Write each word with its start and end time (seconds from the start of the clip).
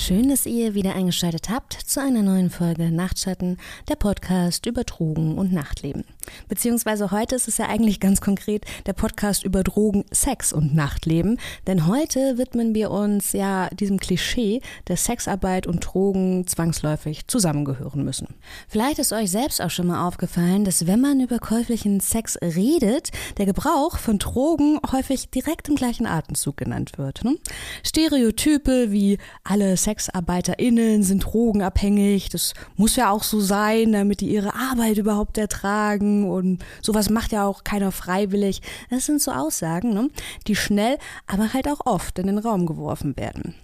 Schön, 0.00 0.28
dass 0.28 0.46
ihr 0.46 0.74
wieder 0.74 0.94
eingeschaltet 0.94 1.50
habt 1.50 1.72
zu 1.72 2.00
einer 2.00 2.22
neuen 2.22 2.50
Folge 2.50 2.92
Nachtschatten, 2.92 3.58
der 3.88 3.96
Podcast 3.96 4.64
über 4.64 4.84
Drogen 4.84 5.36
und 5.36 5.52
Nachtleben. 5.52 6.04
Beziehungsweise 6.48 7.10
heute 7.10 7.34
ist 7.34 7.48
es 7.48 7.58
ja 7.58 7.66
eigentlich 7.66 7.98
ganz 7.98 8.20
konkret 8.20 8.64
der 8.86 8.92
Podcast 8.92 9.44
über 9.44 9.64
Drogen, 9.64 10.04
Sex 10.12 10.52
und 10.52 10.72
Nachtleben. 10.72 11.38
Denn 11.66 11.88
heute 11.88 12.38
widmen 12.38 12.74
wir 12.74 12.92
uns 12.92 13.32
ja 13.32 13.68
diesem 13.70 13.98
Klischee, 13.98 14.60
dass 14.84 15.04
Sexarbeit 15.04 15.66
und 15.66 15.80
Drogen 15.80 16.46
zwangsläufig 16.46 17.26
zusammengehören 17.26 18.04
müssen. 18.04 18.28
Vielleicht 18.68 19.00
ist 19.00 19.12
euch 19.12 19.30
selbst 19.30 19.60
auch 19.60 19.70
schon 19.70 19.88
mal 19.88 20.06
aufgefallen, 20.06 20.64
dass 20.64 20.86
wenn 20.86 21.00
man 21.00 21.20
über 21.20 21.40
käuflichen 21.40 21.98
Sex 21.98 22.38
redet, 22.40 23.10
der 23.36 23.46
Gebrauch 23.46 23.98
von 23.98 24.18
Drogen 24.18 24.78
häufig 24.92 25.28
direkt 25.30 25.68
im 25.68 25.74
gleichen 25.74 26.06
Atemzug 26.06 26.56
genannt 26.56 26.92
wird. 26.98 27.24
Ne? 27.24 27.36
Stereotype 27.84 28.92
wie 28.92 29.18
alle 29.42 29.76
SexarbeiterInnen 29.88 31.02
sind 31.02 31.24
drogenabhängig. 31.24 32.28
Das 32.28 32.52
muss 32.76 32.96
ja 32.96 33.10
auch 33.10 33.22
so 33.22 33.40
sein, 33.40 33.92
damit 33.92 34.20
die 34.20 34.28
ihre 34.28 34.54
Arbeit 34.54 34.98
überhaupt 34.98 35.38
ertragen. 35.38 36.28
Und 36.28 36.62
sowas 36.82 37.08
macht 37.08 37.32
ja 37.32 37.46
auch 37.46 37.64
keiner 37.64 37.90
freiwillig. 37.90 38.60
Das 38.90 39.06
sind 39.06 39.22
so 39.22 39.30
Aussagen, 39.30 39.94
ne? 39.94 40.10
die 40.46 40.56
schnell, 40.56 40.98
aber 41.26 41.54
halt 41.54 41.68
auch 41.68 41.86
oft 41.86 42.18
in 42.18 42.26
den 42.26 42.38
Raum 42.38 42.66
geworfen 42.66 43.16
werden. 43.16 43.54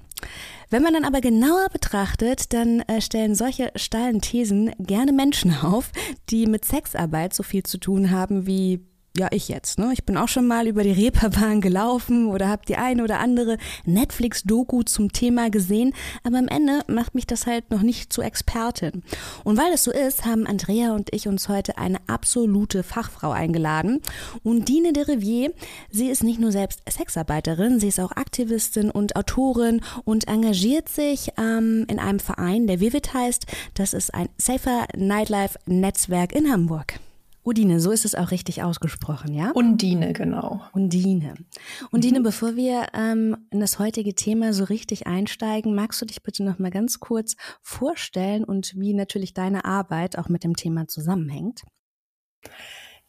Wenn 0.70 0.82
man 0.82 0.94
dann 0.94 1.04
aber 1.04 1.20
genauer 1.20 1.68
betrachtet, 1.70 2.54
dann 2.54 2.80
äh, 2.80 3.02
stellen 3.02 3.34
solche 3.34 3.70
steilen 3.76 4.22
Thesen 4.22 4.72
gerne 4.78 5.12
Menschen 5.12 5.54
auf, 5.62 5.92
die 6.30 6.46
mit 6.46 6.64
Sexarbeit 6.64 7.34
so 7.34 7.42
viel 7.42 7.64
zu 7.64 7.76
tun 7.78 8.10
haben 8.10 8.46
wie 8.46 8.80
ja, 9.16 9.28
ich 9.30 9.48
jetzt. 9.48 9.78
Ne? 9.78 9.90
Ich 9.92 10.04
bin 10.04 10.16
auch 10.16 10.26
schon 10.26 10.48
mal 10.48 10.66
über 10.66 10.82
die 10.82 10.90
Reeperbahn 10.90 11.60
gelaufen 11.60 12.26
oder 12.26 12.48
habe 12.48 12.66
die 12.66 12.76
eine 12.76 13.04
oder 13.04 13.20
andere 13.20 13.58
Netflix-Doku 13.84 14.82
zum 14.82 15.12
Thema 15.12 15.50
gesehen, 15.50 15.94
aber 16.24 16.38
am 16.38 16.48
Ende 16.48 16.80
macht 16.88 17.14
mich 17.14 17.26
das 17.26 17.46
halt 17.46 17.70
noch 17.70 17.82
nicht 17.82 18.12
zu 18.12 18.22
Expertin. 18.22 19.04
Und 19.44 19.56
weil 19.56 19.72
es 19.72 19.84
so 19.84 19.92
ist, 19.92 20.24
haben 20.24 20.46
Andrea 20.46 20.94
und 20.94 21.12
ich 21.12 21.28
uns 21.28 21.48
heute 21.48 21.78
eine 21.78 21.98
absolute 22.08 22.82
Fachfrau 22.82 23.30
eingeladen. 23.30 24.00
Und 24.42 24.68
Dine 24.68 24.92
de 24.92 25.04
Rivier, 25.04 25.52
sie 25.90 26.08
ist 26.08 26.24
nicht 26.24 26.40
nur 26.40 26.50
selbst 26.50 26.80
Sexarbeiterin, 26.90 27.78
sie 27.78 27.88
ist 27.88 28.00
auch 28.00 28.12
Aktivistin 28.12 28.90
und 28.90 29.14
Autorin 29.14 29.80
und 30.04 30.26
engagiert 30.26 30.88
sich 30.88 31.30
ähm, 31.38 31.86
in 31.88 32.00
einem 32.00 32.18
Verein, 32.18 32.66
der 32.66 32.80
Vivid 32.80 33.14
heißt. 33.14 33.46
Das 33.74 33.94
ist 33.94 34.12
ein 34.12 34.28
Safer 34.38 34.88
Nightlife 34.96 35.56
Netzwerk 35.66 36.32
in 36.32 36.50
Hamburg. 36.50 36.98
Udine, 37.44 37.78
so 37.78 37.90
ist 37.90 38.06
es 38.06 38.14
auch 38.14 38.30
richtig 38.30 38.62
ausgesprochen, 38.62 39.34
ja? 39.34 39.50
Undine, 39.50 40.14
genau. 40.14 40.62
Undine. 40.72 41.34
Undine, 41.90 42.20
mhm. 42.20 42.24
bevor 42.24 42.56
wir 42.56 42.86
ähm, 42.94 43.36
in 43.50 43.60
das 43.60 43.78
heutige 43.78 44.14
Thema 44.14 44.54
so 44.54 44.64
richtig 44.64 45.06
einsteigen, 45.06 45.74
magst 45.74 46.00
du 46.00 46.06
dich 46.06 46.22
bitte 46.22 46.42
noch 46.42 46.58
mal 46.58 46.70
ganz 46.70 47.00
kurz 47.00 47.36
vorstellen 47.60 48.44
und 48.44 48.72
wie 48.76 48.94
natürlich 48.94 49.34
deine 49.34 49.66
Arbeit 49.66 50.16
auch 50.18 50.30
mit 50.30 50.42
dem 50.42 50.56
Thema 50.56 50.88
zusammenhängt? 50.88 51.62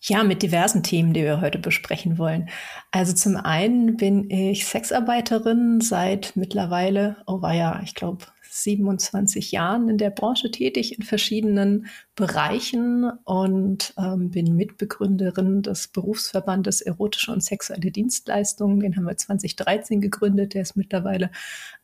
Ja, 0.02 0.24
mit 0.24 0.44
diversen 0.44 0.84
Themen, 0.84 1.14
die 1.14 1.24
wir 1.24 1.42
heute 1.42 1.58
besprechen 1.58 2.18
wollen. 2.18 2.50
Also 2.92 3.14
zum 3.14 3.38
einen 3.38 3.98
bin 3.98 4.30
ich 4.30 4.66
Sexarbeiterin 4.66 5.82
seit 5.82 6.36
mittlerweile, 6.36 7.18
oh 7.26 7.42
war 7.42 7.54
ja, 7.54 7.82
ich 7.84 7.96
glaube 7.96 8.26
27 8.64 9.52
Jahren 9.52 9.90
in 9.90 9.98
der 9.98 10.10
Branche 10.10 10.50
tätig, 10.50 10.98
in 10.98 11.04
verschiedenen 11.04 11.88
Bereichen 12.16 13.10
und 13.26 13.94
ähm, 13.98 14.32
bin 14.32 14.56
Mitbegründerin 14.56 15.62
des 15.62 15.90
Berufsverbandes 15.90 16.82
Erotische 16.82 17.32
und 17.32 17.44
Sexuelle 17.44 17.92
Dienstleistungen. 17.92 18.80
Den 18.80 18.96
haben 18.96 19.06
wir 19.06 19.18
2013 19.18 20.02
gegründet. 20.02 20.54
Der 20.54 20.62
ist 20.62 20.78
mittlerweile 20.78 21.32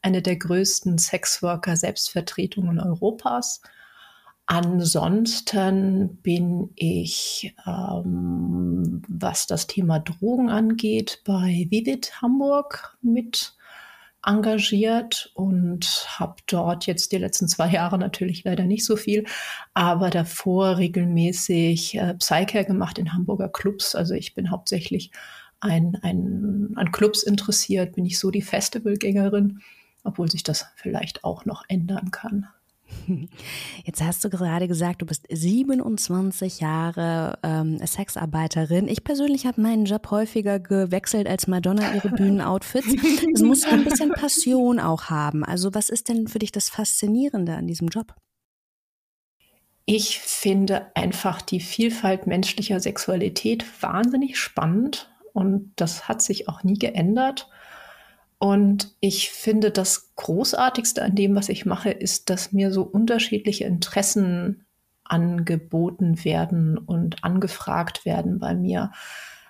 eine 0.02 0.22
der 0.22 0.38
größten 0.38 0.98
Sexworker-Selbstvertretungen 0.98 2.80
Europas. 2.80 3.62
Ansonsten 4.46 6.18
bin 6.22 6.72
ich, 6.76 7.56
ähm, 7.66 9.02
was 9.08 9.48
das 9.48 9.68
Thema 9.68 10.00
Drogen 10.00 10.50
angeht, 10.50 11.22
bei 11.26 11.68
Vivid 11.70 12.22
Hamburg 12.22 12.98
mit 13.02 13.56
engagiert 14.26 15.32
und 15.34 16.06
habe 16.20 16.36
dort 16.46 16.86
jetzt 16.86 17.12
die 17.12 17.18
letzten 17.18 17.48
zwei 17.48 17.70
Jahre 17.70 17.98
natürlich 17.98 18.44
leider 18.44 18.66
nicht 18.66 18.86
so 18.86 18.96
viel, 18.96 19.26
aber 19.74 20.10
davor 20.10 20.78
regelmäßig 20.78 21.98
äh, 21.98 22.14
Psycare 22.16 22.66
gemacht 22.66 23.00
in 23.00 23.14
Hamburger 23.14 23.50
Clubs. 23.50 23.96
Also 23.96 24.14
ich 24.14 24.36
bin 24.36 24.52
hauptsächlich 24.52 25.12
ein, 25.60 25.98
ein, 26.02 26.74
an 26.76 26.92
Clubs 26.92 27.24
interessiert, 27.24 27.96
bin 27.96 28.06
ich 28.06 28.20
so 28.20 28.32
die 28.32 28.42
Festivalgängerin, 28.42 29.62
obwohl 30.04 30.30
sich 30.30 30.44
das 30.44 30.68
vielleicht 30.76 31.24
auch 31.24 31.46
noch 31.46 31.64
ändern 31.68 32.12
kann. 32.12 32.48
Jetzt 33.86 34.02
hast 34.02 34.24
du 34.24 34.30
gerade 34.30 34.68
gesagt, 34.68 35.02
du 35.02 35.06
bist 35.06 35.26
27 35.30 36.60
Jahre 36.60 37.38
ähm, 37.44 37.80
Sexarbeiterin. 37.86 38.88
Ich 38.88 39.04
persönlich 39.04 39.46
habe 39.46 39.62
meinen 39.62 39.86
Job 39.86 40.10
häufiger 40.12 40.60
gewechselt 40.60 41.28
als 41.28 41.48
Madonna 41.48 41.94
ihre 41.94 42.10
Bühnenoutfits. 42.16 42.88
Es 43.34 43.42
muss 43.42 43.64
ein 43.64 43.84
bisschen 43.84 44.12
Passion 44.12 44.80
auch 44.80 45.06
haben. 45.06 45.44
Also 45.44 45.74
was 45.74 45.90
ist 45.90 46.10
denn 46.10 46.28
für 46.28 46.40
dich 46.40 46.52
das 46.52 46.70
Faszinierende 46.70 47.56
an 47.56 47.68
diesem 47.68 47.88
Job? 47.88 48.16
Ich 49.86 50.20
finde 50.20 50.96
einfach 50.96 51.42
die 51.42 51.60
Vielfalt 51.60 52.28
menschlicher 52.28 52.80
Sexualität 52.80 53.66
wahnsinnig 53.82 54.40
spannend 54.40 55.12
und 55.34 55.74
das 55.76 56.08
hat 56.08 56.22
sich 56.22 56.48
auch 56.48 56.64
nie 56.64 56.78
geändert. 56.78 57.50
Und 58.44 58.96
ich 59.02 59.30
finde, 59.30 59.70
das 59.70 60.16
Großartigste 60.16 61.04
an 61.04 61.14
dem, 61.14 61.36
was 61.36 61.48
ich 61.48 61.68
mache, 61.68 61.92
ist, 61.92 62.32
dass 62.32 62.52
mir 62.52 62.72
so 62.72 62.82
unterschiedliche 62.82 63.66
Interessen 63.66 64.66
angeboten 65.04 66.26
werden 66.26 66.80
und 66.80 67.24
angefragt 67.24 68.04
werden 68.04 68.40
bei 68.40 68.56
mir. 68.56 68.94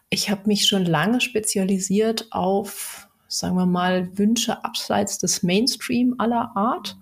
Ich 0.09 0.29
habe 0.29 0.41
mich 0.47 0.67
schon 0.67 0.83
lange 0.83 1.21
spezialisiert 1.21 2.27
auf, 2.31 3.07
sagen 3.29 3.55
wir 3.55 3.65
mal, 3.65 4.17
Wünsche 4.17 4.65
abseits 4.65 5.19
des 5.19 5.41
Mainstream 5.41 6.15
aller 6.17 6.51
Art. 6.57 6.97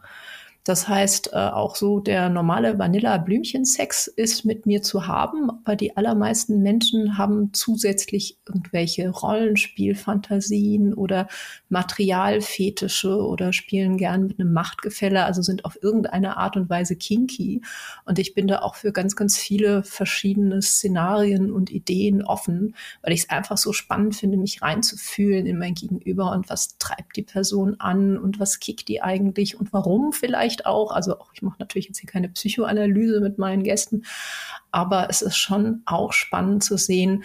Das 0.69 0.87
heißt, 0.87 1.31
äh, 1.33 1.35
auch 1.35 1.75
so 1.75 1.99
der 1.99 2.29
normale 2.29 2.77
Vanilla-Blümchen-Sex 2.77 4.05
ist 4.05 4.45
mit 4.45 4.67
mir 4.67 4.83
zu 4.83 5.07
haben, 5.07 5.49
aber 5.49 5.75
die 5.75 5.97
allermeisten 5.97 6.61
Menschen 6.61 7.17
haben 7.17 7.53
zusätzlich 7.53 8.37
irgendwelche 8.47 9.09
Rollenspielfantasien 9.09 10.93
oder 10.93 11.27
Materialfetische 11.69 13.17
oder 13.17 13.51
spielen 13.51 13.97
gern 13.97 14.27
mit 14.27 14.39
einem 14.39 14.53
Machtgefälle, 14.53 15.25
also 15.25 15.41
sind 15.41 15.65
auf 15.65 15.81
irgendeine 15.81 16.37
Art 16.37 16.55
und 16.55 16.69
Weise 16.69 16.95
kinky. 16.95 17.63
Und 18.05 18.19
ich 18.19 18.35
bin 18.35 18.47
da 18.47 18.59
auch 18.59 18.75
für 18.75 18.91
ganz, 18.91 19.15
ganz 19.15 19.39
viele 19.39 19.81
verschiedene 19.81 20.61
Szenarien 20.61 21.51
und 21.51 21.71
Ideen 21.71 22.23
offen, 22.23 22.75
weil 23.01 23.13
ich 23.13 23.21
es 23.21 23.29
einfach 23.31 23.57
so 23.57 23.73
spannend 23.73 24.15
finde, 24.15 24.37
mich 24.37 24.61
reinzufühlen 24.61 25.47
in 25.47 25.57
mein 25.57 25.73
Gegenüber 25.73 26.31
und 26.31 26.47
was 26.47 26.77
treibt 26.77 27.17
die 27.17 27.23
Person 27.23 27.77
an 27.79 28.19
und 28.19 28.39
was 28.39 28.59
kickt 28.59 28.87
die 28.87 29.01
eigentlich 29.01 29.59
und 29.59 29.73
warum 29.73 30.13
vielleicht 30.13 30.58
vielleicht 30.59 30.65
auch. 30.65 30.91
Also 30.91 31.15
ich 31.33 31.41
mache 31.41 31.57
natürlich 31.59 31.87
jetzt 31.87 31.99
hier 31.99 32.09
keine 32.09 32.29
Psychoanalyse 32.29 33.21
mit 33.21 33.37
meinen 33.37 33.63
Gästen, 33.63 34.03
aber 34.71 35.07
es 35.09 35.21
ist 35.21 35.37
schon 35.37 35.81
auch 35.85 36.13
spannend 36.13 36.63
zu 36.63 36.77
sehen, 36.77 37.23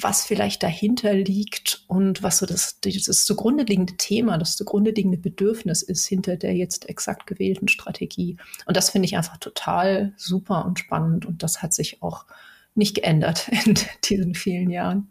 was 0.00 0.24
vielleicht 0.24 0.62
dahinter 0.62 1.14
liegt 1.14 1.84
und 1.88 2.22
was 2.22 2.38
so 2.38 2.46
das, 2.46 2.78
das 2.80 3.24
zugrunde 3.24 3.64
liegende 3.64 3.96
Thema, 3.96 4.38
das 4.38 4.56
zugrunde 4.56 4.92
liegende 4.92 5.18
Bedürfnis 5.18 5.82
ist 5.82 6.06
hinter 6.06 6.36
der 6.36 6.54
jetzt 6.54 6.88
exakt 6.88 7.26
gewählten 7.26 7.68
Strategie. 7.68 8.36
Und 8.66 8.76
das 8.76 8.90
finde 8.90 9.06
ich 9.06 9.16
einfach 9.16 9.38
total 9.38 10.12
super 10.16 10.66
und 10.66 10.78
spannend 10.78 11.26
und 11.26 11.42
das 11.42 11.62
hat 11.62 11.72
sich 11.72 12.02
auch 12.02 12.26
nicht 12.74 12.94
geändert 12.94 13.48
in 13.64 13.74
diesen 14.04 14.34
vielen 14.34 14.70
Jahren. 14.70 15.10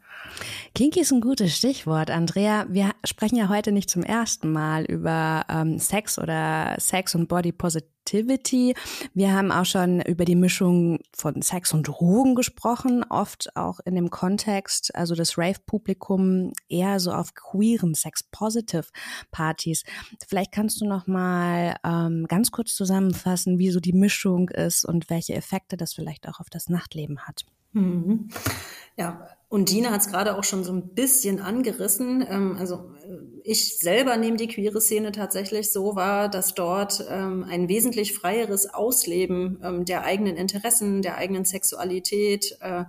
Kinky 0.76 1.00
ist 1.00 1.12
ein 1.12 1.22
gutes 1.22 1.56
Stichwort, 1.56 2.12
Andrea. 2.12 2.68
Wir 2.70 2.92
sprechen 3.04 3.38
ja 3.38 3.50
heute 3.50 3.72
nicht 3.72 3.90
zum 3.90 4.04
ersten 4.04 4.52
Mal 4.52 4.86
über 4.86 5.44
ähm, 5.50 5.80
Sex 5.80 6.20
oder 6.20 6.76
Sex 6.80 7.16
und 7.16 7.28
Body 7.28 7.52
Positivity. 7.52 8.76
Wir 9.16 9.34
haben 9.34 9.52
auch 9.52 9.66
schon 9.66 10.02
über 10.02 10.24
die 10.24 10.36
Mischung 10.36 11.00
von 11.16 11.42
Sex 11.42 11.74
und 11.74 11.88
Drogen 11.88 12.36
gesprochen, 12.36 13.04
oft 13.10 13.56
auch 13.56 13.80
in 13.86 13.96
dem 13.96 14.12
Kontext, 14.12 14.94
also 14.96 15.16
das 15.16 15.38
Rave-Publikum 15.38 16.54
eher 16.70 17.00
so 17.00 17.12
auf 17.12 17.34
queeren 17.34 17.96
Sex-Positive-Partys. 17.96 19.84
Vielleicht 20.28 20.52
kannst 20.52 20.80
du 20.82 20.86
noch 20.86 21.08
mal 21.08 21.76
ähm, 21.84 22.28
ganz 22.28 22.52
kurz 22.52 22.76
zusammenfassen, 22.76 23.58
wie 23.58 23.72
so 23.72 23.80
die 23.80 23.94
Mischung 23.94 24.50
ist 24.50 24.86
und 24.86 25.10
welche 25.10 25.34
Effekte 25.34 25.76
das 25.76 25.94
vielleicht 25.94 26.28
auch 26.28 26.40
auf 26.40 26.52
das 26.52 26.70
Nachtleben 26.70 27.22
hat. 27.22 27.46
Mhm. 27.74 28.30
Ja, 28.96 29.28
und 29.50 29.70
Dina 29.70 29.92
hat 29.92 30.02
es 30.02 30.10
gerade 30.10 30.38
auch 30.38 30.44
schon 30.44 30.66
so 30.66 30.74
ein 30.74 30.94
bisschen 30.94 31.40
angerissen. 31.40 32.26
Ähm, 32.30 32.58
also 32.60 32.92
äh, 33.02 33.18
ich 33.44 33.78
selber 33.78 34.18
nehme 34.18 34.36
die 34.36 34.50
queere 34.50 34.82
Szene 34.82 35.14
tatsächlich 35.14 35.72
so 35.72 35.96
wahr, 35.96 36.28
dass 36.28 36.54
dort 36.54 37.06
ähm, 37.10 37.46
ein 37.50 37.70
wesentlich 37.70 38.14
freieres 38.14 38.74
Ausleben 38.74 39.58
ähm, 39.64 39.86
der 39.86 40.04
eigenen 40.04 40.36
Interessen, 40.36 41.02
der 41.02 41.16
eigenen 41.16 41.46
Sexualität, 41.46 42.58
äh, 42.60 42.84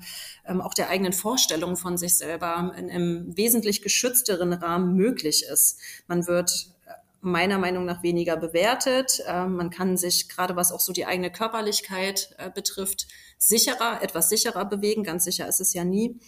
ähm, 0.47 0.61
auch 0.61 0.75
der 0.75 0.91
eigenen 0.91 1.13
Vorstellungen 1.13 1.77
von 1.77 1.97
sich 1.97 2.19
selber 2.19 2.75
in 2.77 2.91
einem 2.91 3.37
wesentlich 3.37 3.81
geschützteren 3.81 4.53
Rahmen 4.53 4.97
möglich 4.97 5.45
ist. 5.45 5.79
Man 6.09 6.27
wird 6.27 6.75
äh, 6.89 6.91
meiner 7.21 7.59
Meinung 7.59 7.85
nach 7.85 8.03
weniger 8.03 8.37
bewertet. 8.37 9.23
Ähm, 9.29 9.55
man 9.55 9.71
kann 9.71 9.97
sich, 9.97 10.29
gerade 10.29 10.57
was 10.57 10.73
auch 10.73 10.81
so 10.81 10.93
die 10.93 11.07
eigene 11.07 11.31
Körperlichkeit 11.31 12.35
äh, 12.39 12.51
betrifft, 12.51 13.07
sicherer, 13.39 14.03
etwas 14.03 14.29
sicherer 14.29 14.65
bewegen. 14.65 15.05
Ganz 15.05 15.23
sicher 15.23 15.47
ist 15.49 15.61
es 15.61 15.73
ja 15.73 15.85
nie. 15.85 16.19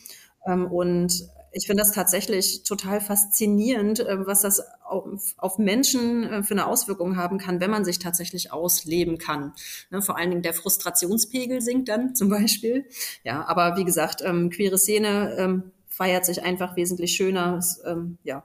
Ähm, 0.46 0.66
und 0.66 1.31
ich 1.52 1.66
finde 1.66 1.82
das 1.82 1.92
tatsächlich 1.92 2.62
total 2.62 3.00
faszinierend, 3.00 4.00
äh, 4.00 4.26
was 4.26 4.42
das 4.42 4.62
auf, 4.84 5.58
Menschen 5.58 6.25
äh, 6.25 6.42
für 6.42 6.54
eine 6.54 6.66
Auswirkung 6.66 7.16
haben 7.16 7.38
kann, 7.38 7.60
wenn 7.60 7.70
man 7.70 7.84
sich 7.84 7.98
tatsächlich 7.98 8.52
ausleben 8.52 9.19
kann. 9.19 9.52
Ne, 9.90 10.02
vor 10.02 10.16
allen 10.16 10.31
Dingen 10.31 10.42
der 10.42 10.54
Frustrationspegel 10.54 11.60
sinkt 11.60 11.88
dann 11.88 12.14
zum 12.14 12.28
Beispiel. 12.28 12.87
Ja, 13.25 13.46
aber 13.46 13.76
wie 13.76 13.84
gesagt, 13.84 14.22
ähm, 14.25 14.50
queere 14.50 14.78
Szene 14.78 15.34
ähm, 15.38 15.72
feiert 15.88 16.25
sich 16.25 16.43
einfach 16.43 16.76
wesentlich 16.76 17.12
schöner, 17.14 17.60
ähm, 17.84 18.19
ja, 18.22 18.44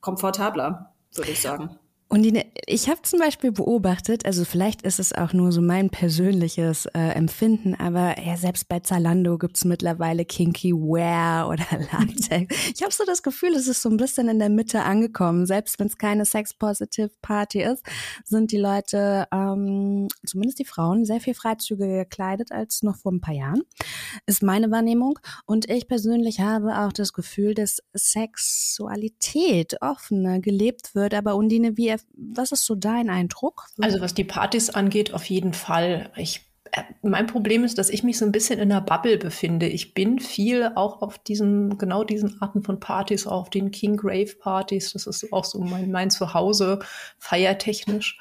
komfortabler, 0.00 0.94
würde 1.14 1.30
ich 1.32 1.40
sagen. 1.40 1.78
Und 2.10 2.22
die, 2.22 2.42
ich 2.66 2.88
habe 2.88 3.02
zum 3.02 3.18
Beispiel 3.18 3.52
beobachtet, 3.52 4.24
also 4.24 4.46
vielleicht 4.46 4.80
ist 4.80 4.98
es 4.98 5.12
auch 5.12 5.34
nur 5.34 5.52
so 5.52 5.60
mein 5.60 5.90
persönliches 5.90 6.86
äh, 6.86 7.10
Empfinden, 7.10 7.74
aber 7.74 8.18
ja, 8.18 8.38
selbst 8.38 8.66
bei 8.66 8.80
Zalando 8.80 9.36
gibt's 9.36 9.66
mittlerweile 9.66 10.24
Kinky 10.24 10.72
Wear 10.72 11.48
oder 11.50 11.66
Latex. 11.92 12.72
Ich 12.74 12.82
habe 12.82 12.94
so 12.94 13.04
das 13.04 13.22
Gefühl, 13.22 13.54
es 13.54 13.68
ist 13.68 13.82
so 13.82 13.90
ein 13.90 13.98
bisschen 13.98 14.30
in 14.30 14.38
der 14.38 14.48
Mitte 14.48 14.84
angekommen. 14.84 15.44
Selbst 15.44 15.78
wenn 15.78 15.88
es 15.88 15.98
keine 15.98 16.24
Sex-Positive 16.24 17.10
Party 17.20 17.60
ist, 17.62 17.84
sind 18.24 18.52
die 18.52 18.58
Leute, 18.58 19.26
ähm, 19.30 20.08
zumindest 20.24 20.60
die 20.60 20.64
Frauen, 20.64 21.04
sehr 21.04 21.20
viel 21.20 21.34
freizügiger 21.34 22.04
gekleidet 22.04 22.52
als 22.52 22.82
noch 22.82 22.96
vor 22.96 23.12
ein 23.12 23.20
paar 23.20 23.34
Jahren. 23.34 23.62
Ist 24.24 24.42
meine 24.42 24.70
Wahrnehmung. 24.70 25.18
Und 25.44 25.68
ich 25.68 25.88
persönlich 25.88 26.40
habe 26.40 26.78
auch 26.78 26.92
das 26.92 27.12
Gefühl, 27.12 27.52
dass 27.54 27.82
Sexualität 27.92 29.82
offener 29.82 30.40
gelebt 30.40 30.94
wird. 30.94 31.12
Aber 31.12 31.36
Undine, 31.36 31.76
wie 31.76 31.97
was 32.16 32.52
ist 32.52 32.64
so 32.64 32.74
dein 32.74 33.10
Eindruck? 33.10 33.66
Also 33.80 34.00
was 34.00 34.14
die 34.14 34.24
Partys 34.24 34.70
angeht, 34.70 35.14
auf 35.14 35.24
jeden 35.24 35.52
Fall. 35.52 36.10
Ich 36.16 36.48
äh, 36.72 36.82
mein 37.02 37.26
Problem 37.26 37.64
ist, 37.64 37.78
dass 37.78 37.90
ich 37.90 38.02
mich 38.02 38.18
so 38.18 38.24
ein 38.24 38.32
bisschen 38.32 38.58
in 38.58 38.70
einer 38.70 38.80
Bubble 38.80 39.18
befinde. 39.18 39.66
Ich 39.66 39.94
bin 39.94 40.18
viel 40.18 40.72
auch 40.74 41.02
auf 41.02 41.18
diesen, 41.18 41.78
genau 41.78 42.04
diesen 42.04 42.40
Arten 42.40 42.62
von 42.62 42.80
Partys, 42.80 43.26
auf 43.26 43.50
den 43.50 43.70
King 43.70 43.96
Grave 43.96 44.34
Partys. 44.38 44.92
Das 44.92 45.06
ist 45.06 45.32
auch 45.32 45.44
so 45.44 45.60
mein, 45.60 45.90
mein 45.90 46.10
Zuhause, 46.10 46.80
feiertechnisch. 47.18 48.18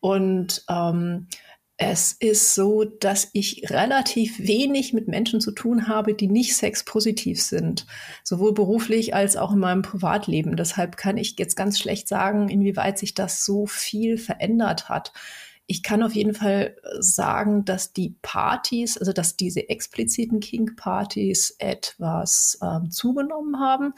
Und 0.00 0.64
ähm, 0.68 1.28
es 1.76 2.12
ist 2.12 2.54
so, 2.54 2.84
dass 2.84 3.30
ich 3.32 3.68
relativ 3.68 4.38
wenig 4.38 4.92
mit 4.92 5.08
Menschen 5.08 5.40
zu 5.40 5.50
tun 5.50 5.88
habe, 5.88 6.14
die 6.14 6.28
nicht 6.28 6.54
sexpositiv 6.54 7.42
sind, 7.42 7.86
sowohl 8.22 8.54
beruflich 8.54 9.14
als 9.14 9.36
auch 9.36 9.52
in 9.52 9.58
meinem 9.58 9.82
Privatleben. 9.82 10.56
Deshalb 10.56 10.96
kann 10.96 11.16
ich 11.16 11.36
jetzt 11.36 11.56
ganz 11.56 11.80
schlecht 11.80 12.06
sagen, 12.06 12.48
inwieweit 12.48 12.98
sich 12.98 13.14
das 13.14 13.44
so 13.44 13.66
viel 13.66 14.18
verändert 14.18 14.88
hat. 14.88 15.12
Ich 15.66 15.82
kann 15.82 16.02
auf 16.02 16.14
jeden 16.14 16.34
Fall 16.34 16.76
äh, 16.82 16.88
sagen, 17.00 17.64
dass 17.64 17.94
die 17.94 18.16
Partys, 18.20 18.98
also 18.98 19.14
dass 19.14 19.36
diese 19.36 19.68
expliziten 19.70 20.40
King-Partys 20.40 21.56
etwas 21.58 22.58
ähm, 22.62 22.90
zugenommen 22.90 23.58
haben. 23.58 23.94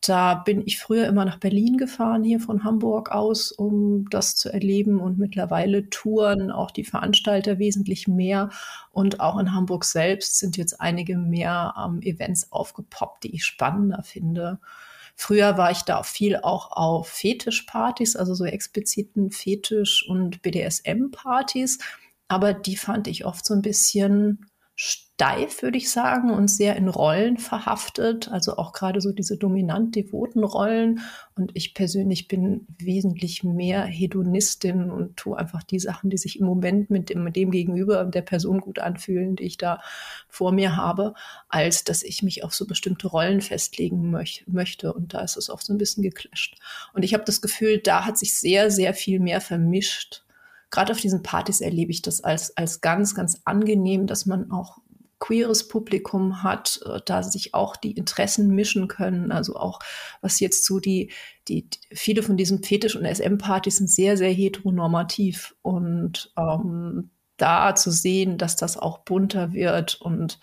Da 0.00 0.34
bin 0.34 0.62
ich 0.64 0.78
früher 0.78 1.06
immer 1.06 1.26
nach 1.26 1.38
Berlin 1.38 1.76
gefahren, 1.76 2.24
hier 2.24 2.40
von 2.40 2.64
Hamburg 2.64 3.10
aus, 3.10 3.52
um 3.52 4.08
das 4.08 4.34
zu 4.34 4.50
erleben. 4.50 4.98
Und 4.98 5.18
mittlerweile 5.18 5.90
touren 5.90 6.50
auch 6.50 6.70
die 6.70 6.84
Veranstalter 6.84 7.58
wesentlich 7.58 8.08
mehr. 8.08 8.48
Und 8.90 9.20
auch 9.20 9.38
in 9.38 9.52
Hamburg 9.52 9.84
selbst 9.84 10.38
sind 10.38 10.56
jetzt 10.56 10.80
einige 10.80 11.18
mehr 11.18 11.74
ähm, 11.76 12.00
Events 12.00 12.50
aufgepoppt, 12.50 13.24
die 13.24 13.34
ich 13.34 13.44
spannender 13.44 14.02
finde. 14.02 14.58
Früher 15.22 15.58
war 15.58 15.70
ich 15.70 15.82
da 15.82 16.02
viel 16.02 16.38
auch 16.38 16.72
auf 16.72 17.08
Fetischpartys, 17.08 18.16
also 18.16 18.32
so 18.34 18.46
expliziten 18.46 19.30
Fetisch- 19.30 20.08
und 20.08 20.40
BDSM-Partys. 20.40 21.78
Aber 22.28 22.54
die 22.54 22.78
fand 22.78 23.06
ich 23.06 23.26
oft 23.26 23.44
so 23.44 23.52
ein 23.52 23.60
bisschen 23.60 24.49
steif, 24.82 25.60
würde 25.60 25.76
ich 25.76 25.90
sagen, 25.90 26.30
und 26.30 26.48
sehr 26.48 26.76
in 26.76 26.88
Rollen 26.88 27.36
verhaftet. 27.36 28.28
Also 28.28 28.56
auch 28.56 28.72
gerade 28.72 29.02
so 29.02 29.12
diese 29.12 29.36
dominant-devoten 29.36 30.42
Rollen. 30.42 31.00
Und 31.36 31.50
ich 31.52 31.74
persönlich 31.74 32.26
bin 32.26 32.66
wesentlich 32.78 33.44
mehr 33.44 33.84
Hedonistin 33.84 34.90
und 34.90 35.18
tue 35.18 35.36
einfach 35.36 35.62
die 35.62 35.78
Sachen, 35.78 36.08
die 36.08 36.16
sich 36.16 36.40
im 36.40 36.46
Moment 36.46 36.88
mit 36.88 37.10
dem, 37.10 37.22
mit 37.22 37.36
dem 37.36 37.50
Gegenüber 37.50 38.06
der 38.06 38.22
Person 38.22 38.60
gut 38.60 38.78
anfühlen, 38.78 39.36
die 39.36 39.44
ich 39.44 39.58
da 39.58 39.82
vor 40.28 40.52
mir 40.52 40.74
habe, 40.76 41.12
als 41.50 41.84
dass 41.84 42.02
ich 42.02 42.22
mich 42.22 42.42
auf 42.42 42.54
so 42.54 42.66
bestimmte 42.66 43.08
Rollen 43.08 43.42
festlegen 43.42 44.10
möch 44.10 44.44
möchte. 44.46 44.94
Und 44.94 45.12
da 45.12 45.20
ist 45.20 45.36
es 45.36 45.50
oft 45.50 45.66
so 45.66 45.74
ein 45.74 45.78
bisschen 45.78 46.02
geclasht. 46.02 46.56
Und 46.94 47.02
ich 47.02 47.12
habe 47.12 47.24
das 47.24 47.42
Gefühl, 47.42 47.76
da 47.76 48.06
hat 48.06 48.16
sich 48.16 48.38
sehr, 48.38 48.70
sehr 48.70 48.94
viel 48.94 49.20
mehr 49.20 49.42
vermischt 49.42 50.24
gerade 50.70 50.92
auf 50.92 51.00
diesen 51.00 51.22
Partys 51.22 51.60
erlebe 51.60 51.90
ich 51.90 52.02
das 52.02 52.22
als, 52.22 52.56
als 52.56 52.80
ganz, 52.80 53.14
ganz 53.14 53.40
angenehm, 53.44 54.06
dass 54.06 54.26
man 54.26 54.50
auch 54.50 54.78
queeres 55.18 55.68
Publikum 55.68 56.42
hat, 56.42 56.80
äh, 56.86 57.00
da 57.04 57.22
sich 57.22 57.54
auch 57.54 57.76
die 57.76 57.92
Interessen 57.92 58.48
mischen 58.54 58.88
können. 58.88 59.30
Also 59.30 59.54
auch 59.56 59.78
was 60.20 60.40
jetzt 60.40 60.64
so 60.64 60.80
die, 60.80 61.12
die, 61.46 61.68
viele 61.92 62.22
von 62.22 62.36
diesen 62.36 62.62
Fetisch- 62.62 62.96
und 62.96 63.04
SM-Partys 63.04 63.76
sind 63.76 63.90
sehr, 63.90 64.16
sehr 64.16 64.32
heteronormativ 64.32 65.54
und 65.62 66.32
ähm, 66.36 67.10
da 67.36 67.74
zu 67.74 67.90
sehen, 67.90 68.38
dass 68.38 68.56
das 68.56 68.76
auch 68.76 68.98
bunter 68.98 69.52
wird 69.52 70.00
und 70.00 70.40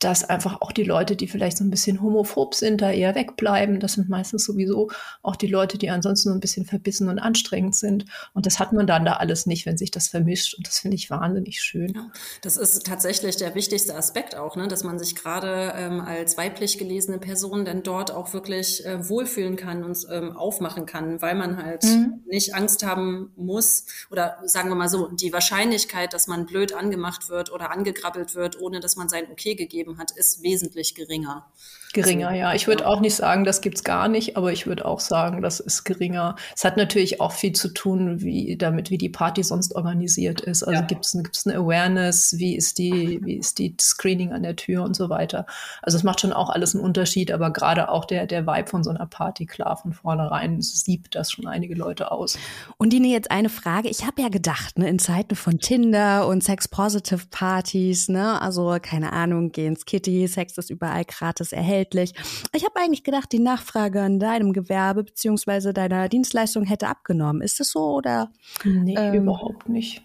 dass 0.00 0.24
einfach 0.24 0.62
auch 0.62 0.72
die 0.72 0.82
Leute, 0.82 1.14
die 1.14 1.28
vielleicht 1.28 1.58
so 1.58 1.64
ein 1.64 1.70
bisschen 1.70 2.00
homophob 2.02 2.54
sind, 2.54 2.80
da 2.80 2.90
eher 2.90 3.14
wegbleiben. 3.14 3.80
Das 3.80 3.92
sind 3.92 4.08
meistens 4.08 4.44
sowieso 4.44 4.90
auch 5.22 5.36
die 5.36 5.46
Leute, 5.46 5.76
die 5.76 5.90
ansonsten 5.90 6.30
so 6.30 6.34
ein 6.34 6.40
bisschen 6.40 6.64
verbissen 6.64 7.08
und 7.08 7.18
anstrengend 7.18 7.76
sind. 7.76 8.06
Und 8.32 8.46
das 8.46 8.58
hat 8.58 8.72
man 8.72 8.86
dann 8.86 9.04
da 9.04 9.14
alles 9.14 9.44
nicht, 9.46 9.66
wenn 9.66 9.76
sich 9.76 9.90
das 9.90 10.08
vermischt. 10.08 10.54
Und 10.54 10.66
das 10.66 10.78
finde 10.78 10.96
ich 10.96 11.10
wahnsinnig 11.10 11.62
schön. 11.62 11.92
Ja, 11.94 12.10
das 12.40 12.56
ist 12.56 12.86
tatsächlich 12.86 13.36
der 13.36 13.54
wichtigste 13.54 13.94
Aspekt 13.94 14.34
auch, 14.34 14.56
ne? 14.56 14.68
dass 14.68 14.84
man 14.84 14.98
sich 14.98 15.14
gerade 15.14 15.74
ähm, 15.76 16.00
als 16.00 16.38
weiblich 16.38 16.78
gelesene 16.78 17.18
Person 17.18 17.66
dann 17.66 17.82
dort 17.82 18.10
auch 18.10 18.32
wirklich 18.32 18.84
äh, 18.86 19.06
wohlfühlen 19.06 19.56
kann 19.56 19.84
und 19.84 20.06
ähm, 20.10 20.34
aufmachen 20.34 20.86
kann, 20.86 21.20
weil 21.20 21.34
man 21.34 21.62
halt 21.62 21.84
mhm. 21.84 22.22
nicht 22.26 22.54
Angst 22.54 22.86
haben 22.86 23.32
muss 23.36 23.84
oder 24.10 24.38
sagen 24.44 24.70
wir 24.70 24.76
mal 24.76 24.88
so, 24.88 25.08
die 25.08 25.32
Wahrscheinlichkeit, 25.32 26.14
dass 26.14 26.26
man 26.26 26.46
blöd 26.46 26.72
angemacht 26.72 27.28
wird 27.28 27.52
oder 27.52 27.70
angegrabbelt 27.70 28.34
wird, 28.34 28.58
ohne 28.60 28.80
dass 28.80 28.96
man 28.96 29.10
sein 29.10 29.24
Okay 29.30 29.54
gegeben 29.54 29.89
gegeben 29.90 29.98
hat, 29.98 30.10
ist 30.12 30.42
wesentlich 30.42 30.94
geringer. 30.94 31.50
Geringer, 31.92 32.28
also, 32.28 32.38
ja. 32.38 32.54
Ich 32.54 32.66
würde 32.66 32.86
auch 32.86 33.00
nicht 33.00 33.14
sagen, 33.14 33.44
das 33.44 33.60
gibt 33.60 33.78
es 33.78 33.84
gar 33.84 34.08
nicht, 34.08 34.36
aber 34.36 34.52
ich 34.52 34.66
würde 34.66 34.84
auch 34.84 35.00
sagen, 35.00 35.42
das 35.42 35.60
ist 35.60 35.84
geringer. 35.84 36.36
Es 36.54 36.64
hat 36.64 36.76
natürlich 36.76 37.20
auch 37.20 37.32
viel 37.32 37.52
zu 37.52 37.68
tun, 37.68 38.20
wie 38.20 38.56
damit, 38.56 38.90
wie 38.90 38.98
die 38.98 39.08
Party 39.08 39.42
sonst 39.42 39.74
organisiert 39.74 40.40
ist. 40.40 40.62
Also 40.62 40.80
ja. 40.80 40.86
gibt 40.86 41.04
es 41.06 41.46
eine 41.46 41.56
Awareness, 41.56 42.36
wie 42.38 42.56
ist 42.56 42.78
die, 42.78 43.20
wie 43.22 43.36
ist 43.36 43.58
die 43.58 43.74
Screening 43.80 44.32
an 44.32 44.42
der 44.42 44.56
Tür 44.56 44.84
und 44.84 44.94
so 44.94 45.08
weiter. 45.08 45.46
Also 45.82 45.96
es 45.96 46.04
macht 46.04 46.20
schon 46.20 46.32
auch 46.32 46.50
alles 46.50 46.74
einen 46.74 46.84
Unterschied, 46.84 47.32
aber 47.32 47.50
gerade 47.52 47.88
auch 47.88 48.04
der, 48.04 48.26
der 48.26 48.46
Vibe 48.46 48.68
von 48.68 48.84
so 48.84 48.90
einer 48.90 49.06
Party, 49.06 49.46
klar, 49.46 49.76
von 49.76 49.92
vornherein 49.92 50.60
siebt 50.60 51.14
das 51.14 51.32
schon 51.32 51.46
einige 51.46 51.74
Leute 51.74 52.12
aus. 52.12 52.38
Und 52.76 52.92
Dine, 52.92 53.08
jetzt 53.08 53.30
eine 53.30 53.48
Frage. 53.48 53.88
Ich 53.88 54.06
habe 54.06 54.22
ja 54.22 54.28
gedacht, 54.28 54.78
ne, 54.78 54.88
in 54.88 54.98
Zeiten 54.98 55.34
von 55.34 55.58
Tinder 55.58 56.28
und 56.28 56.44
Sex-Positive-Partys, 56.44 58.08
ne, 58.08 58.40
also 58.40 58.76
keine 58.80 59.12
Ahnung, 59.12 59.50
gehen 59.50 59.70
ins 59.70 59.84
Kitty, 59.84 60.28
Sex 60.28 60.58
ist 60.58 60.70
überall 60.70 61.04
gratis 61.04 61.52
erhältlich. 61.52 61.79
Ich 62.54 62.64
habe 62.64 62.76
eigentlich 62.76 63.04
gedacht, 63.04 63.32
die 63.32 63.38
Nachfrage 63.38 64.00
an 64.02 64.18
deinem 64.18 64.52
Gewerbe 64.52 65.04
beziehungsweise 65.04 65.72
deiner 65.72 66.08
Dienstleistung 66.08 66.64
hätte 66.64 66.88
abgenommen. 66.88 67.42
Ist 67.42 67.60
das 67.60 67.70
so 67.70 67.94
oder? 67.94 68.30
Nee, 68.64 68.94
ähm, 68.96 69.14
überhaupt 69.14 69.68
nicht. 69.68 70.02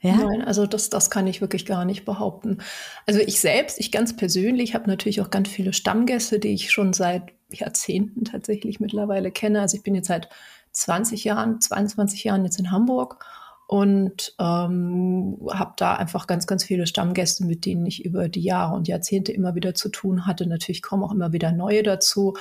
Ja? 0.00 0.16
Nein, 0.16 0.42
also 0.42 0.66
das, 0.66 0.90
das 0.90 1.10
kann 1.10 1.26
ich 1.26 1.40
wirklich 1.40 1.66
gar 1.66 1.84
nicht 1.84 2.04
behaupten. 2.04 2.58
Also 3.06 3.20
ich 3.20 3.40
selbst, 3.40 3.80
ich 3.80 3.90
ganz 3.90 4.16
persönlich, 4.16 4.74
habe 4.74 4.88
natürlich 4.88 5.20
auch 5.20 5.30
ganz 5.30 5.48
viele 5.48 5.72
Stammgäste, 5.72 6.38
die 6.38 6.54
ich 6.54 6.70
schon 6.70 6.92
seit 6.92 7.32
Jahrzehnten 7.50 8.24
tatsächlich 8.24 8.78
mittlerweile 8.78 9.30
kenne. 9.30 9.60
Also 9.60 9.76
ich 9.76 9.82
bin 9.82 9.94
jetzt 9.94 10.08
seit 10.08 10.28
20 10.72 11.24
Jahren, 11.24 11.60
22 11.60 12.24
Jahren 12.24 12.44
jetzt 12.44 12.58
in 12.60 12.70
Hamburg 12.70 13.24
und 13.68 14.34
ähm, 14.40 15.36
habe 15.50 15.74
da 15.76 15.94
einfach 15.94 16.26
ganz, 16.26 16.46
ganz 16.46 16.64
viele 16.64 16.86
Stammgäste, 16.86 17.44
mit 17.44 17.66
denen 17.66 17.84
ich 17.84 18.02
über 18.02 18.30
die 18.30 18.40
Jahre 18.40 18.74
und 18.74 18.88
Jahrzehnte 18.88 19.30
immer 19.30 19.54
wieder 19.54 19.74
zu 19.74 19.90
tun 19.90 20.26
hatte. 20.26 20.46
Natürlich 20.46 20.80
kommen 20.80 21.04
auch 21.04 21.12
immer 21.12 21.34
wieder 21.34 21.52
neue 21.52 21.82
dazu. 21.82 22.34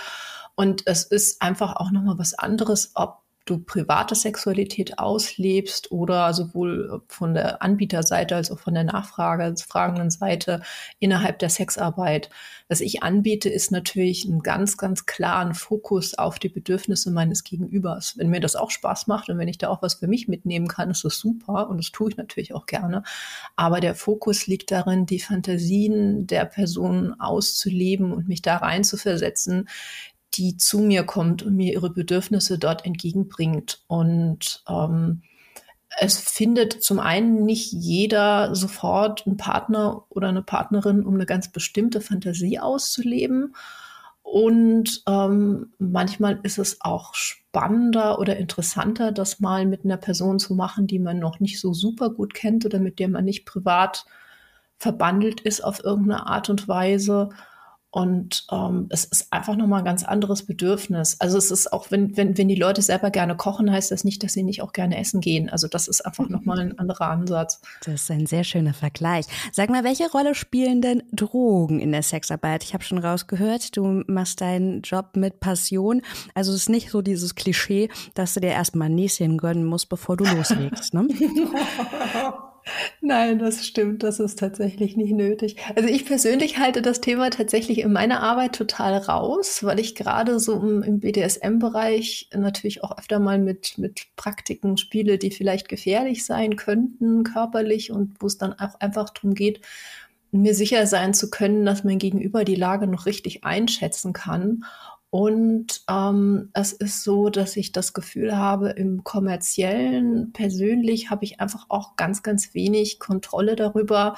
Und 0.55 0.87
es 0.87 1.03
ist 1.03 1.41
einfach 1.41 1.75
auch 1.75 1.91
nochmal 1.91 2.17
was 2.17 2.33
anderes, 2.33 2.91
ob 2.95 3.26
du 3.49 3.59
private 3.59 4.15
Sexualität 4.15 4.99
auslebst 4.99 5.91
oder 5.91 6.33
sowohl 6.33 7.01
von 7.07 7.33
der 7.33 7.61
Anbieterseite 7.61 8.35
als 8.35 8.51
auch 8.51 8.59
von 8.59 8.73
der 8.73 8.83
Nachfrage, 8.83 9.55
fragenden 9.57 10.11
Seite 10.11 10.61
innerhalb 10.99 11.39
der 11.39 11.49
Sexarbeit. 11.49 12.29
Was 12.69 12.81
ich 12.81 13.01
anbiete, 13.01 13.49
ist 13.49 13.71
natürlich 13.71 14.27
einen 14.27 14.41
ganz, 14.41 14.77
ganz 14.77 15.05
klaren 15.05 15.53
Fokus 15.53 16.17
auf 16.17 16.37
die 16.37 16.49
Bedürfnisse 16.49 17.11
meines 17.11 17.43
Gegenübers. 17.43 18.17
Wenn 18.17 18.29
mir 18.29 18.41
das 18.41 18.55
auch 18.55 18.71
Spaß 18.71 19.07
macht 19.07 19.29
und 19.29 19.37
wenn 19.37 19.47
ich 19.47 19.57
da 19.57 19.69
auch 19.69 19.81
was 19.81 19.95
für 19.95 20.07
mich 20.07 20.27
mitnehmen 20.27 20.67
kann, 20.67 20.91
ist 20.91 21.05
das 21.05 21.17
super 21.17 21.69
und 21.69 21.77
das 21.77 21.91
tue 21.91 22.09
ich 22.09 22.17
natürlich 22.17 22.53
auch 22.53 22.65
gerne. 22.65 23.03
Aber 23.55 23.79
der 23.79 23.95
Fokus 23.95 24.47
liegt 24.47 24.71
darin, 24.71 25.05
die 25.05 25.21
Fantasien 25.21 26.27
der 26.27 26.45
Person 26.45 27.15
auszuleben 27.19 28.11
und 28.11 28.27
mich 28.27 28.41
da 28.41 28.57
rein 28.57 28.83
zu 28.83 28.97
versetzen, 28.97 29.67
die 30.33 30.57
zu 30.57 30.79
mir 30.79 31.03
kommt 31.03 31.43
und 31.43 31.55
mir 31.55 31.73
ihre 31.73 31.89
Bedürfnisse 31.89 32.59
dort 32.59 32.85
entgegenbringt. 32.85 33.81
Und 33.87 34.63
ähm, 34.69 35.21
es 35.99 36.17
findet 36.19 36.83
zum 36.83 36.99
einen 36.99 37.45
nicht 37.45 37.71
jeder 37.71 38.53
sofort 38.55 39.25
einen 39.25 39.37
Partner 39.37 40.05
oder 40.09 40.29
eine 40.29 40.43
Partnerin, 40.43 41.05
um 41.05 41.15
eine 41.15 41.25
ganz 41.25 41.51
bestimmte 41.51 42.01
Fantasie 42.01 42.59
auszuleben. 42.59 43.55
Und 44.21 45.03
ähm, 45.07 45.71
manchmal 45.79 46.39
ist 46.43 46.59
es 46.59 46.81
auch 46.81 47.15
spannender 47.15 48.19
oder 48.19 48.35
interessanter, 48.35 49.13
das 49.13 49.39
mal 49.39 49.65
mit 49.65 49.85
einer 49.85 49.97
Person 49.97 50.37
zu 50.37 50.53
machen, 50.53 50.85
die 50.85 50.99
man 50.99 51.17
noch 51.17 51.39
nicht 51.39 51.59
so 51.61 51.73
super 51.73 52.09
gut 52.09 52.33
kennt 52.33 52.65
oder 52.65 52.79
mit 52.79 52.99
der 52.99 53.07
man 53.07 53.23
nicht 53.23 53.45
privat 53.45 54.05
verbandelt 54.77 55.41
ist 55.41 55.63
auf 55.63 55.83
irgendeine 55.83 56.27
Art 56.27 56.49
und 56.49 56.67
Weise. 56.67 57.29
Und 57.97 58.45
ähm, 58.51 58.85
es 58.89 59.05
ist 59.05 59.33
einfach 59.33 59.55
nochmal 59.55 59.79
ein 59.79 59.85
ganz 59.85 60.03
anderes 60.03 60.45
Bedürfnis. 60.45 61.19
Also 61.19 61.39
es 61.39 61.49
ist 61.49 61.73
auch, 61.73 61.89
wenn, 61.89 62.15
wenn, 62.15 62.37
wenn 62.37 62.47
die 62.47 62.53
Leute 62.53 62.83
selber 62.83 63.09
gerne 63.09 63.35
kochen, 63.35 63.71
heißt 63.71 63.89
das 63.89 64.03
nicht, 64.03 64.23
dass 64.23 64.33
sie 64.33 64.43
nicht 64.43 64.61
auch 64.61 64.71
gerne 64.71 64.99
essen 64.99 65.19
gehen. 65.19 65.49
Also 65.49 65.67
das 65.67 65.87
ist 65.87 66.05
einfach 66.05 66.29
nochmal 66.29 66.59
ein 66.59 66.77
anderer 66.77 67.09
Ansatz. 67.09 67.59
Das 67.83 67.95
ist 67.95 68.11
ein 68.11 68.27
sehr 68.27 68.43
schöner 68.43 68.75
Vergleich. 68.75 69.25
Sag 69.51 69.71
mal, 69.71 69.83
welche 69.83 70.11
Rolle 70.11 70.35
spielen 70.35 70.79
denn 70.79 71.01
Drogen 71.11 71.79
in 71.79 71.91
der 71.91 72.03
Sexarbeit? 72.03 72.63
Ich 72.63 72.75
habe 72.75 72.83
schon 72.83 72.99
rausgehört, 72.99 73.75
du 73.75 74.03
machst 74.05 74.41
deinen 74.41 74.83
Job 74.83 75.15
mit 75.15 75.39
Passion. 75.39 76.03
Also 76.35 76.51
es 76.51 76.59
ist 76.59 76.69
nicht 76.69 76.91
so 76.91 77.01
dieses 77.01 77.33
Klischee, 77.33 77.89
dass 78.13 78.35
du 78.35 78.41
dir 78.41 78.51
erstmal 78.51 78.89
ein 78.89 78.95
Näschen 78.95 79.39
gönnen 79.39 79.65
musst, 79.65 79.89
bevor 79.89 80.17
du 80.17 80.23
loslegst. 80.23 80.93
Ne? 80.93 81.07
Nein, 83.01 83.39
das 83.39 83.65
stimmt. 83.65 84.03
Das 84.03 84.19
ist 84.19 84.39
tatsächlich 84.39 84.97
nicht 84.97 85.13
nötig. 85.13 85.57
Also 85.75 85.89
ich 85.89 86.05
persönlich 86.05 86.57
halte 86.57 86.81
das 86.81 87.01
Thema 87.01 87.29
tatsächlich 87.29 87.79
in 87.79 87.91
meiner 87.93 88.21
Arbeit 88.21 88.55
total 88.55 88.97
raus, 88.97 89.63
weil 89.63 89.79
ich 89.79 89.95
gerade 89.95 90.39
so 90.39 90.59
im, 90.59 90.99
BDSM-Bereich 90.99 92.29
natürlich 92.33 92.83
auch 92.83 92.97
öfter 92.97 93.19
mal 93.19 93.39
mit, 93.39 93.77
mit 93.77 94.07
Praktiken 94.15 94.77
spiele, 94.77 95.17
die 95.17 95.31
vielleicht 95.31 95.69
gefährlich 95.69 96.25
sein 96.25 96.55
könnten, 96.55 97.23
körperlich 97.23 97.91
und 97.91 98.15
wo 98.19 98.27
es 98.27 98.37
dann 98.37 98.53
auch 98.53 98.79
einfach 98.79 99.09
darum 99.09 99.33
geht, 99.33 99.61
mir 100.31 100.53
sicher 100.53 100.85
sein 100.87 101.13
zu 101.13 101.29
können, 101.29 101.65
dass 101.65 101.83
mein 101.83 101.99
Gegenüber 101.99 102.43
die 102.43 102.55
Lage 102.55 102.87
noch 102.87 103.05
richtig 103.05 103.43
einschätzen 103.43 104.13
kann 104.13 104.63
und 105.17 105.81
ähm, 105.89 106.51
es 106.53 106.73
ist 106.73 107.03
so, 107.03 107.29
dass 107.29 107.57
ich 107.57 107.71
das 107.71 107.93
Gefühl 107.93 108.37
habe, 108.37 108.69
im 108.69 109.03
kommerziellen, 109.03 110.31
persönlich 110.31 111.09
habe 111.09 111.25
ich 111.25 111.39
einfach 111.39 111.65
auch 111.69 111.95
ganz, 111.95 112.21
ganz 112.21 112.53
wenig 112.53 112.99
Kontrolle 112.99 113.55
darüber, 113.55 114.15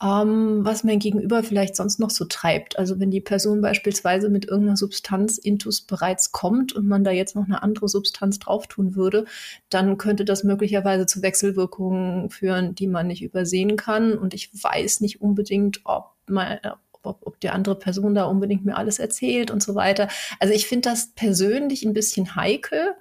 ähm, 0.00 0.60
was 0.64 0.84
mein 0.84 1.00
Gegenüber 1.00 1.42
vielleicht 1.42 1.74
sonst 1.74 1.98
noch 1.98 2.10
so 2.10 2.26
treibt. 2.26 2.78
Also 2.78 3.00
wenn 3.00 3.10
die 3.10 3.20
Person 3.20 3.60
beispielsweise 3.60 4.28
mit 4.28 4.44
irgendeiner 4.44 4.76
Substanz 4.76 5.36
intus 5.36 5.80
bereits 5.80 6.30
kommt 6.30 6.74
und 6.74 6.86
man 6.86 7.02
da 7.02 7.10
jetzt 7.10 7.34
noch 7.34 7.46
eine 7.46 7.64
andere 7.64 7.88
Substanz 7.88 8.38
drauf 8.38 8.68
tun 8.68 8.94
würde, 8.94 9.24
dann 9.68 9.98
könnte 9.98 10.24
das 10.24 10.44
möglicherweise 10.44 11.06
zu 11.06 11.22
Wechselwirkungen 11.22 12.30
führen, 12.30 12.76
die 12.76 12.86
man 12.86 13.08
nicht 13.08 13.24
übersehen 13.24 13.74
kann. 13.74 14.16
Und 14.16 14.32
ich 14.32 14.52
weiß 14.62 15.00
nicht 15.00 15.20
unbedingt, 15.20 15.80
ob 15.82 16.12
man, 16.28 16.60
ob, 16.62 16.78
ob 17.02 17.40
die 17.40 17.50
andere 17.50 17.78
Person 17.78 18.14
da 18.14 18.24
unbedingt 18.24 18.64
mir 18.64 18.76
alles 18.76 18.98
erzählt 18.98 19.50
und 19.50 19.62
so 19.62 19.74
weiter. 19.74 20.08
Also 20.38 20.54
ich 20.54 20.66
finde 20.66 20.90
das 20.90 21.12
persönlich 21.14 21.84
ein 21.84 21.94
bisschen 21.94 22.36
heikel. 22.36 22.94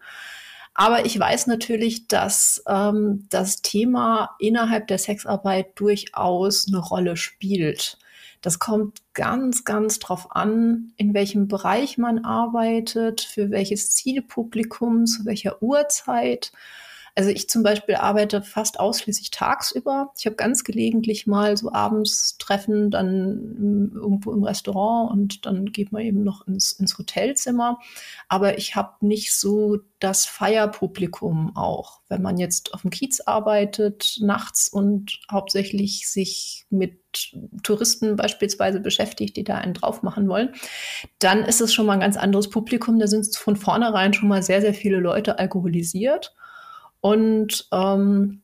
Aber 0.74 1.06
ich 1.06 1.20
weiß 1.20 1.48
natürlich, 1.48 2.08
dass 2.08 2.63
ähm, 2.68 3.25
das 3.29 3.62
Thema 3.62 4.36
innerhalb 4.39 4.88
der 4.88 4.98
Sexarbeit 4.98 5.77
durchaus 5.77 6.68
eine 6.68 6.77
Rolle 6.77 7.18
spielt. 7.18 7.98
Das 8.41 8.60
kommt 8.60 9.00
ganz, 9.13 9.65
ganz 9.65 10.00
drauf 10.00 10.34
an, 10.34 10.94
in 10.96 11.13
welchem 11.13 11.50
Bereich 11.50 11.98
man 11.98 12.24
arbeitet, 12.24 13.20
für 13.20 13.51
welches 13.51 13.91
Zielpublikum, 13.91 15.06
zu 15.06 15.25
welcher 15.25 15.62
Uhrzeit. 15.62 16.53
Also 17.16 17.30
ich 17.30 17.50
zum 17.50 17.63
Beispiel 17.63 17.96
arbeite 17.96 18.42
fast 18.42 18.80
ausschließlich 18.80 19.32
tagsüber. 19.32 20.12
Ich 20.18 20.25
habe 20.25 20.36
ganz 20.36 20.63
gelegentlich 20.63 21.28
mal 21.28 21.58
so 21.58 21.72
abends 21.72 22.38
Treffen, 22.38 22.92
dann 22.92 23.92
irgendwo 23.94 24.32
im 24.32 24.44
Restaurant 24.44 25.12
und 25.12 25.46
dann 25.46 25.66
geht 25.68 25.92
man 25.92 26.01
eben 26.01 26.24
noch 26.24 26.48
ins, 26.48 26.72
ins 26.74 26.98
Hotelzimmer. 26.98 27.80
Aber 28.28 28.58
ich 28.58 28.75
habe 28.75 29.06
nicht 29.06 29.36
so 29.36 29.80
das 30.00 30.25
Feierpublikum 30.25 31.56
auch. 31.56 32.00
Wenn 32.08 32.22
man 32.22 32.38
jetzt 32.38 32.74
auf 32.74 32.82
dem 32.82 32.89
Kiez 32.89 33.20
arbeitet, 33.22 34.18
nachts 34.22 34.70
und 34.70 35.20
hauptsächlich 35.30 36.10
sich 36.10 36.66
mit 36.70 37.00
Touristen 37.63 38.16
beispielsweise 38.16 38.80
beschäftigt, 38.80 39.36
die 39.36 39.44
da 39.44 39.56
einen 39.56 39.74
drauf 39.74 40.04
machen 40.04 40.30
wollen, 40.30 40.54
dann 41.20 41.44
ist 41.44 41.60
es 41.60 41.74
schon 41.74 41.86
mal 41.86 41.94
ein 41.94 42.00
ganz 42.00 42.18
anderes 42.18 42.50
Publikum. 42.50 43.00
Da 43.00 43.08
sind 43.08 43.36
von 43.36 43.56
vornherein 43.56 44.13
schon 44.13 44.30
mal 44.30 44.44
sehr, 44.44 44.62
sehr 44.62 44.74
viele 44.74 45.00
Leute 45.00 45.38
alkoholisiert. 45.38 46.34
Und 47.01 47.68
ähm, 47.72 48.41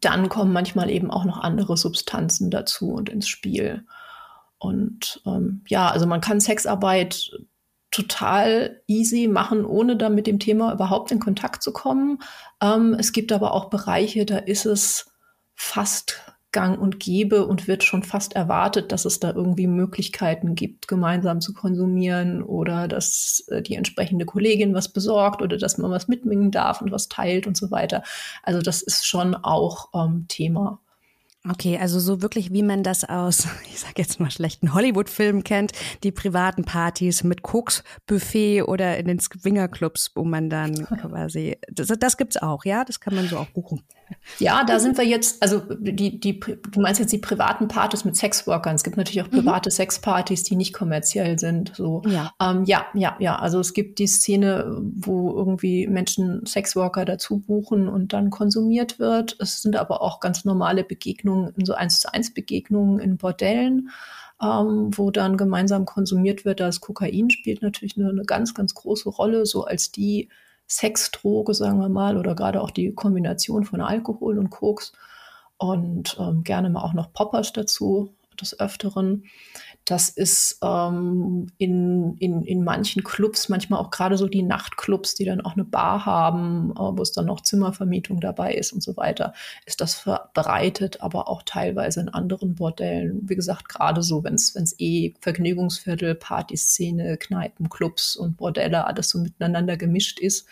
dann 0.00 0.28
kommen 0.28 0.52
manchmal 0.52 0.90
eben 0.90 1.10
auch 1.10 1.24
noch 1.24 1.38
andere 1.38 1.76
Substanzen 1.76 2.50
dazu 2.50 2.92
und 2.92 3.08
ins 3.08 3.28
Spiel. 3.28 3.84
Und 4.58 5.20
ähm, 5.26 5.62
ja, 5.68 5.88
also 5.88 6.06
man 6.06 6.20
kann 6.20 6.40
Sexarbeit 6.40 7.30
total 7.90 8.82
easy 8.88 9.28
machen, 9.28 9.64
ohne 9.64 9.96
da 9.96 10.08
mit 10.08 10.26
dem 10.26 10.38
Thema 10.38 10.72
überhaupt 10.72 11.12
in 11.12 11.20
Kontakt 11.20 11.62
zu 11.62 11.72
kommen. 11.72 12.18
Ähm, 12.60 12.96
es 12.98 13.12
gibt 13.12 13.30
aber 13.30 13.52
auch 13.52 13.66
Bereiche, 13.66 14.24
da 14.26 14.38
ist 14.38 14.66
es 14.66 15.12
fast 15.54 16.33
gang 16.54 16.80
und 16.80 16.98
gäbe 16.98 17.46
und 17.46 17.68
wird 17.68 17.84
schon 17.84 18.02
fast 18.02 18.34
erwartet, 18.34 18.92
dass 18.92 19.04
es 19.04 19.20
da 19.20 19.32
irgendwie 19.32 19.66
Möglichkeiten 19.66 20.54
gibt, 20.54 20.88
gemeinsam 20.88 21.42
zu 21.42 21.52
konsumieren 21.52 22.42
oder 22.42 22.88
dass 22.88 23.44
äh, 23.48 23.60
die 23.60 23.74
entsprechende 23.74 24.24
Kollegin 24.24 24.72
was 24.72 24.90
besorgt 24.90 25.42
oder 25.42 25.58
dass 25.58 25.76
man 25.76 25.90
was 25.90 26.08
mitbringen 26.08 26.50
darf 26.50 26.80
und 26.80 26.90
was 26.92 27.08
teilt 27.08 27.46
und 27.46 27.58
so 27.58 27.70
weiter. 27.70 28.02
Also 28.42 28.62
das 28.62 28.80
ist 28.80 29.06
schon 29.06 29.34
auch 29.34 29.88
ähm, 29.94 30.24
Thema. 30.28 30.80
Okay, 31.46 31.76
also 31.78 32.00
so 32.00 32.22
wirklich, 32.22 32.54
wie 32.54 32.62
man 32.62 32.82
das 32.82 33.04
aus, 33.04 33.46
ich 33.68 33.80
sag 33.80 33.98
jetzt 33.98 34.18
mal 34.18 34.30
schlechten 34.30 34.72
Hollywood-Filmen 34.72 35.44
kennt, 35.44 35.72
die 36.02 36.12
privaten 36.12 36.64
Partys 36.64 37.22
mit 37.22 37.42
Koks-Buffet 37.42 38.62
oder 38.62 38.96
in 38.96 39.06
den 39.06 39.20
Swingerclubs, 39.20 40.12
wo 40.14 40.24
man 40.24 40.48
dann 40.48 40.72
quasi, 41.00 41.58
das, 41.70 41.88
das 41.88 42.16
gibt's 42.16 42.38
auch, 42.38 42.64
ja, 42.64 42.84
das 42.84 43.00
kann 43.00 43.14
man 43.14 43.28
so 43.28 43.36
auch 43.36 43.50
buchen. 43.50 43.82
Ja, 44.38 44.64
da 44.64 44.78
sind 44.78 44.96
wir 44.98 45.04
jetzt, 45.04 45.42
also 45.42 45.60
die, 45.78 46.18
die, 46.18 46.40
du 46.40 46.80
meinst 46.80 47.00
jetzt 47.00 47.12
die 47.12 47.18
privaten 47.18 47.68
Partys 47.68 48.04
mit 48.04 48.16
Sexworkern. 48.16 48.74
Es 48.74 48.82
gibt 48.82 48.96
natürlich 48.96 49.22
auch 49.22 49.30
mhm. 49.30 49.40
private 49.40 49.70
mhm. 49.70 49.72
Sexpartys, 49.72 50.42
die 50.42 50.56
nicht 50.56 50.72
kommerziell 50.72 51.38
sind. 51.38 51.72
So. 51.74 52.02
Ja. 52.06 52.32
Ähm, 52.40 52.64
ja, 52.64 52.86
ja, 52.94 53.16
ja. 53.18 53.36
Also 53.36 53.60
es 53.60 53.74
gibt 53.74 53.98
die 53.98 54.06
Szene, 54.06 54.80
wo 54.94 55.30
irgendwie 55.36 55.86
Menschen 55.86 56.46
Sexworker 56.46 57.04
dazu 57.04 57.38
buchen 57.38 57.88
und 57.88 58.12
dann 58.12 58.30
konsumiert 58.30 58.98
wird. 58.98 59.36
Es 59.40 59.62
sind 59.62 59.76
aber 59.76 60.02
auch 60.02 60.20
ganz 60.20 60.44
normale 60.44 60.84
Begegnungen, 60.84 61.52
so 61.64 61.74
eins 61.74 62.00
zu 62.00 62.12
eins 62.12 62.32
Begegnungen 62.32 62.98
in 62.98 63.16
Bordellen. 63.16 63.90
Ähm, 64.42 64.90
wo 64.92 65.12
dann 65.12 65.36
gemeinsam 65.36 65.84
konsumiert 65.84 66.44
wird. 66.44 66.58
Das 66.58 66.80
Kokain 66.80 67.30
spielt 67.30 67.62
natürlich 67.62 67.96
eine, 67.96 68.08
eine 68.08 68.24
ganz, 68.24 68.52
ganz 68.52 68.74
große 68.74 69.08
Rolle, 69.08 69.46
so 69.46 69.64
als 69.64 69.92
die 69.92 70.28
Sexdroge, 70.68 71.54
sagen 71.54 71.78
wir 71.80 71.88
mal, 71.88 72.16
oder 72.16 72.34
gerade 72.34 72.60
auch 72.60 72.70
die 72.70 72.92
Kombination 72.94 73.64
von 73.64 73.80
Alkohol 73.80 74.38
und 74.38 74.50
Koks 74.50 74.92
und 75.56 76.16
ähm, 76.18 76.42
gerne 76.44 76.70
mal 76.70 76.82
auch 76.82 76.94
noch 76.94 77.12
Poppers 77.12 77.52
dazu 77.52 78.14
des 78.40 78.58
Öfteren. 78.58 79.24
Das 79.84 80.08
ist 80.08 80.58
ähm, 80.62 81.48
in, 81.58 82.16
in, 82.16 82.42
in 82.42 82.64
manchen 82.64 83.04
Clubs, 83.04 83.50
manchmal 83.50 83.80
auch 83.80 83.90
gerade 83.90 84.16
so 84.16 84.28
die 84.28 84.42
Nachtclubs, 84.42 85.14
die 85.14 85.26
dann 85.26 85.42
auch 85.42 85.52
eine 85.54 85.64
Bar 85.64 86.06
haben, 86.06 86.70
äh, 86.72 86.78
wo 86.78 87.02
es 87.02 87.12
dann 87.12 87.26
noch 87.26 87.42
Zimmervermietung 87.42 88.18
dabei 88.20 88.54
ist 88.54 88.72
und 88.72 88.82
so 88.82 88.96
weiter, 88.96 89.34
ist 89.66 89.82
das 89.82 89.94
verbreitet, 89.94 91.02
aber 91.02 91.28
auch 91.28 91.42
teilweise 91.42 92.00
in 92.00 92.08
anderen 92.08 92.54
Bordellen. 92.54 93.28
Wie 93.28 93.34
gesagt, 93.34 93.68
gerade 93.68 94.02
so, 94.02 94.24
wenn 94.24 94.34
es 94.34 94.74
eh 94.78 95.12
Vergnügungsviertel, 95.20 96.14
Partyszene, 96.14 97.18
Kneipen, 97.18 97.68
Clubs 97.68 98.16
und 98.16 98.38
Bordelle 98.38 98.86
alles 98.86 99.10
so 99.10 99.18
miteinander 99.18 99.76
gemischt 99.76 100.18
ist, 100.18 100.46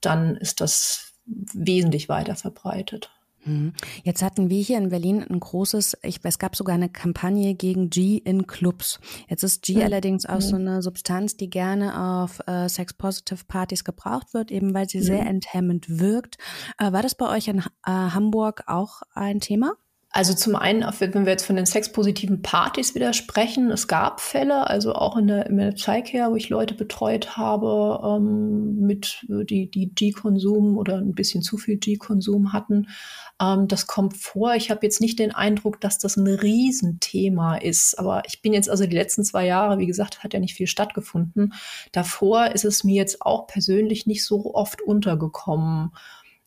dann 0.00 0.36
ist 0.36 0.62
das 0.62 1.12
wesentlich 1.26 2.08
weiter 2.08 2.36
verbreitet. 2.36 3.10
Hm. 3.44 3.72
Jetzt 4.04 4.22
hatten 4.22 4.50
wir 4.50 4.62
hier 4.62 4.78
in 4.78 4.90
Berlin 4.90 5.24
ein 5.28 5.40
großes, 5.40 5.98
ich, 6.02 6.20
es 6.22 6.38
gab 6.38 6.54
sogar 6.54 6.76
eine 6.76 6.88
Kampagne 6.88 7.54
gegen 7.54 7.90
G 7.90 8.16
in 8.18 8.46
Clubs. 8.46 9.00
Jetzt 9.28 9.42
ist 9.42 9.62
G 9.62 9.76
mhm. 9.76 9.82
allerdings 9.82 10.26
auch 10.26 10.40
so 10.40 10.56
eine 10.56 10.82
Substanz, 10.82 11.36
die 11.36 11.50
gerne 11.50 12.22
auf 12.22 12.40
äh, 12.46 12.68
Sex-Positive-Partys 12.68 13.84
gebraucht 13.84 14.32
wird, 14.32 14.52
eben 14.52 14.74
weil 14.74 14.88
sie 14.88 14.98
mhm. 14.98 15.04
sehr 15.04 15.26
enthemmend 15.26 15.98
wirkt. 15.98 16.36
Äh, 16.78 16.92
war 16.92 17.02
das 17.02 17.14
bei 17.14 17.28
euch 17.28 17.48
in 17.48 17.58
äh, 17.58 17.62
Hamburg 17.84 18.64
auch 18.66 19.02
ein 19.14 19.40
Thema? 19.40 19.74
Also 20.14 20.34
zum 20.34 20.56
einen, 20.56 20.84
wenn 20.98 21.24
wir 21.24 21.32
jetzt 21.32 21.46
von 21.46 21.56
den 21.56 21.64
sexpositiven 21.64 22.42
Partys 22.42 22.94
wieder 22.94 23.14
sprechen, 23.14 23.70
es 23.70 23.88
gab 23.88 24.20
Fälle, 24.20 24.68
also 24.68 24.92
auch 24.92 25.16
in 25.16 25.26
der, 25.26 25.46
in 25.46 25.56
der 25.56 25.74
Zeitcare, 25.74 26.30
wo 26.30 26.36
ich 26.36 26.50
Leute 26.50 26.74
betreut 26.74 27.38
habe, 27.38 27.98
ähm, 28.04 28.78
mit 28.80 29.24
die, 29.26 29.70
die 29.70 29.88
G-Konsum 29.94 30.76
oder 30.76 30.98
ein 30.98 31.14
bisschen 31.14 31.40
zu 31.40 31.56
viel 31.56 31.78
G-Konsum 31.78 32.52
hatten. 32.52 32.88
Ähm, 33.42 33.68
das 33.68 33.86
kommt 33.86 34.16
vor. 34.16 34.54
Ich 34.54 34.70
habe 34.70 34.80
jetzt 34.84 35.00
nicht 35.00 35.18
den 35.18 35.32
Eindruck, 35.32 35.80
dass 35.80 35.98
das 35.98 36.16
ein 36.16 36.26
Riesenthema 36.26 37.56
ist. 37.56 37.98
Aber 37.98 38.22
ich 38.26 38.40
bin 38.40 38.52
jetzt 38.52 38.70
also 38.70 38.86
die 38.86 38.96
letzten 38.96 39.24
zwei 39.24 39.46
Jahre, 39.46 39.78
wie 39.78 39.86
gesagt, 39.86 40.22
hat 40.22 40.32
ja 40.32 40.40
nicht 40.40 40.54
viel 40.54 40.68
stattgefunden. 40.68 41.52
Davor 41.90 42.52
ist 42.52 42.64
es 42.64 42.84
mir 42.84 42.94
jetzt 42.94 43.22
auch 43.22 43.46
persönlich 43.46 44.06
nicht 44.06 44.24
so 44.24 44.54
oft 44.54 44.80
untergekommen. 44.82 45.90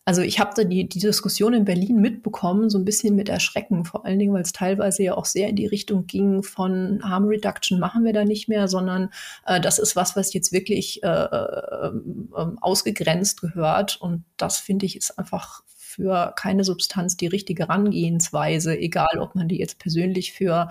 Also 0.07 0.21
ich 0.21 0.39
habe 0.39 0.51
da 0.55 0.63
die, 0.63 0.87
die 0.87 0.99
Diskussion 0.99 1.55
in 1.55 1.65
Berlin 1.65 1.99
mitbekommen, 1.99 2.69
so 2.69 2.77
ein 2.77 2.85
bisschen 2.85 3.15
mit 3.15 3.27
Erschrecken, 3.27 3.85
vor 3.85 4.05
allen 4.05 4.19
Dingen, 4.19 4.33
weil 4.33 4.43
es 4.43 4.53
teilweise 4.53 5.01
ja 5.01 5.17
auch 5.17 5.25
sehr 5.25 5.49
in 5.49 5.55
die 5.55 5.65
Richtung 5.65 6.05
ging 6.05 6.43
von 6.43 7.01
Harm 7.03 7.25
Reduction 7.25 7.79
machen 7.79 8.03
wir 8.03 8.13
da 8.13 8.23
nicht 8.23 8.47
mehr, 8.47 8.67
sondern 8.67 9.09
äh, 9.47 9.59
das 9.59 9.79
ist 9.79 9.95
was, 9.95 10.15
was 10.15 10.31
jetzt 10.31 10.51
wirklich 10.51 11.01
äh, 11.01 11.07
äh, 11.07 11.87
äh, 11.87 12.45
ausgegrenzt 12.61 13.41
gehört. 13.41 13.99
Und 13.99 14.25
das 14.37 14.59
finde 14.59 14.85
ich 14.85 14.95
ist 14.95 15.17
einfach 15.17 15.63
für 15.95 16.33
keine 16.35 16.63
Substanz 16.63 17.15
die 17.17 17.27
richtige 17.27 17.67
Herangehensweise, 17.67 18.77
egal 18.77 19.19
ob 19.19 19.35
man 19.35 19.47
die 19.47 19.57
jetzt 19.57 19.79
persönlich 19.79 20.33
für 20.33 20.69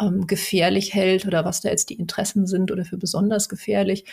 ähm, 0.00 0.26
gefährlich 0.26 0.94
hält 0.94 1.26
oder 1.26 1.44
was 1.44 1.60
da 1.60 1.68
jetzt 1.68 1.90
die 1.90 1.98
Interessen 1.98 2.46
sind 2.46 2.70
oder 2.72 2.84
für 2.84 2.98
besonders 2.98 3.48
gefährlich. 3.48 4.04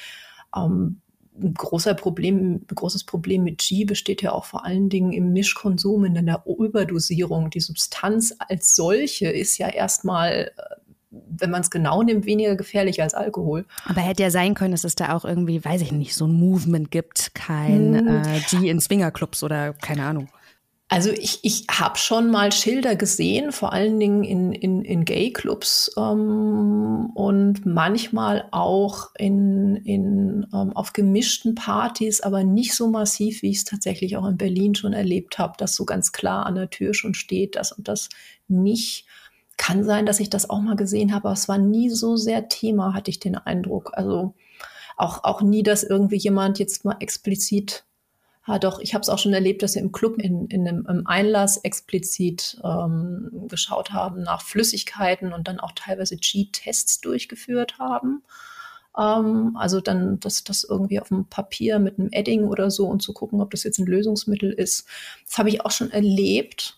Ähm, 0.56 1.02
ein 1.36 1.54
großer 1.54 1.96
Problem, 1.96 2.56
ein 2.56 2.68
großes 2.68 3.06
Problem 3.06 3.44
mit 3.44 3.58
G 3.58 3.86
besteht 3.86 4.22
ja 4.22 4.34
auch 4.34 4.46
vor 4.46 4.66
allen 4.66 4.90
Dingen 4.90 5.14
im 5.14 5.34
Mischkonsum, 5.34 6.06
in 6.06 6.14
der 6.14 6.44
Überdosierung. 6.46 7.50
Die 7.50 7.60
Substanz 7.60 8.36
als 8.38 8.76
solche 8.76 9.30
ist 9.30 9.58
ja 9.58 9.68
erstmal 9.68 10.52
äh, 10.56 10.76
wenn 11.30 11.52
man 11.52 11.62
es 11.62 11.70
genau 11.70 12.02
nimmt, 12.04 12.26
weniger 12.26 12.56
gefährlich 12.56 13.02
als 13.02 13.14
Alkohol. 13.14 13.66
Aber 13.86 14.02
hätte 14.02 14.24
ja 14.24 14.32
sein 14.32 14.54
können, 14.54 14.72
dass 14.72 14.84
es 14.84 14.96
da 14.96 15.16
auch 15.16 15.26
irgendwie, 15.26 15.64
weiß 15.64 15.82
ich 15.82 15.92
nicht, 15.92 16.16
so 16.16 16.26
ein 16.26 16.34
Movement 16.34 16.92
gibt, 16.92 17.36
kein 17.36 17.98
hm. 17.98 18.08
äh, 18.08 18.40
G 18.50 18.70
in 18.70 18.80
Swingerclubs 18.80 19.44
oder 19.44 19.74
keine 19.74 20.06
Ahnung. 20.06 20.30
Also 20.90 21.10
ich, 21.10 21.40
ich 21.42 21.66
habe 21.72 21.98
schon 21.98 22.30
mal 22.30 22.52
Schilder 22.52 22.96
gesehen, 22.96 23.52
vor 23.52 23.74
allen 23.74 24.00
Dingen 24.00 24.24
in, 24.24 24.52
in, 24.52 24.84
in 24.84 25.06
Gay-Clubs 25.06 25.92
ähm, 25.98 27.10
und 27.16 27.66
manchmal 27.66 28.48
auch 28.52 29.10
in, 29.18 29.78
in, 29.78 30.46
ähm, 30.54 30.72
auf 30.74 30.94
gemischten 30.94 31.56
Partys, 31.56 32.22
aber 32.22 32.44
nicht 32.44 32.76
so 32.76 32.90
massiv, 32.90 33.42
wie 33.42 33.50
ich 33.50 33.58
es 33.58 33.66
tatsächlich 33.66 34.18
auch 34.18 34.28
in 34.28 34.38
Berlin 34.38 34.76
schon 34.76 34.94
erlebt 34.94 35.40
habe, 35.40 35.54
dass 35.58 35.76
so 35.76 35.84
ganz 35.84 36.12
klar 36.12 36.46
an 36.46 36.54
der 36.54 36.70
Tür 36.70 36.94
schon 36.94 37.16
steht, 37.16 37.56
das 37.56 37.72
und 37.72 37.88
das 37.88 38.10
nicht. 38.48 39.08
Kann 39.58 39.84
sein, 39.84 40.06
dass 40.06 40.20
ich 40.20 40.30
das 40.30 40.50
auch 40.50 40.62
mal 40.62 40.76
gesehen 40.76 41.14
habe, 41.14 41.26
aber 41.26 41.34
es 41.34 41.48
war 41.48 41.58
nie 41.58 41.90
so 41.90 42.16
sehr 42.16 42.50
Thema, 42.50 42.94
hatte 42.94 43.12
ich 43.12 43.20
den 43.20 43.36
Eindruck. 43.36 43.92
Also 43.94 44.34
auch, 44.98 45.24
auch 45.24 45.42
nie, 45.42 45.64
dass 45.64 45.84
irgendwie 45.84 46.18
jemand 46.18 46.60
jetzt 46.60 46.86
mal 46.86 46.98
explizit 47.00 47.86
Ah, 48.46 48.60
doch, 48.60 48.80
ich 48.80 48.94
habe 48.94 49.02
es 49.02 49.10
auch 49.10 49.20
schon 49.20 49.34
erlebt, 49.34 49.64
dass 49.64 49.76
wir 49.76 49.82
im 49.82 49.94
Club 49.94 50.18
in, 50.18 50.48
in 50.48 50.68
einem 50.68 50.86
im 50.90 51.08
Einlass 51.08 51.58
explizit 51.58 52.60
ähm, 52.62 53.46
geschaut 53.48 53.94
haben 53.94 54.22
nach 54.24 54.42
Flüssigkeiten 54.42 55.32
und 55.32 55.48
dann 55.48 55.62
auch 55.62 55.72
teilweise 55.74 56.18
G-Tests 56.18 57.00
durchgeführt 57.00 57.80
haben. 57.80 58.22
Ähm, 58.98 59.56
also 59.56 59.80
dann 59.80 60.20
das, 60.20 60.44
das 60.44 60.66
irgendwie 60.66 61.00
auf 61.00 61.08
dem 61.08 61.26
Papier 61.26 61.80
mit 61.80 61.98
einem 61.98 62.10
Edding 62.12 62.44
oder 62.44 62.70
so 62.70 62.88
und 62.88 63.02
zu 63.02 63.14
gucken, 63.14 63.40
ob 63.40 63.52
das 63.52 63.64
jetzt 63.64 63.80
ein 63.80 63.86
Lösungsmittel 63.86 64.52
ist. 64.52 64.88
Das 65.26 65.38
habe 65.38 65.48
ich 65.48 65.62
auch 65.62 65.72
schon 65.72 65.92
erlebt, 65.92 66.78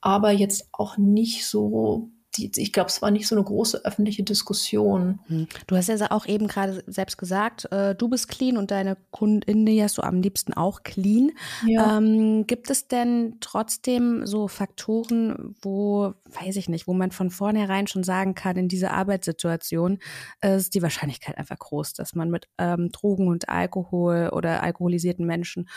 aber 0.00 0.30
jetzt 0.30 0.68
auch 0.72 0.96
nicht 0.96 1.46
so 1.46 2.10
die, 2.36 2.50
ich 2.56 2.72
glaube, 2.72 2.88
es 2.88 3.02
war 3.02 3.10
nicht 3.10 3.26
so 3.26 3.34
eine 3.34 3.44
große 3.44 3.84
öffentliche 3.84 4.22
Diskussion. 4.22 5.20
Hm. 5.26 5.46
Du 5.66 5.76
hast 5.76 5.88
ja 5.88 6.10
auch 6.10 6.26
eben 6.26 6.48
gerade 6.48 6.82
selbst 6.86 7.16
gesagt, 7.16 7.70
äh, 7.72 7.94
du 7.94 8.08
bist 8.08 8.28
clean 8.28 8.56
und 8.56 8.70
deine 8.70 8.96
Kundin 9.10 9.66
ja 9.66 9.88
so 9.88 10.02
am 10.02 10.20
liebsten 10.20 10.52
auch 10.52 10.82
clean. 10.82 11.32
Ja. 11.66 11.96
Ähm, 11.96 12.46
gibt 12.46 12.70
es 12.70 12.88
denn 12.88 13.36
trotzdem 13.40 14.26
so 14.26 14.48
Faktoren, 14.48 15.54
wo, 15.62 16.14
weiß 16.30 16.56
ich 16.56 16.68
nicht, 16.68 16.86
wo 16.86 16.94
man 16.94 17.10
von 17.10 17.30
vornherein 17.30 17.86
schon 17.86 18.04
sagen 18.04 18.34
kann, 18.34 18.56
in 18.56 18.68
dieser 18.68 18.92
Arbeitssituation 18.92 19.98
ist 20.42 20.74
die 20.74 20.82
Wahrscheinlichkeit 20.82 21.38
einfach 21.38 21.58
groß, 21.58 21.94
dass 21.94 22.14
man 22.14 22.30
mit 22.30 22.48
ähm, 22.58 22.90
Drogen 22.92 23.28
und 23.28 23.48
Alkohol 23.48 24.30
oder 24.32 24.62
alkoholisierten 24.62 25.26
Menschen 25.26 25.68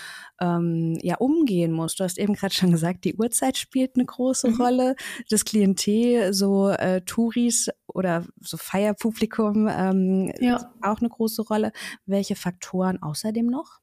ähm, 0.41 0.97
ja 1.01 1.15
umgehen 1.17 1.71
muss. 1.71 1.95
Du 1.95 2.03
hast 2.03 2.17
eben 2.17 2.33
gerade 2.33 2.53
schon 2.53 2.71
gesagt, 2.71 3.05
die 3.05 3.15
Uhrzeit 3.15 3.57
spielt 3.57 3.95
eine 3.95 4.05
große 4.05 4.49
mhm. 4.49 4.61
Rolle, 4.61 4.95
das 5.29 5.45
Klientel, 5.45 6.33
so 6.33 6.48
so 6.49 6.69
äh, 6.69 7.01
Touris 7.01 7.69
oder 7.87 8.25
so 8.41 8.57
Feierpublikum 8.57 9.67
ähm, 9.69 10.31
ja. 10.39 10.71
auch 10.81 10.99
eine 10.99 11.09
große 11.09 11.43
Rolle. 11.43 11.71
Welche 12.05 12.35
Faktoren 12.35 13.01
außerdem 13.01 13.45
noch? 13.45 13.79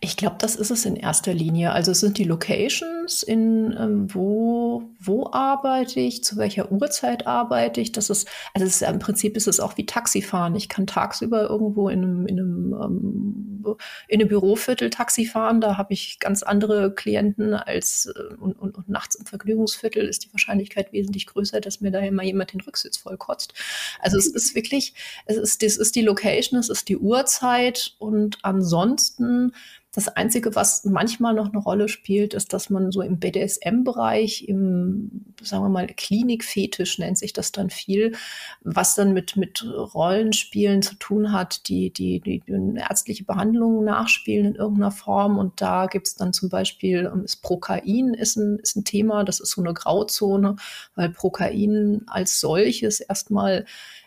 Ich 0.00 0.16
glaube, 0.16 0.36
das 0.38 0.56
ist 0.56 0.70
es 0.70 0.84
in 0.84 0.96
erster 0.96 1.34
Linie. 1.34 1.72
Also 1.72 1.92
es 1.92 2.00
sind 2.00 2.18
die 2.18 2.24
Locations, 2.24 3.22
in 3.22 3.74
ähm, 3.78 4.14
wo, 4.14 4.90
wo 5.00 5.30
arbeite 5.32 6.00
ich, 6.00 6.24
zu 6.24 6.36
welcher 6.36 6.70
Uhrzeit 6.70 7.26
arbeite 7.26 7.80
ich. 7.80 7.92
Das 7.92 8.10
ist, 8.10 8.28
also 8.52 8.66
ist, 8.66 8.82
im 8.82 8.98
Prinzip 8.98 9.36
ist 9.36 9.46
es 9.46 9.60
auch 9.60 9.76
wie 9.76 9.86
Taxifahren. 9.86 10.54
Ich 10.54 10.68
kann 10.68 10.86
tagsüber 10.86 11.48
irgendwo 11.48 11.88
in 11.88 12.02
einem, 12.02 12.26
in 12.26 12.38
einem, 12.38 12.72
ähm, 12.72 13.76
in 14.08 14.20
einem 14.20 14.28
Büroviertel 14.28 14.90
Taxi 14.90 15.26
fahren. 15.26 15.60
Da 15.60 15.76
habe 15.76 15.92
ich 15.92 16.18
ganz 16.20 16.42
andere 16.42 16.94
Klienten 16.94 17.54
als 17.54 18.06
äh, 18.06 18.34
und, 18.34 18.58
und, 18.58 18.76
und, 18.76 18.88
nachts 18.88 19.14
im 19.14 19.26
Vergnügungsviertel 19.26 20.06
ist 20.06 20.24
die 20.24 20.32
Wahrscheinlichkeit 20.32 20.92
wesentlich 20.92 21.26
größer, 21.26 21.60
dass 21.60 21.80
mir 21.80 21.90
da 21.90 22.00
immer 22.00 22.22
jemand 22.22 22.52
den 22.52 22.60
Rücksitz 22.60 22.96
vollkotzt. 22.96 23.54
Also 24.00 24.18
es 24.18 24.26
ist 24.26 24.54
wirklich, 24.54 24.94
es 25.26 25.36
ist, 25.36 25.62
das 25.62 25.76
ist 25.76 25.94
die 25.96 26.02
Location, 26.02 26.58
es 26.58 26.68
ist 26.68 26.88
die 26.88 26.96
Uhrzeit 26.96 27.94
und 27.98 28.38
ansonsten 28.42 29.52
das 29.94 30.08
Einzige, 30.08 30.56
was 30.56 30.84
manchmal 30.84 31.34
noch 31.34 31.50
eine 31.50 31.58
Rolle 31.58 31.88
spielt, 31.88 32.34
ist, 32.34 32.52
dass 32.52 32.68
man 32.68 32.90
so 32.90 33.00
im 33.00 33.20
BDSM-Bereich, 33.20 34.48
im, 34.48 35.24
sagen 35.40 35.62
wir 35.62 35.68
mal, 35.68 35.86
Klinikfetisch 35.86 36.98
nennt 36.98 37.16
sich 37.16 37.32
das 37.32 37.52
dann 37.52 37.70
viel, 37.70 38.16
was 38.62 38.96
dann 38.96 39.12
mit, 39.12 39.36
mit 39.36 39.64
Rollenspielen 39.64 40.82
zu 40.82 40.96
tun 40.96 41.32
hat, 41.32 41.68
die, 41.68 41.92
die, 41.92 42.18
die, 42.18 42.40
die 42.40 42.76
ärztliche 42.76 43.22
Behandlung 43.24 43.84
nachspielen 43.84 44.46
in 44.46 44.54
irgendeiner 44.56 44.90
Form. 44.90 45.38
Und 45.38 45.60
da 45.60 45.86
gibt 45.86 46.08
es 46.08 46.16
dann 46.16 46.32
zum 46.32 46.48
Beispiel, 46.48 47.08
ähm, 47.12 47.24
ist 47.24 47.42
Prokain 47.42 48.14
ist 48.14 48.36
ein, 48.36 48.58
ist 48.58 48.74
ein 48.74 48.84
Thema, 48.84 49.22
das 49.22 49.38
ist 49.38 49.52
so 49.52 49.62
eine 49.62 49.74
Grauzone, 49.74 50.56
weil 50.96 51.10
Prokain 51.10 52.02
als 52.06 52.40
solches 52.40 52.98
erstmal 52.98 53.64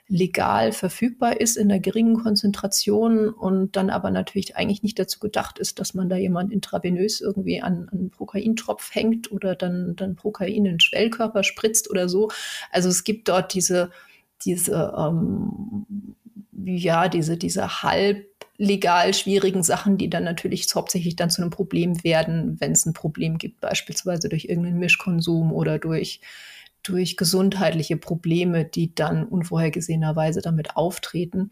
legal 0.09 0.71
verfügbar 0.71 1.41
ist 1.41 1.57
in 1.57 1.69
einer 1.69 1.81
geringen 1.81 2.21
Konzentration 2.21 3.29
und 3.29 3.75
dann 3.75 3.89
aber 3.89 4.09
natürlich 4.09 4.55
eigentlich 4.55 4.81
nicht 4.81 4.97
dazu 4.97 5.19
gedacht 5.19 5.59
ist, 5.59 5.79
dass 5.79 5.93
man 5.93 6.07
da 6.07 6.15
jemand 6.15 6.53
intravenös 6.53 7.19
irgendwie 7.19 7.61
an, 7.61 7.89
an 7.91 8.09
Prokaintropf 8.09 8.95
hängt 8.95 9.31
oder 9.31 9.55
dann, 9.55 9.95
dann 9.97 10.15
Prokain 10.15 10.53
in 10.53 10.63
den 10.63 10.79
Schwellkörper 10.79 11.43
spritzt 11.43 11.89
oder 11.89 12.07
so. 12.07 12.29
Also 12.71 12.87
es 12.87 13.03
gibt 13.03 13.27
dort 13.27 13.53
diese, 13.53 13.91
diese, 14.45 14.93
ähm, 14.97 16.15
ja, 16.53 17.09
diese, 17.09 17.35
diese 17.35 17.83
halb 17.83 18.25
legal 18.57 19.13
schwierigen 19.13 19.61
Sachen, 19.61 19.97
die 19.97 20.09
dann 20.09 20.23
natürlich 20.23 20.67
hauptsächlich 20.73 21.15
dann 21.15 21.29
zu 21.29 21.41
einem 21.41 21.51
Problem 21.51 22.03
werden, 22.03 22.59
wenn 22.59 22.71
es 22.71 22.85
ein 22.85 22.93
Problem 22.93 23.37
gibt, 23.37 23.59
beispielsweise 23.59 24.29
durch 24.29 24.45
irgendeinen 24.45 24.79
Mischkonsum 24.79 25.51
oder 25.51 25.79
durch 25.79 26.21
durch 26.87 27.17
gesundheitliche 27.17 27.97
Probleme, 27.97 28.65
die 28.65 28.93
dann 28.95 29.25
unvorhergesehenerweise 29.25 30.41
damit 30.41 30.75
auftreten. 30.75 31.51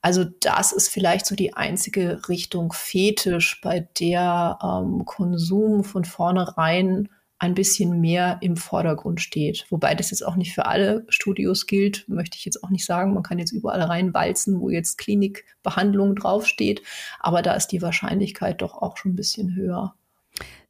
Also 0.00 0.24
das 0.24 0.72
ist 0.72 0.88
vielleicht 0.88 1.26
so 1.26 1.34
die 1.34 1.54
einzige 1.54 2.28
Richtung 2.28 2.72
Fetisch, 2.72 3.60
bei 3.60 3.88
der 3.98 4.58
ähm, 4.62 5.04
Konsum 5.04 5.82
von 5.82 6.04
vornherein 6.04 7.08
ein 7.40 7.54
bisschen 7.54 8.00
mehr 8.00 8.38
im 8.40 8.56
Vordergrund 8.56 9.20
steht. 9.20 9.66
Wobei 9.70 9.94
das 9.94 10.10
jetzt 10.10 10.26
auch 10.26 10.34
nicht 10.34 10.54
für 10.54 10.66
alle 10.66 11.04
Studios 11.08 11.66
gilt, 11.66 12.08
möchte 12.08 12.36
ich 12.36 12.44
jetzt 12.44 12.64
auch 12.64 12.70
nicht 12.70 12.84
sagen. 12.84 13.14
Man 13.14 13.22
kann 13.22 13.38
jetzt 13.38 13.52
überall 13.52 13.80
reinwalzen, 13.80 14.60
wo 14.60 14.70
jetzt 14.70 14.98
Klinikbehandlung 14.98 16.16
draufsteht. 16.16 16.82
Aber 17.20 17.42
da 17.42 17.54
ist 17.54 17.68
die 17.68 17.82
Wahrscheinlichkeit 17.82 18.60
doch 18.60 18.74
auch 18.74 18.96
schon 18.96 19.12
ein 19.12 19.16
bisschen 19.16 19.54
höher. 19.54 19.94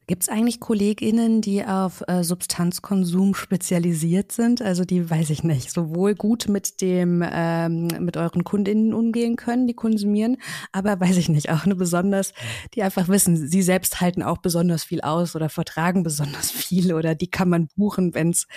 Gibt 0.09 0.23
es 0.23 0.29
eigentlich 0.29 0.59
KollegInnen, 0.59 1.39
die 1.39 1.63
auf 1.63 2.03
äh, 2.07 2.23
Substanzkonsum 2.23 3.35
spezialisiert 3.35 4.31
sind? 4.31 4.59
Also 4.59 4.83
die, 4.83 5.07
weiß 5.07 5.29
ich 5.29 5.43
nicht, 5.43 5.69
sowohl 5.69 6.15
gut 6.15 6.47
mit 6.49 6.81
dem, 6.81 7.23
ähm, 7.31 7.89
mit 7.99 8.17
euren 8.17 8.43
KundInnen 8.43 8.95
umgehen 8.95 9.35
können, 9.35 9.67
die 9.67 9.75
konsumieren, 9.75 10.37
aber 10.71 10.99
weiß 10.99 11.15
ich 11.17 11.29
nicht, 11.29 11.51
auch 11.51 11.63
eine 11.63 11.75
besonders, 11.75 12.33
die 12.73 12.81
einfach 12.81 13.07
wissen, 13.07 13.37
sie 13.37 13.61
selbst 13.61 14.01
halten 14.01 14.23
auch 14.23 14.39
besonders 14.39 14.83
viel 14.83 15.01
aus 15.01 15.35
oder 15.35 15.47
vertragen 15.47 16.01
besonders 16.01 16.49
viel 16.49 16.91
oder 16.91 17.13
die 17.13 17.29
kann 17.29 17.49
man 17.49 17.67
buchen, 17.75 18.15
wenn 18.15 18.31
es 18.31 18.47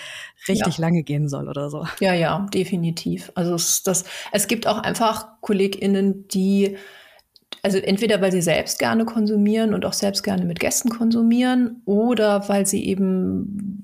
richtig 0.47 0.79
ja. 0.79 0.81
lange 0.81 1.03
gehen 1.03 1.29
soll 1.29 1.47
oder 1.47 1.69
so. 1.69 1.85
Ja, 1.99 2.15
ja, 2.15 2.47
definitiv. 2.51 3.31
Also 3.35 3.53
es, 3.53 3.83
das, 3.83 4.05
es 4.31 4.47
gibt 4.47 4.65
auch 4.65 4.79
einfach 4.79 5.39
KollegInnen, 5.41 6.27
die 6.29 6.77
also 7.63 7.77
entweder 7.77 8.21
weil 8.21 8.31
sie 8.31 8.41
selbst 8.41 8.77
gerne 8.77 9.05
konsumieren 9.05 9.73
und 9.73 9.85
auch 9.85 9.93
selbst 9.93 10.21
gerne 10.21 10.45
mit 10.45 10.59
Gästen 10.59 10.89
konsumieren 10.89 11.81
oder 11.85 12.47
weil 12.49 12.65
sie 12.67 12.85
eben 12.85 13.83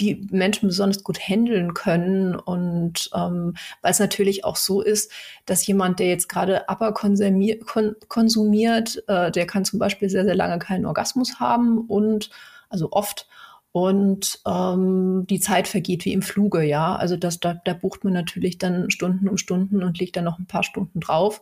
die 0.00 0.26
Menschen 0.30 0.68
besonders 0.68 1.04
gut 1.04 1.18
handeln 1.20 1.74
können 1.74 2.34
und 2.34 3.10
ähm, 3.14 3.54
weil 3.82 3.92
es 3.92 3.98
natürlich 4.00 4.44
auch 4.44 4.56
so 4.56 4.80
ist, 4.80 5.12
dass 5.46 5.66
jemand, 5.66 6.00
der 6.00 6.08
jetzt 6.08 6.28
gerade 6.28 6.68
aber 6.68 6.92
konsumiert, 6.92 7.66
kon 7.66 7.94
konsumiert 8.08 9.02
äh, 9.08 9.30
der 9.30 9.46
kann 9.46 9.64
zum 9.64 9.78
Beispiel 9.78 10.10
sehr, 10.10 10.24
sehr 10.24 10.34
lange 10.34 10.58
keinen 10.58 10.86
Orgasmus 10.86 11.38
haben 11.38 11.78
und 11.86 12.30
also 12.68 12.90
oft 12.90 13.28
und 13.72 14.40
ähm, 14.48 15.26
die 15.30 15.38
Zeit 15.38 15.68
vergeht 15.68 16.04
wie 16.04 16.12
im 16.12 16.22
Fluge, 16.22 16.62
ja. 16.64 16.96
Also 16.96 17.16
das, 17.16 17.38
da, 17.38 17.54
da 17.64 17.72
bucht 17.72 18.02
man 18.02 18.12
natürlich 18.12 18.58
dann 18.58 18.90
Stunden 18.90 19.28
um 19.28 19.36
Stunden 19.36 19.84
und 19.84 19.98
legt 19.98 20.16
dann 20.16 20.24
noch 20.24 20.40
ein 20.40 20.46
paar 20.46 20.64
Stunden 20.64 20.98
drauf. 20.98 21.40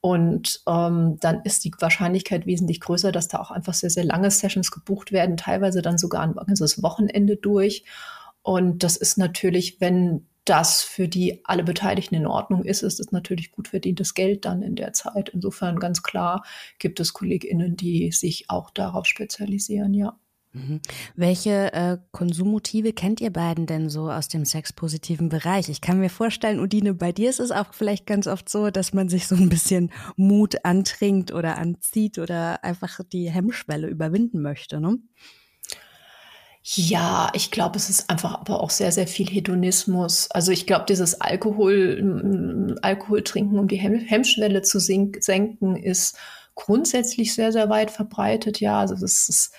Und 0.00 0.62
ähm, 0.68 1.18
dann 1.20 1.42
ist 1.42 1.64
die 1.64 1.72
Wahrscheinlichkeit 1.78 2.46
wesentlich 2.46 2.80
größer, 2.80 3.10
dass 3.10 3.28
da 3.28 3.40
auch 3.40 3.50
einfach 3.50 3.74
sehr, 3.74 3.90
sehr 3.90 4.04
lange 4.04 4.30
Sessions 4.30 4.70
gebucht 4.70 5.10
werden, 5.10 5.36
teilweise 5.36 5.82
dann 5.82 5.98
sogar 5.98 6.22
ein 6.22 6.34
ganzes 6.34 6.82
Wochenende 6.82 7.36
durch. 7.36 7.84
Und 8.42 8.84
das 8.84 8.96
ist 8.96 9.18
natürlich, 9.18 9.80
wenn 9.80 10.26
das 10.44 10.82
für 10.82 11.08
die 11.08 11.44
alle 11.44 11.64
Beteiligten 11.64 12.14
in 12.14 12.26
Ordnung 12.26 12.64
ist, 12.64 12.82
ist 12.82 13.00
es 13.00 13.12
natürlich 13.12 13.52
gut 13.52 13.68
verdientes 13.68 14.14
Geld 14.14 14.44
dann 14.44 14.62
in 14.62 14.76
der 14.76 14.92
Zeit. 14.94 15.28
Insofern 15.30 15.78
ganz 15.78 16.02
klar 16.02 16.44
gibt 16.78 17.00
es 17.00 17.12
KollegInnen, 17.12 17.76
die 17.76 18.10
sich 18.12 18.48
auch 18.48 18.70
darauf 18.70 19.04
spezialisieren, 19.06 19.92
ja. 19.92 20.18
Mhm. 20.52 20.80
Welche 21.14 21.72
äh, 21.72 21.98
Konsummotive 22.10 22.92
kennt 22.92 23.20
ihr 23.20 23.32
beiden 23.32 23.66
denn 23.66 23.90
so 23.90 24.10
aus 24.10 24.28
dem 24.28 24.44
sexpositiven 24.44 25.28
Bereich? 25.28 25.68
Ich 25.68 25.80
kann 25.80 26.00
mir 26.00 26.08
vorstellen, 26.08 26.58
Udine, 26.58 26.94
bei 26.94 27.12
dir 27.12 27.28
ist 27.28 27.40
es 27.40 27.50
auch 27.50 27.74
vielleicht 27.74 28.06
ganz 28.06 28.26
oft 28.26 28.48
so, 28.48 28.70
dass 28.70 28.94
man 28.94 29.08
sich 29.08 29.26
so 29.26 29.34
ein 29.34 29.48
bisschen 29.50 29.92
Mut 30.16 30.64
antrinkt 30.64 31.32
oder 31.32 31.58
anzieht 31.58 32.18
oder 32.18 32.64
einfach 32.64 33.00
die 33.12 33.30
Hemmschwelle 33.30 33.88
überwinden 33.88 34.40
möchte, 34.40 34.80
ne? 34.80 34.98
Ja, 36.62 37.30
ich 37.34 37.50
glaube, 37.50 37.78
es 37.78 37.88
ist 37.88 38.10
einfach 38.10 38.34
aber 38.34 38.60
auch 38.60 38.68
sehr, 38.68 38.92
sehr 38.92 39.06
viel 39.06 39.26
Hedonismus. 39.26 40.30
Also 40.30 40.52
ich 40.52 40.66
glaube, 40.66 40.84
dieses 40.86 41.18
Alkohol, 41.18 42.76
Alkohol 42.82 43.22
trinken, 43.22 43.58
um 43.58 43.68
die 43.68 43.76
Hemmschwelle 43.78 44.60
zu 44.60 44.78
senken, 44.78 45.76
ist 45.76 46.18
grundsätzlich 46.54 47.34
sehr, 47.34 47.52
sehr 47.52 47.70
weit 47.70 47.90
verbreitet. 47.90 48.60
Ja, 48.60 48.80
also 48.80 48.94
das 48.96 49.30
ist 49.30 49.54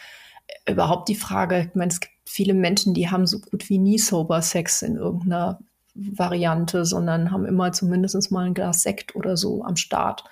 überhaupt 0.67 1.09
die 1.09 1.15
Frage, 1.15 1.67
ich 1.69 1.75
meine, 1.75 1.91
es 1.91 1.99
gibt 1.99 2.13
viele 2.25 2.53
Menschen, 2.53 2.93
die 2.93 3.09
haben 3.09 3.27
so 3.27 3.39
gut 3.39 3.69
wie 3.69 3.77
nie 3.77 3.97
Sober 3.97 4.41
Sex 4.41 4.81
in 4.81 4.95
irgendeiner 4.95 5.59
Variante, 5.95 6.85
sondern 6.85 7.31
haben 7.31 7.45
immer 7.45 7.71
zumindest 7.71 8.31
mal 8.31 8.45
ein 8.45 8.53
Glas 8.53 8.83
Sekt 8.83 9.15
oder 9.15 9.38
so 9.38 9.63
am 9.63 9.75
Start. 9.75 10.23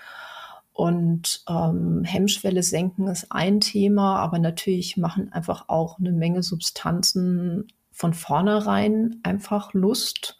Und 0.74 1.44
ähm, 1.50 2.04
Hemmschwelle 2.04 2.62
senken 2.62 3.08
ist 3.08 3.32
ein 3.32 3.60
Thema, 3.60 4.20
aber 4.20 4.38
natürlich 4.38 4.96
machen 4.96 5.34
einfach 5.34 5.70
auch 5.70 5.98
eine 5.98 6.12
Menge 6.12 6.44
Substanzen 6.44 7.68
von 7.92 8.14
vornherein 8.14 9.20
einfach 9.24 9.74
Lust. 9.74 10.38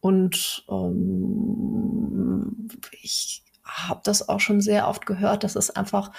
Und 0.00 0.64
ähm, 0.68 2.68
ich 3.02 3.44
habe 3.62 4.00
das 4.02 4.28
auch 4.28 4.40
schon 4.40 4.60
sehr 4.60 4.88
oft 4.88 5.06
gehört, 5.06 5.44
dass 5.44 5.54
es 5.54 5.70
einfach 5.70 6.10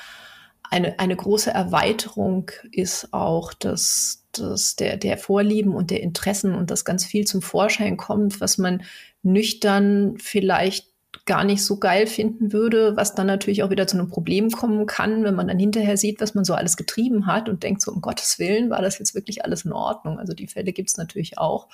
eine, 0.69 0.99
eine 0.99 1.15
große 1.15 1.51
Erweiterung 1.51 2.51
ist 2.71 3.13
auch, 3.13 3.53
dass, 3.53 4.25
dass 4.32 4.75
der, 4.75 4.97
der 4.97 5.17
Vorlieben 5.17 5.73
und 5.73 5.91
der 5.91 6.01
Interessen 6.01 6.53
und 6.53 6.69
das 6.71 6.86
ganz 6.86 7.05
viel 7.05 7.25
zum 7.25 7.41
Vorschein 7.41 7.97
kommt, 7.97 8.39
was 8.39 8.58
man 8.58 8.84
nüchtern 9.23 10.17
vielleicht 10.19 10.88
gar 11.25 11.43
nicht 11.43 11.63
so 11.63 11.77
geil 11.77 12.08
finden 12.08 12.53
würde, 12.53 12.95
was 12.95 13.15
dann 13.15 13.27
natürlich 13.27 13.63
auch 13.63 13.69
wieder 13.69 13.88
zu 13.88 13.97
einem 13.97 14.10
Problem 14.10 14.51
kommen 14.51 14.86
kann, 14.86 15.23
wenn 15.23 15.36
man 15.36 15.47
dann 15.47 15.60
hinterher 15.60 15.97
sieht, 15.97 16.21
was 16.21 16.36
man 16.36 16.45
so 16.45 16.53
alles 16.53 16.77
getrieben 16.77 17.25
hat 17.25 17.49
und 17.49 17.63
denkt 17.63 17.82
so, 17.82 17.91
um 17.91 18.01
Gottes 18.01 18.39
Willen, 18.39 18.69
war 18.69 18.82
das 18.82 18.99
jetzt 18.99 19.15
wirklich 19.15 19.43
alles 19.43 19.65
in 19.65 19.73
Ordnung? 19.73 20.19
Also 20.19 20.34
die 20.34 20.47
Fälle 20.47 20.71
gibt 20.71 20.89
es 20.89 20.97
natürlich 20.97 21.38
auch. 21.38 21.67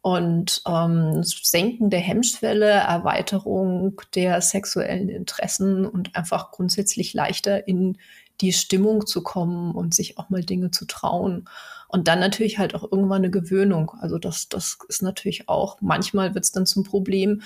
Und 0.00 0.62
ähm, 0.66 1.22
Senken 1.24 1.90
der 1.90 2.00
Hemmschwelle, 2.00 2.66
Erweiterung 2.66 4.00
der 4.14 4.40
sexuellen 4.40 5.08
Interessen 5.08 5.84
und 5.84 6.14
einfach 6.14 6.52
grundsätzlich 6.52 7.14
leichter 7.14 7.66
in 7.66 7.98
die 8.40 8.52
Stimmung 8.52 9.06
zu 9.06 9.22
kommen 9.22 9.74
und 9.74 9.94
sich 9.94 10.18
auch 10.18 10.30
mal 10.30 10.44
Dinge 10.44 10.70
zu 10.70 10.84
trauen. 10.84 11.48
Und 11.88 12.06
dann 12.06 12.20
natürlich 12.20 12.58
halt 12.58 12.74
auch 12.74 12.84
irgendwann 12.90 13.22
eine 13.22 13.30
Gewöhnung. 13.30 13.92
Also 14.00 14.18
das, 14.18 14.48
das 14.48 14.78
ist 14.88 15.02
natürlich 15.02 15.48
auch, 15.48 15.78
manchmal 15.80 16.34
wird 16.34 16.44
es 16.44 16.52
dann 16.52 16.66
zum 16.66 16.84
Problem, 16.84 17.42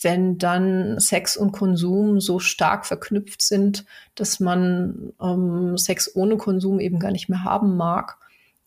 wenn 0.00 0.38
dann 0.38 0.98
Sex 0.98 1.36
und 1.36 1.52
Konsum 1.52 2.20
so 2.20 2.38
stark 2.38 2.86
verknüpft 2.86 3.42
sind, 3.42 3.84
dass 4.14 4.40
man 4.40 5.12
ähm, 5.20 5.76
Sex 5.76 6.16
ohne 6.16 6.38
Konsum 6.38 6.80
eben 6.80 6.98
gar 6.98 7.10
nicht 7.10 7.28
mehr 7.28 7.44
haben 7.44 7.76
mag 7.76 8.16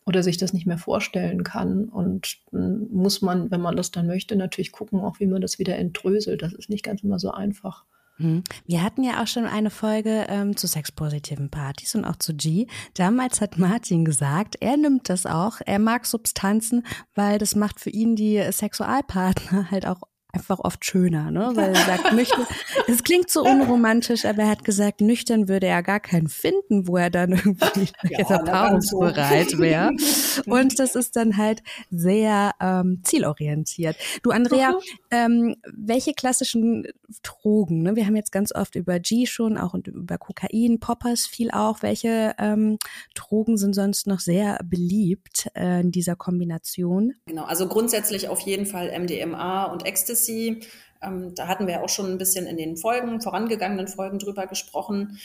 oder 0.06 0.22
sich 0.22 0.38
das 0.38 0.52
nicht 0.52 0.66
mehr 0.66 0.78
vorstellen 0.78 1.42
kann. 1.42 1.88
Und 1.88 2.38
muss 2.52 3.20
man, 3.22 3.50
wenn 3.50 3.60
man 3.60 3.76
das 3.76 3.90
dann 3.90 4.06
möchte, 4.06 4.36
natürlich 4.36 4.72
gucken, 4.72 5.00
auch 5.00 5.20
wie 5.20 5.26
man 5.26 5.42
das 5.42 5.58
wieder 5.58 5.76
entdröselt. 5.76 6.42
Das 6.42 6.52
ist 6.52 6.70
nicht 6.70 6.84
ganz 6.84 7.02
immer 7.02 7.18
so 7.18 7.32
einfach. 7.32 7.84
Hm. 8.18 8.44
Wir 8.64 8.82
hatten 8.82 9.02
ja 9.02 9.22
auch 9.22 9.26
schon 9.26 9.44
eine 9.44 9.68
Folge 9.68 10.26
ähm, 10.28 10.56
zu 10.56 10.66
sexpositiven 10.66 11.50
Partys 11.50 11.94
und 11.94 12.04
auch 12.04 12.16
zu 12.16 12.34
G. 12.34 12.66
Damals 12.94 13.40
hat 13.40 13.58
Martin 13.58 14.04
gesagt, 14.04 14.56
er 14.60 14.76
nimmt 14.76 15.08
das 15.10 15.26
auch. 15.26 15.60
Er 15.66 15.78
mag 15.78 16.06
Substanzen, 16.06 16.86
weil 17.14 17.38
das 17.38 17.56
macht 17.56 17.80
für 17.80 17.90
ihn 17.90 18.16
die 18.16 18.40
Sexualpartner 18.50 19.70
halt 19.70 19.86
auch 19.86 20.00
einfach 20.36 20.58
oft 20.58 20.84
schöner, 20.84 21.30
ne? 21.30 21.52
Weil 21.54 21.74
er 21.74 21.84
sagt, 21.84 22.12
nüchtern, 22.12 22.46
es 22.88 23.02
klingt 23.02 23.30
so 23.30 23.42
unromantisch, 23.42 24.26
aber 24.26 24.42
er 24.42 24.50
hat 24.50 24.64
gesagt, 24.64 25.00
nüchtern 25.00 25.48
würde 25.48 25.66
er 25.66 25.82
gar 25.82 26.00
keinen 26.00 26.28
finden, 26.28 26.86
wo 26.86 26.98
er 26.98 27.10
dann 27.10 27.32
irgendwie 27.32 27.88
ja, 28.02 28.18
jetzt 28.18 28.30
erfahrungsbereit 28.30 29.58
wäre. 29.58 29.92
Und 30.46 30.78
das 30.78 30.94
ist 30.94 31.16
dann 31.16 31.38
halt 31.38 31.62
sehr 31.90 32.52
ähm, 32.60 33.00
zielorientiert. 33.02 33.96
Du, 34.22 34.30
Andrea, 34.30 34.72
mhm. 34.72 34.76
ähm, 35.10 35.56
welche 35.74 36.12
klassischen 36.12 36.86
Drogen, 37.22 37.82
ne? 37.82 37.96
Wir 37.96 38.06
haben 38.06 38.16
jetzt 38.16 38.32
ganz 38.32 38.54
oft 38.54 38.74
über 38.74 38.98
G 38.98 39.26
schon, 39.26 39.56
auch 39.56 39.72
und 39.72 39.86
über 39.88 40.18
Kokain, 40.18 40.80
Poppers 40.80 41.26
viel 41.26 41.50
auch. 41.50 41.82
Welche 41.82 42.34
ähm, 42.38 42.78
Drogen 43.14 43.56
sind 43.56 43.74
sonst 43.74 44.06
noch 44.06 44.20
sehr 44.20 44.58
beliebt 44.64 45.48
äh, 45.54 45.80
in 45.80 45.92
dieser 45.92 46.16
Kombination? 46.16 47.14
Genau, 47.26 47.44
also 47.44 47.68
grundsätzlich 47.68 48.28
auf 48.28 48.40
jeden 48.40 48.66
Fall 48.66 48.92
MDMA 48.98 49.64
und 49.64 49.86
Ecstasy 49.86 50.25
Ecstasy. 50.26 50.60
Ähm, 51.02 51.34
da 51.34 51.46
hatten 51.46 51.66
wir 51.66 51.82
auch 51.82 51.88
schon 51.88 52.10
ein 52.10 52.18
bisschen 52.18 52.46
in 52.46 52.56
den 52.56 52.76
Folgen, 52.76 53.20
vorangegangenen 53.20 53.88
Folgen 53.88 54.18
drüber 54.18 54.46
gesprochen. 54.46 55.18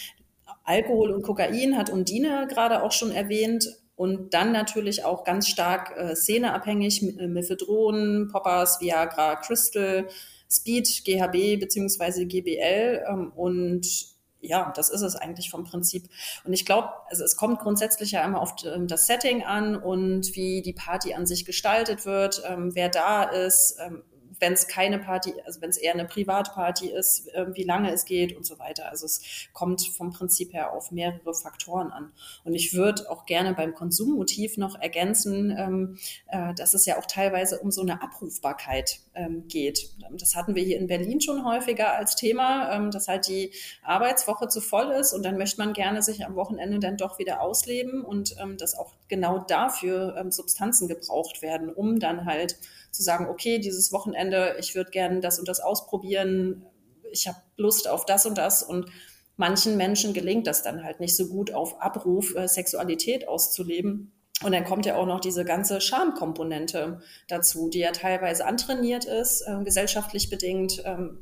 Alkohol 0.64 1.12
und 1.12 1.24
Kokain 1.24 1.78
hat 1.78 1.90
Undine 1.90 2.48
gerade 2.50 2.84
auch 2.84 2.92
schon 2.92 3.12
erwähnt. 3.12 3.68
Und 3.96 4.34
dann 4.34 4.52
natürlich 4.52 5.06
auch 5.06 5.24
ganz 5.24 5.48
stark 5.48 5.96
äh, 5.96 6.16
szeneabhängig, 6.16 7.20
äh, 7.20 7.28
Methadron, 7.28 8.30
Poppers, 8.32 8.82
Viagra, 8.82 9.36
Crystal, 9.36 10.08
Speed, 10.50 11.04
GHB 11.06 11.60
beziehungsweise 11.60 12.26
GBL 12.26 13.04
ähm, 13.08 13.32
und 13.36 14.12
ja, 14.42 14.74
das 14.76 14.90
ist 14.90 15.02
es 15.02 15.16
eigentlich 15.16 15.52
vom 15.52 15.64
Prinzip. 15.64 16.10
Und 16.44 16.54
ich 16.54 16.66
glaube, 16.66 16.90
also 17.10 17.24
es 17.24 17.38
kommt 17.38 17.60
grundsätzlich 17.60 18.12
ja 18.12 18.26
immer 18.26 18.42
auf 18.42 18.56
ähm, 18.66 18.88
das 18.88 19.06
Setting 19.06 19.44
an 19.44 19.76
und 19.76 20.36
wie 20.36 20.64
die 20.64 20.74
Party 20.74 21.14
an 21.14 21.28
sich 21.28 21.46
gestaltet 21.46 22.06
wird, 22.06 22.42
ähm, 22.48 22.74
wer 22.74 22.90
da 22.90 23.24
ist, 23.24 23.78
ähm, 23.80 24.02
wenn 24.42 24.54
es 24.54 24.68
keine 24.68 25.00
Party, 25.00 25.34
also 25.46 25.62
wenn 25.62 25.70
es 25.70 25.78
eher 25.78 25.94
eine 25.94 26.06
Privatparty 26.06 26.90
ist, 26.90 27.28
äh, 27.34 27.56
wie 27.56 27.64
lange 27.64 27.92
es 27.92 28.06
geht 28.06 28.36
und 28.36 28.46
so 28.46 28.60
weiter. 28.60 28.90
Also 28.90 29.06
es 29.06 29.22
kommt 29.54 29.82
vom 29.88 30.12
Prinzip 30.12 30.54
her 30.54 30.74
auf 30.74 30.92
mehrere 30.92 31.34
Faktoren 31.34 31.92
an. 31.92 32.12
Und 32.44 32.56
ich 32.56 32.74
würde 32.74 33.10
auch 33.10 33.26
gerne 33.26 33.54
beim 33.54 33.76
Konsummotiv 33.76 34.58
noch 34.58 34.80
ergänzen, 34.82 35.56
ähm, 35.56 35.98
äh, 36.28 36.54
dass 36.56 36.74
es 36.74 36.86
ja 36.86 36.98
auch 36.98 37.06
teilweise 37.06 37.60
um 37.60 37.72
so 37.72 37.82
eine 37.82 38.02
Abrufbarkeit 38.02 39.00
ähm, 39.14 39.48
geht. 39.48 39.90
Das 40.12 40.36
hatten 40.36 40.56
wir 40.56 40.64
hier 40.64 40.78
in 40.78 40.88
Berlin 40.88 41.22
schon 41.22 41.46
häufiger 41.46 41.94
als 41.94 42.16
Thema, 42.16 42.74
ähm, 42.74 42.92
dass 42.92 43.08
halt 43.08 43.28
die 43.28 43.52
Arbeitswoche 43.84 44.48
zu 44.48 44.62
voll 44.62 44.92
ist 44.92 45.14
und 45.14 45.24
dann 45.24 45.38
möchte 45.38 45.62
man 45.62 45.74
gerne 45.74 46.02
sich 46.02 46.26
am 46.26 46.36
Wochenende 46.36 46.80
dann 46.80 46.98
doch 46.98 47.20
wieder 47.20 47.42
ausleben 47.42 48.04
und 48.04 48.36
ähm, 48.40 48.58
dass 48.58 48.78
auch 48.78 48.94
genau 49.08 49.40
dafür 49.40 50.16
ähm, 50.18 50.32
Substanzen 50.32 50.88
gebraucht 50.88 51.42
werden, 51.42 51.74
um 51.74 52.00
dann 52.00 52.26
halt 52.26 52.58
zu 52.92 53.04
sagen, 53.04 53.28
okay, 53.28 53.60
dieses 53.60 53.92
Wochenende, 53.92 54.56
ich 54.60 54.76
würde 54.76 54.92
gerne 54.92 55.20
das 55.20 55.40
und 55.40 55.48
das 55.48 55.60
ausprobieren, 55.60 56.66
ich 57.12 57.28
habe 57.28 57.38
Lust 57.58 57.90
auf 57.90 58.06
das 58.06 58.26
und 58.26 58.38
das 58.38 58.64
und 58.64 58.90
manchen 59.38 59.76
Menschen 59.78 60.14
gelingt 60.14 60.48
das 60.48 60.64
dann 60.64 60.84
halt 60.84 61.00
nicht 61.00 61.16
so 61.16 61.28
gut 61.28 61.54
auf 61.54 61.82
Abruf 61.82 62.36
äh, 62.36 62.48
Sexualität 62.48 63.28
auszuleben. 63.28 64.14
Und 64.44 64.54
dann 64.54 64.64
kommt 64.64 64.86
ja 64.86 64.96
auch 64.96 65.06
noch 65.06 65.20
diese 65.20 65.46
ganze 65.46 65.82
Schamkomponente 65.82 67.02
dazu, 67.28 67.70
die 67.70 67.80
ja 67.80 67.92
teilweise 67.92 68.46
antrainiert 68.46 69.06
ist, 69.06 69.42
äh, 69.42 69.64
gesellschaftlich 69.64 70.30
bedingt. 70.30 70.82
Ähm, 70.86 71.20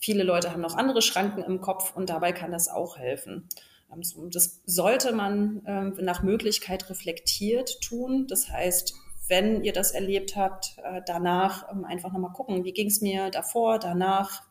viele 0.00 0.22
Leute 0.22 0.52
haben 0.52 0.62
noch 0.62 0.76
andere 0.76 1.02
Schranken 1.02 1.42
im 1.42 1.60
Kopf 1.60 1.94
und 1.94 2.08
dabei 2.08 2.32
kann 2.32 2.52
das 2.52 2.68
auch 2.68 2.96
helfen. 2.96 3.48
Ähm, 3.92 4.30
das 4.30 4.62
sollte 4.64 5.12
man 5.12 5.64
äh, 5.66 6.02
nach 6.02 6.22
Möglichkeit 6.22 6.88
reflektiert 6.88 7.80
tun. 7.82 8.26
Das 8.28 8.50
heißt, 8.50 8.94
wenn 9.28 9.64
ihr 9.64 9.72
das 9.72 9.90
erlebt 9.90 10.36
habt, 10.36 10.76
äh, 10.82 11.02
danach 11.04 11.70
ähm, 11.70 11.84
einfach 11.84 12.12
nochmal 12.12 12.32
gucken, 12.32 12.64
wie 12.64 12.72
ging 12.72 12.88
es 12.88 13.00
mir 13.00 13.30
davor, 13.30 13.78
danach, 13.78 14.42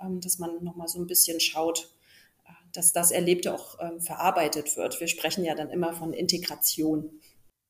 ähm, 0.00 0.20
dass 0.20 0.38
man 0.38 0.62
nochmal 0.62 0.88
so 0.88 0.98
ein 0.98 1.06
bisschen 1.06 1.40
schaut, 1.40 1.88
dass 2.72 2.92
das 2.92 3.10
Erlebte 3.10 3.54
auch 3.54 3.76
ähm, 3.80 4.00
verarbeitet 4.00 4.76
wird. 4.76 5.00
Wir 5.00 5.08
sprechen 5.08 5.44
ja 5.44 5.54
dann 5.54 5.70
immer 5.70 5.92
von 5.92 6.12
Integration. 6.12 7.10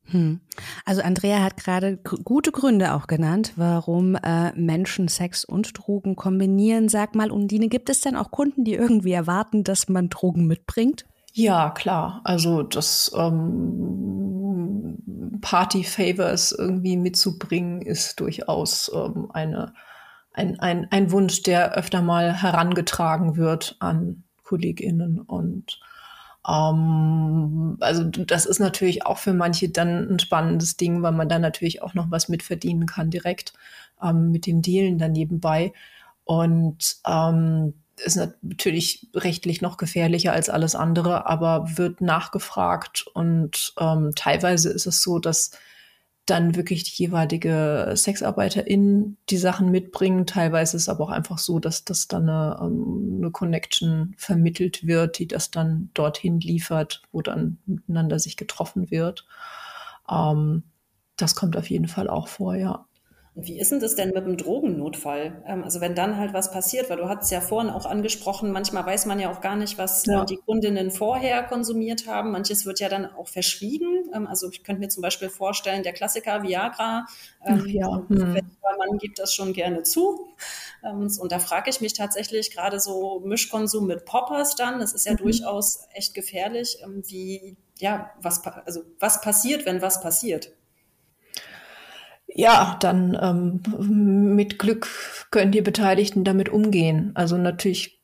Hm. 0.07 0.41
Also 0.85 1.03
Andrea 1.03 1.43
hat 1.43 1.57
gerade 1.57 1.99
gute 1.99 2.53
Gründe 2.53 2.95
auch 2.95 3.07
genannt, 3.07 3.53
warum 3.57 4.17
äh, 4.17 4.53
Menschen 4.53 5.09
Sex 5.09 5.45
und 5.45 5.79
Drogen 5.79 6.17
kombinieren. 6.17 6.89
Sag 6.89 7.15
mal, 7.15 7.31
Undine, 7.31 7.69
gibt 7.69 7.91
es 7.91 8.01
denn 8.01 8.17
auch 8.17 8.31
Kunden, 8.31 8.65
die 8.65 8.75
irgendwie 8.75 9.13
erwarten, 9.13 9.63
dass 9.63 9.89
man 9.89 10.09
Drogen 10.09 10.47
mitbringt? 10.47 11.05
Ja, 11.33 11.71
klar. 11.71 12.23
Also 12.25 12.63
das 12.63 13.13
ähm, 13.17 14.99
Party-Favors 15.41 16.53
irgendwie 16.53 16.97
mitzubringen, 16.97 17.83
ist 17.83 18.19
durchaus 18.21 18.91
ähm, 18.93 19.31
eine, 19.33 19.75
ein, 20.33 20.59
ein, 20.59 20.89
ein 20.91 21.13
Wunsch, 21.13 21.43
der 21.43 21.75
öfter 21.75 22.03
mal 22.03 22.43
herangetragen 22.43 23.37
wird 23.37 23.77
an 23.79 24.25
KollegInnen. 24.51 25.21
Und 25.21 25.81
ähm, 26.49 27.77
also 27.81 28.05
das 28.05 28.47
ist 28.47 28.59
natürlich 28.59 29.07
auch 29.07 29.19
für 29.19 29.33
manche 29.33 29.69
dann 29.69 30.11
ein 30.11 30.19
spannendes 30.19 30.77
Ding, 30.77 31.03
weil 31.03 31.13
man 31.13 31.29
dann 31.29 31.43
natürlich 31.43 31.83
auch 31.83 31.95
noch 31.95 32.11
was 32.11 32.29
mitverdienen 32.29 32.87
kann 32.87 33.11
direkt 33.11 33.53
ähm, 34.03 34.33
mit 34.33 34.47
dem 34.47 34.63
Dealen 34.63 34.99
dann 34.99 35.13
nebenbei. 35.13 35.73
Und 36.25 36.97
ähm, 37.07 37.75
ist 37.97 38.17
natürlich 38.17 39.09
rechtlich 39.15 39.61
noch 39.61 39.77
gefährlicher 39.77 40.33
als 40.33 40.49
alles 40.49 40.75
andere, 40.75 41.27
aber 41.27 41.77
wird 41.77 42.01
nachgefragt 42.01 43.07
und 43.13 43.75
ähm, 43.79 44.13
teilweise 44.17 44.71
ist 44.71 44.87
es 44.87 45.03
so, 45.03 45.19
dass 45.19 45.51
dann 46.31 46.55
wirklich 46.55 46.85
die 46.85 47.03
jeweilige 47.03 47.93
Sexarbeiterin 47.97 49.16
die 49.29 49.37
Sachen 49.37 49.71
mitbringen. 49.71 50.27
Teilweise 50.27 50.77
ist 50.77 50.85
es 50.85 50.88
aber 50.88 51.05
auch 51.05 51.11
einfach 51.11 51.38
so, 51.38 51.59
dass 51.59 51.85
das 51.85 52.09
dann 52.09 52.29
eine, 52.29 52.59
ähm, 52.61 53.16
eine 53.19 53.31
Connection 53.31 54.14
vermittelt 54.16 54.87
wird, 54.87 55.19
die 55.19 55.27
das 55.27 55.51
dann 55.51 55.90
dorthin 55.95 56.40
liefert, 56.40 57.03
wo 57.12 57.21
dann 57.23 57.59
miteinander 57.66 58.19
sich 58.19 58.37
getroffen 58.37 58.90
wird. 58.90 59.27
Ähm, 60.09 60.62
das 61.16 61.35
kommt 61.35 61.57
auf 61.57 61.69
jeden 61.69 61.88
Fall 61.88 62.09
auch 62.09 62.29
vor, 62.29 62.55
ja. 62.55 62.87
Wie 63.35 63.61
ist 63.61 63.71
denn 63.71 63.81
das 63.81 63.95
denn 63.95 64.09
mit 64.11 64.27
dem 64.27 64.37
Drogennotfall? 64.37 65.43
Ähm, 65.47 65.62
also 65.62 65.81
wenn 65.81 65.95
dann 65.95 66.16
halt 66.16 66.33
was 66.33 66.51
passiert, 66.51 66.90
weil 66.90 66.97
du 66.97 67.09
hattest 67.09 67.31
ja 67.31 67.40
vorhin 67.40 67.71
auch 67.71 67.87
angesprochen, 67.87 68.51
manchmal 68.51 68.85
weiß 68.85 69.07
man 69.07 69.21
ja 69.21 69.31
auch 69.31 69.40
gar 69.40 69.57
nicht, 69.57 69.79
was 69.79 70.05
ja. 70.07 70.25
die 70.25 70.37
Kundinnen 70.37 70.90
vorher 70.90 71.45
konsumiert 71.45 72.07
haben. 72.09 72.33
Manches 72.33 72.66
wird 72.66 72.81
ja 72.81 72.88
dann 72.88 73.07
auch 73.07 73.29
verschwiegen. 73.29 74.11
Ähm, 74.14 74.27
also 74.27 74.51
ich 74.51 74.64
könnte 74.64 74.81
mir 74.81 74.88
zum 74.88 75.03
Beispiel 75.03 75.29
vorstellen, 75.29 75.83
der 75.83 75.93
Klassiker 75.93 76.43
Viagra, 76.43 77.07
ähm, 77.47 77.64
ja. 77.66 78.03
hm. 78.09 78.40
Mann 78.81 78.99
gibt 78.99 79.19
das 79.19 79.35
schon 79.35 79.53
gerne 79.53 79.83
zu. 79.83 80.29
Und 80.83 81.33
da 81.33 81.38
frage 81.38 81.71
ich 81.71 81.81
mich 81.81 81.93
tatsächlich 81.93 82.51
gerade 82.51 82.81
so 82.81 83.21
Mischkonsum 83.21 83.87
mit 83.87 84.05
Poppers 84.05 84.55
dann, 84.57 84.81
das 84.81 84.95
ist 84.95 85.07
ja 85.07 85.12
mhm. 85.12 85.19
durchaus 85.19 85.87
echt 85.93 86.14
gefährlich. 86.14 86.79
Wie, 87.07 87.57
ja, 87.79 88.11
was, 88.21 88.45
also 88.64 88.81
was 88.99 89.21
passiert, 89.21 89.66
wenn 89.66 89.83
was 89.83 90.01
passiert? 90.01 90.53
Ja, 92.35 92.77
dann 92.81 93.16
ähm, 93.21 94.35
mit 94.35 94.59
Glück 94.59 94.88
können 95.31 95.53
die 95.53 95.62
Beteiligten 95.62 96.25
damit 96.25 96.49
umgehen. 96.49 97.12
Also 97.14 97.37
natürlich 97.37 98.00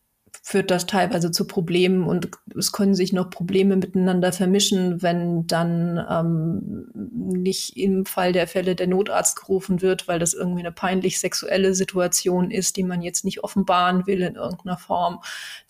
führt 0.49 0.71
das 0.71 0.87
teilweise 0.87 1.33
zu 1.33 1.45
Problemen 1.45 2.05
und 2.05 2.29
es 2.57 2.71
können 2.71 2.95
sich 2.95 3.13
noch 3.13 3.31
Probleme 3.31 3.75
miteinander 3.75 4.33
vermischen, 4.33 5.03
wenn 5.03 5.49
dann 5.49 6.01
ähm, 6.09 6.87
nicht 6.95 7.77
im 7.77 8.07
Fall 8.07 8.33
der 8.33 8.47
Fälle 8.47 8.77
der 8.77 8.87
Notarzt 8.87 9.41
gerufen 9.41 9.83
wird, 9.83 10.07
weil 10.07 10.21
das 10.21 10.35
irgendwie 10.35 10.61
eine 10.61 10.71
peinlich 10.71 11.19
sexuelle 11.19 11.75
Situation 11.75 12.53
ist, 12.53 12.77
die 12.77 12.85
man 12.85 13.03
jetzt 13.03 13.25
nicht 13.25 13.43
offenbaren 13.43 14.07
will 14.07 14.23
in 14.23 14.37
irgendeiner 14.37 14.79
Form, 14.79 15.21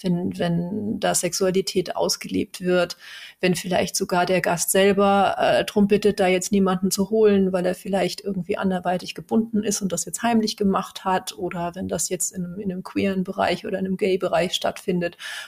wenn, 0.02 0.38
wenn 0.38 1.00
da 1.00 1.14
Sexualität 1.14 1.96
ausgelebt 1.96 2.60
wird, 2.60 2.98
wenn 3.40 3.54
vielleicht 3.54 3.96
sogar 3.96 4.26
der 4.26 4.42
Gast 4.42 4.72
selber 4.72 5.36
äh, 5.38 5.64
drum 5.64 5.88
bittet, 5.88 6.20
da 6.20 6.26
jetzt 6.26 6.52
niemanden 6.52 6.90
zu 6.90 7.08
holen, 7.08 7.50
weil 7.50 7.64
er 7.64 7.74
vielleicht 7.74 8.20
irgendwie 8.20 8.58
anderweitig 8.58 9.14
gebunden 9.14 9.64
ist 9.64 9.80
und 9.80 9.90
das 9.90 10.04
jetzt 10.04 10.22
heimlich 10.22 10.58
gemacht 10.58 11.06
hat 11.06 11.38
oder 11.38 11.74
wenn 11.74 11.88
das 11.88 12.10
jetzt 12.10 12.30
in 12.32 12.44
einem, 12.44 12.60
in 12.60 12.70
einem 12.70 12.82
queeren 12.82 13.24
Bereich 13.24 13.64
oder 13.64 13.78
in 13.78 13.86
einem 13.86 13.96
Gay-Bereich 13.96 14.52
stattfindet 14.52 14.65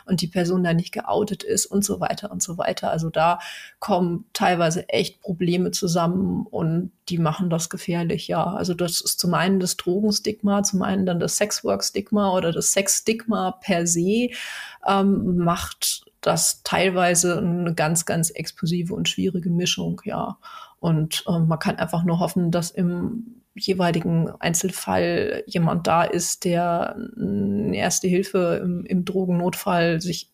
und 0.06 0.20
die 0.20 0.26
Person 0.26 0.64
da 0.64 0.74
nicht 0.74 0.92
geoutet 0.92 1.42
ist 1.42 1.66
und 1.66 1.84
so 1.84 2.00
weiter 2.00 2.30
und 2.30 2.42
so 2.42 2.58
weiter. 2.58 2.90
Also 2.90 3.10
da 3.10 3.38
kommen 3.78 4.24
teilweise 4.32 4.88
echt 4.88 5.20
Probleme 5.20 5.70
zusammen 5.70 6.46
und 6.46 6.92
die 7.08 7.18
machen 7.18 7.50
das 7.50 7.70
gefährlich, 7.70 8.28
ja. 8.28 8.44
Also 8.44 8.74
das 8.74 9.00
ist 9.00 9.18
zum 9.18 9.34
einen 9.34 9.60
das 9.60 9.76
Drogenstigma, 9.76 10.62
zum 10.62 10.82
einen 10.82 11.06
dann 11.06 11.20
das 11.20 11.36
Sexwork-Stigma 11.36 12.32
oder 12.32 12.52
das 12.52 12.72
Sex-Stigma 12.72 13.52
per 13.52 13.86
se 13.86 14.30
ähm, 14.86 15.38
macht 15.38 16.04
das 16.20 16.62
teilweise 16.62 17.38
eine 17.38 17.74
ganz, 17.74 18.04
ganz 18.04 18.30
explosive 18.30 18.94
und 18.94 19.08
schwierige 19.08 19.50
Mischung, 19.50 20.00
ja. 20.04 20.36
Und 20.80 21.24
äh, 21.26 21.38
man 21.38 21.58
kann 21.58 21.76
einfach 21.76 22.04
nur 22.04 22.20
hoffen, 22.20 22.50
dass 22.50 22.70
im 22.70 23.37
jeweiligen 23.58 24.30
Einzelfall 24.40 25.42
jemand 25.46 25.86
da 25.86 26.04
ist, 26.04 26.44
der 26.44 26.96
erste 27.72 28.08
Hilfe 28.08 28.60
im, 28.62 28.84
im 28.84 29.04
Drogennotfall 29.04 30.00
sich 30.00 30.32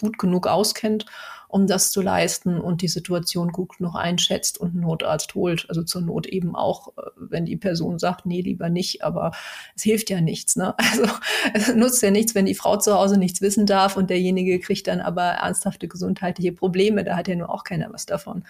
gut 0.00 0.18
genug 0.18 0.46
auskennt, 0.46 1.06
um 1.52 1.66
das 1.66 1.92
zu 1.92 2.00
leisten 2.00 2.58
und 2.58 2.80
die 2.80 2.88
Situation 2.88 3.52
gut 3.52 3.76
genug 3.76 3.94
einschätzt 3.94 4.58
und 4.58 4.70
einen 4.70 4.80
Notarzt 4.80 5.34
holt. 5.34 5.66
Also 5.68 5.82
zur 5.82 6.00
Not 6.00 6.26
eben 6.26 6.56
auch, 6.56 6.96
äh, 6.96 7.02
wenn 7.16 7.44
die 7.44 7.58
Person 7.58 7.98
sagt, 7.98 8.24
nee, 8.24 8.40
lieber 8.40 8.70
nicht, 8.70 9.04
aber 9.04 9.32
es 9.76 9.82
hilft 9.82 10.08
ja 10.08 10.20
nichts. 10.20 10.56
Ne? 10.56 10.74
Also 10.92 11.12
es 11.52 11.74
nutzt 11.74 12.02
ja 12.02 12.10
nichts, 12.10 12.34
wenn 12.34 12.46
die 12.46 12.54
Frau 12.54 12.78
zu 12.78 12.94
Hause 12.94 13.18
nichts 13.18 13.42
wissen 13.42 13.66
darf 13.66 13.96
und 13.98 14.08
derjenige 14.08 14.58
kriegt 14.60 14.86
dann 14.86 15.00
aber 15.00 15.22
ernsthafte 15.22 15.88
gesundheitliche 15.88 16.52
Probleme. 16.52 17.04
Da 17.04 17.16
hat 17.16 17.28
ja 17.28 17.36
nur 17.36 17.50
auch 17.50 17.64
keiner 17.64 17.92
was 17.92 18.06
davon. 18.06 18.44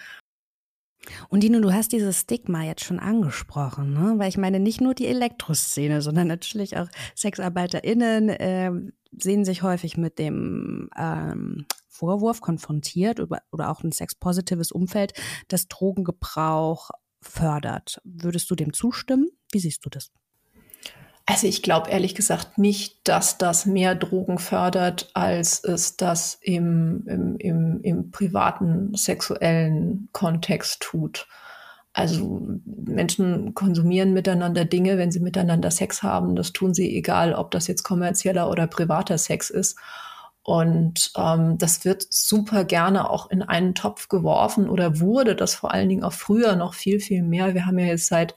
Und 1.29 1.43
Dino, 1.43 1.59
du 1.59 1.73
hast 1.73 1.91
dieses 1.91 2.21
Stigma 2.21 2.63
jetzt 2.63 2.83
schon 2.83 2.99
angesprochen, 2.99 3.93
ne? 3.93 4.15
weil 4.17 4.29
ich 4.29 4.37
meine, 4.37 4.59
nicht 4.59 4.81
nur 4.81 4.93
die 4.93 5.07
Elektroszene, 5.07 6.01
sondern 6.01 6.27
natürlich 6.27 6.77
auch 6.77 6.87
SexarbeiterInnen 7.15 8.29
äh, 8.29 8.71
sehen 9.11 9.45
sich 9.45 9.63
häufig 9.63 9.97
mit 9.97 10.17
dem 10.19 10.89
ähm, 10.97 11.65
Vorwurf 11.87 12.41
konfrontiert 12.41 13.19
oder, 13.19 13.41
oder 13.51 13.69
auch 13.69 13.83
ein 13.83 13.91
sexpositives 13.91 14.71
Umfeld, 14.71 15.13
das 15.47 15.67
Drogengebrauch 15.67 16.89
fördert. 17.21 18.01
Würdest 18.03 18.49
du 18.49 18.55
dem 18.55 18.73
zustimmen? 18.73 19.27
Wie 19.51 19.59
siehst 19.59 19.85
du 19.85 19.89
das? 19.89 20.11
Also 21.25 21.47
ich 21.47 21.63
glaube 21.63 21.89
ehrlich 21.89 22.15
gesagt 22.15 22.57
nicht, 22.57 23.07
dass 23.07 23.37
das 23.37 23.65
mehr 23.65 23.95
Drogen 23.95 24.39
fördert, 24.39 25.09
als 25.13 25.63
es 25.63 25.95
das 25.95 26.37
im, 26.41 27.05
im, 27.07 27.37
im, 27.37 27.81
im 27.81 28.11
privaten 28.11 28.93
sexuellen 28.93 30.09
Kontext 30.11 30.81
tut. 30.81 31.27
Also 31.93 32.41
Menschen 32.65 33.53
konsumieren 33.53 34.13
miteinander 34.13 34.65
Dinge, 34.65 34.97
wenn 34.97 35.11
sie 35.11 35.19
miteinander 35.21 35.71
Sex 35.71 36.03
haben. 36.03 36.35
Das 36.35 36.51
tun 36.51 36.73
sie 36.73 36.93
egal, 36.93 37.33
ob 37.33 37.51
das 37.51 37.67
jetzt 37.67 37.83
kommerzieller 37.83 38.49
oder 38.49 38.67
privater 38.67 39.17
Sex 39.17 39.49
ist. 39.49 39.77
Und 40.41 41.11
ähm, 41.15 41.57
das 41.57 41.85
wird 41.85 42.05
super 42.09 42.65
gerne 42.65 43.09
auch 43.09 43.29
in 43.29 43.43
einen 43.43 43.75
Topf 43.75 44.09
geworfen 44.09 44.69
oder 44.69 44.99
wurde 44.99 45.35
das 45.35 45.55
vor 45.55 45.71
allen 45.71 45.87
Dingen 45.87 46.03
auch 46.03 46.11
früher 46.11 46.57
noch 46.57 46.73
viel, 46.73 46.99
viel 46.99 47.23
mehr. 47.23 47.53
Wir 47.53 47.65
haben 47.65 47.79
ja 47.79 47.85
jetzt 47.85 48.07
seit 48.07 48.35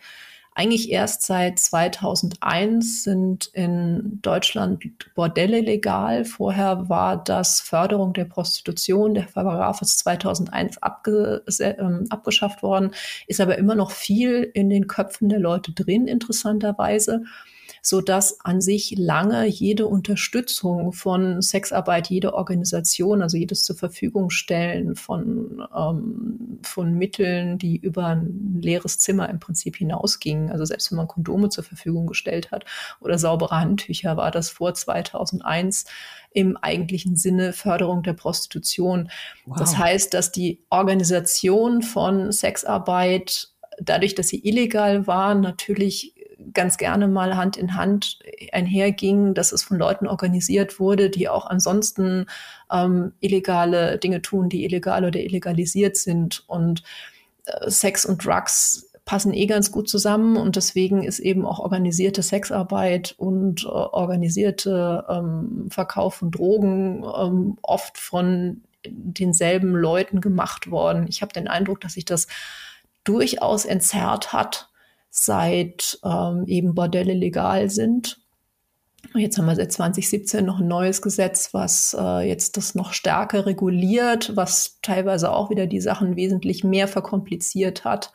eigentlich 0.57 0.91
erst 0.91 1.21
seit 1.21 1.59
2001 1.59 3.05
sind 3.05 3.51
in 3.53 4.21
Deutschland 4.23 4.83
Bordelle 5.15 5.61
legal. 5.61 6.25
Vorher 6.25 6.89
war 6.89 7.23
das 7.23 7.61
Förderung 7.61 8.15
der 8.15 8.25
Prostitution. 8.25 9.13
Der 9.13 9.25
Paragraph 9.25 9.83
ist 9.83 9.99
2001 9.99 10.83
abge 10.83 11.45
äh, 11.59 11.75
abgeschafft 12.09 12.63
worden, 12.63 12.93
ist 13.27 13.43
aber 13.43 13.59
immer 13.59 13.75
noch 13.75 13.91
viel 13.91 14.51
in 14.55 14.71
den 14.71 14.87
Köpfen 14.87 15.29
der 15.29 15.41
Leute 15.41 15.73
drin, 15.73 16.09
interessanterweise 16.09 17.25
so 17.87 18.01
dass 18.01 18.41
an 18.41 18.61
sich 18.61 18.97
lange 18.99 19.47
jede 19.47 19.87
Unterstützung 19.87 20.93
von 20.93 21.41
Sexarbeit, 21.41 22.11
jede 22.11 22.35
Organisation, 22.35 23.23
also 23.23 23.37
jedes 23.37 23.63
zur 23.63 23.77
Verfügung 23.77 24.31
stellen 24.31 24.97
von, 24.97 25.65
ähm, 25.73 26.59
von 26.65 26.95
Mitteln, 26.95 27.59
die 27.59 27.77
über 27.77 28.07
ein 28.07 28.59
leeres 28.61 28.99
Zimmer 28.99 29.31
im 29.31 29.39
Prinzip 29.39 29.77
hinausgingen. 29.77 30.51
Also 30.51 30.65
selbst 30.65 30.91
wenn 30.91 30.97
man 30.97 31.07
Kondome 31.07 31.49
zur 31.49 31.63
Verfügung 31.63 32.09
gestellt 32.09 32.51
hat 32.51 32.65
oder 32.99 33.19
saubere 33.19 33.61
Handtücher, 33.61 34.17
war 34.17 34.33
das 34.33 34.51
vor 34.51 34.75
2001 34.75 35.85
im 36.33 36.57
eigentlichen 36.57 37.15
Sinne 37.15 37.53
Förderung 37.53 38.03
der 38.03 38.15
Prostitution. 38.15 39.13
Wow. 39.45 39.59
Das 39.59 39.79
heißt, 39.79 40.13
dass 40.13 40.33
die 40.33 40.59
Organisation 40.71 41.83
von 41.83 42.33
Sexarbeit 42.33 43.51
dadurch, 43.79 44.17
dass 44.17 44.27
sie 44.29 44.45
illegal 44.45 45.07
war, 45.07 45.37
natürlich 45.37 46.16
ganz 46.53 46.77
gerne 46.77 47.09
mal 47.09 47.37
Hand 47.37 47.57
in 47.57 47.75
Hand 47.75 48.19
einherging, 48.53 49.35
dass 49.35 49.53
es 49.53 49.63
von 49.63 49.79
Leuten 49.79 50.07
organisiert 50.07 50.79
wurde, 50.79 51.11
die 51.11 51.29
auch 51.29 51.47
ansonsten 51.47 52.27
ähm, 52.71 53.13
illegale 53.21 53.99
Dinge 53.99 54.23
tun, 54.23 54.49
die 54.49 54.65
illegal 54.65 55.05
oder 55.05 55.21
illegalisiert 55.21 55.97
sind. 55.97 56.45
Und 56.47 56.83
äh, 57.47 57.71
Sex 57.71 58.05
und 58.05 58.25
Drugs 58.25 58.91
passen 59.07 59.33
eh 59.33 59.47
ganz 59.47 59.71
gut 59.71 59.89
zusammen 59.89 60.37
und 60.37 60.57
deswegen 60.57 61.05
ist 61.05 61.21
eben 61.21 61.47
auch 61.47 61.61
organisierte 61.61 62.23
Sexarbeit 62.23 63.15
und 63.17 63.65
äh, 63.65 63.69
organisierte 63.69 65.05
ähm, 65.09 65.69
Verkauf 65.71 66.17
von 66.17 66.33
Drogen 66.33 67.05
ähm, 67.17 67.57
oft 67.63 67.99
von 67.99 68.63
denselben 68.85 69.75
Leuten 69.75 70.21
gemacht 70.21 70.71
worden. 70.71 71.07
Ich 71.09 71.23
habe 71.23 71.33
den 71.33 71.49
Eindruck, 71.49 71.81
dass 71.81 71.95
sich 71.95 72.05
das 72.05 72.27
durchaus 73.05 73.65
entzerrt 73.65 74.33
hat, 74.33 74.69
seit 75.19 75.99
ähm, 76.05 76.45
eben 76.47 76.75
Bordelle 76.75 77.15
legal 77.15 77.71
sind. 77.71 78.19
Jetzt 79.15 79.39
haben 79.39 79.47
wir 79.47 79.57
seit 79.57 79.73
2017 79.73 80.45
noch 80.45 80.61
ein 80.61 80.69
neues 80.69 81.01
Gesetz, 81.01 81.55
was 81.55 81.97
äh, 81.99 82.29
jetzt 82.29 82.57
das 82.57 82.75
noch 82.75 82.93
stärker 82.93 83.47
reguliert, 83.47 84.37
was 84.37 84.79
teilweise 84.83 85.33
auch 85.33 85.49
wieder 85.49 85.67
die 85.67 85.81
Sachen 85.81 86.17
wesentlich 86.17 86.65
mehr 86.65 86.87
verkompliziert 86.87 87.85
hat 87.85 88.13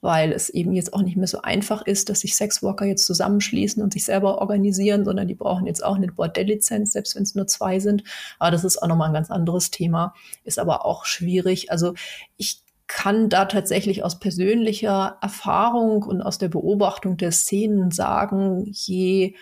weil 0.00 0.32
es 0.32 0.48
eben 0.48 0.72
jetzt 0.74 0.92
auch 0.94 1.02
nicht 1.02 1.16
mehr 1.16 1.26
so 1.26 1.42
einfach 1.42 1.82
ist, 1.82 2.08
dass 2.08 2.20
sich 2.20 2.36
Sexworker 2.36 2.84
jetzt 2.84 3.06
zusammenschließen 3.06 3.82
und 3.82 3.92
sich 3.92 4.04
selber 4.04 4.38
organisieren, 4.38 5.04
sondern 5.04 5.26
die 5.26 5.34
brauchen 5.34 5.66
jetzt 5.66 5.84
auch 5.84 5.96
eine 5.96 6.06
Bordelllizenz, 6.06 6.92
selbst 6.92 7.16
wenn 7.16 7.24
es 7.24 7.34
nur 7.34 7.46
zwei 7.46 7.80
sind. 7.80 8.04
Aber 8.38 8.52
das 8.52 8.64
ist 8.64 8.80
auch 8.80 8.86
nochmal 8.86 9.08
ein 9.08 9.14
ganz 9.14 9.30
anderes 9.30 9.70
Thema, 9.70 10.14
ist 10.44 10.58
aber 10.58 10.84
auch 10.84 11.04
schwierig. 11.04 11.72
Also 11.72 11.94
ich 12.36 12.62
kann 12.88 13.28
da 13.28 13.44
tatsächlich 13.44 14.02
aus 14.02 14.18
persönlicher 14.18 15.18
Erfahrung 15.20 16.02
und 16.02 16.22
aus 16.22 16.38
der 16.38 16.48
Beobachtung 16.48 17.16
der 17.16 17.30
Szenen 17.32 17.90
sagen, 17.90 18.64
je 18.66 19.34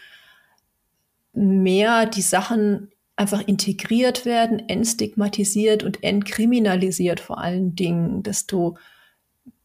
mehr 1.33 2.07
die 2.07 2.23
Sachen 2.23 2.91
einfach 3.15 3.47
integriert 3.47 4.27
werden, 4.27 4.69
entstigmatisiert 4.69 5.85
und 5.85 6.03
entkriminalisiert 6.03 7.21
vor 7.21 7.39
allen 7.39 7.75
Dingen, 7.75 8.23
desto 8.23 8.77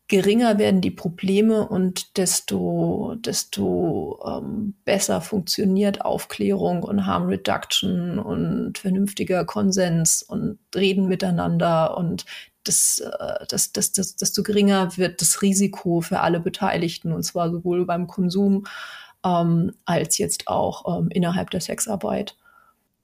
geringer 0.07 0.57
werden 0.59 0.81
die 0.81 0.91
Probleme 0.91 1.67
und 1.67 2.17
desto, 2.17 3.15
desto 3.17 4.19
ähm, 4.27 4.75
besser 4.83 5.21
funktioniert 5.21 6.01
Aufklärung 6.03 6.83
und 6.83 7.05
Harm 7.05 7.27
Reduction 7.27 8.19
und 8.19 8.77
vernünftiger 8.77 9.45
Konsens 9.45 10.21
und 10.21 10.59
Reden 10.75 11.07
miteinander 11.07 11.97
und 11.97 12.25
das, 12.63 12.99
äh, 12.99 13.45
das, 13.47 13.71
das, 13.71 13.91
das, 13.91 14.15
desto 14.15 14.43
geringer 14.43 14.97
wird 14.97 15.21
das 15.21 15.41
Risiko 15.41 16.01
für 16.01 16.19
alle 16.19 16.39
Beteiligten 16.39 17.11
und 17.11 17.23
zwar 17.23 17.51
sowohl 17.51 17.85
beim 17.85 18.07
Konsum 18.07 18.65
ähm, 19.25 19.73
als 19.85 20.17
jetzt 20.17 20.47
auch 20.47 20.99
ähm, 20.99 21.09
innerhalb 21.09 21.49
der 21.49 21.61
Sexarbeit. 21.61 22.35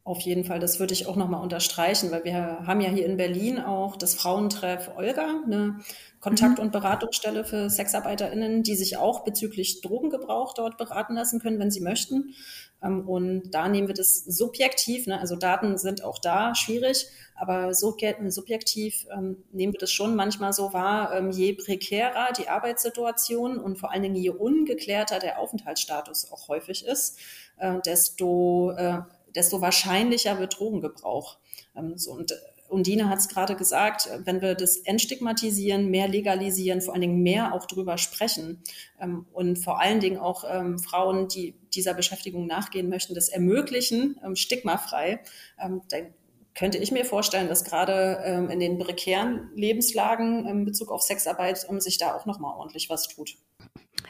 Auf 0.08 0.22
jeden 0.22 0.46
Fall, 0.46 0.60
das 0.60 0.80
würde 0.80 0.94
ich 0.94 1.06
auch 1.06 1.18
nochmal 1.18 1.42
unterstreichen, 1.44 2.12
weil 2.12 2.24
wir 2.24 2.34
haben 2.66 2.80
ja 2.80 2.90
hier 2.90 3.06
in 3.06 3.18
Berlin 3.18 3.60
auch 3.60 3.98
das 3.98 4.16
Frauentreff 4.16 4.90
Olga, 4.96 5.42
eine 5.46 5.82
Kontakt- 6.22 6.60
mhm. 6.60 6.64
und 6.64 6.72
Beratungsstelle 6.72 7.44
für 7.44 7.70
SexarbeiterInnen, 7.70 8.64
die 8.64 8.78
sich 8.78 8.96
auch 8.96 9.26
bezüglich 9.26 9.82
Drogengebrauch 9.82 10.54
dort 10.54 10.78
beraten 10.78 11.16
lassen 11.16 11.42
können, 11.42 11.60
wenn 11.60 11.72
sie 11.72 11.82
möchten. 11.82 12.34
Ähm, 12.82 13.06
und 13.06 13.52
da 13.52 13.68
nehmen 13.68 13.90
wir 13.90 13.96
das 13.96 14.24
subjektiv, 14.24 15.08
ne? 15.08 15.20
also 15.20 15.36
Daten 15.36 15.78
sind 15.78 16.06
auch 16.06 16.20
da 16.20 16.56
schwierig, 16.56 17.08
aber 17.36 17.74
subjektiv 17.74 19.08
ähm, 19.12 19.44
nehmen 19.52 19.74
wir 19.74 19.80
das 19.80 19.92
schon 19.92 20.16
manchmal 20.16 20.54
so 20.54 20.72
wahr, 20.72 21.18
ähm, 21.18 21.32
je 21.32 21.52
prekärer 21.52 22.32
die 22.32 22.48
Arbeitssituation 22.48 23.60
und 23.60 23.78
vor 23.78 23.92
allen 23.92 24.04
Dingen 24.04 24.16
je 24.16 24.30
ungeklärter 24.30 25.20
der 25.20 25.40
Aufenthaltsstatus 25.40 26.32
auch 26.32 26.48
häufig 26.48 26.86
ist, 26.86 27.20
äh, 27.58 27.82
desto 27.86 28.72
äh, 28.72 29.02
desto 29.38 29.62
wahrscheinlicher 29.62 30.40
wird 30.40 30.60
Drogengebrauch. 30.60 31.38
Ähm, 31.76 31.98
so, 31.98 32.12
und 32.12 32.34
Undine 32.70 33.10
hat 33.10 33.20
es 33.20 33.30
gerade 33.30 33.56
gesagt, 33.56 34.10
wenn 34.26 34.42
wir 34.42 34.56
das 34.56 34.78
entstigmatisieren, 34.78 35.90
mehr 35.90 36.08
legalisieren, 36.08 36.82
vor 36.82 36.94
allen 36.94 37.02
Dingen 37.02 37.24
mehr 37.24 37.54
auch 37.54 37.66
drüber 37.66 37.98
sprechen 37.98 38.62
ähm, 39.00 39.26
und 39.32 39.58
vor 39.58 39.80
allen 39.80 40.00
Dingen 40.00 40.18
auch 40.18 40.44
ähm, 40.50 40.80
Frauen, 40.80 41.28
die 41.30 41.56
dieser 41.74 41.94
Beschäftigung 41.94 42.46
nachgehen 42.46 42.90
möchten, 42.90 43.16
das 43.16 43.30
ermöglichen, 43.30 44.20
ähm, 44.24 44.36
stigmafrei, 44.36 45.22
ähm, 45.60 45.82
dann 45.90 46.14
könnte 46.56 46.80
ich 46.80 46.92
mir 46.92 47.06
vorstellen, 47.06 47.48
dass 47.48 47.64
gerade 47.64 48.20
ähm, 48.26 48.50
in 48.50 48.60
den 48.60 48.80
prekären 48.80 49.52
Lebenslagen 49.56 50.48
in 50.48 50.66
Bezug 50.66 50.92
auf 50.92 51.04
Sexarbeit 51.04 51.68
sich 51.82 52.00
da 52.00 52.16
auch 52.16 52.26
nochmal 52.26 52.58
ordentlich 52.58 52.90
was 52.90 53.08
tut. 53.08 53.38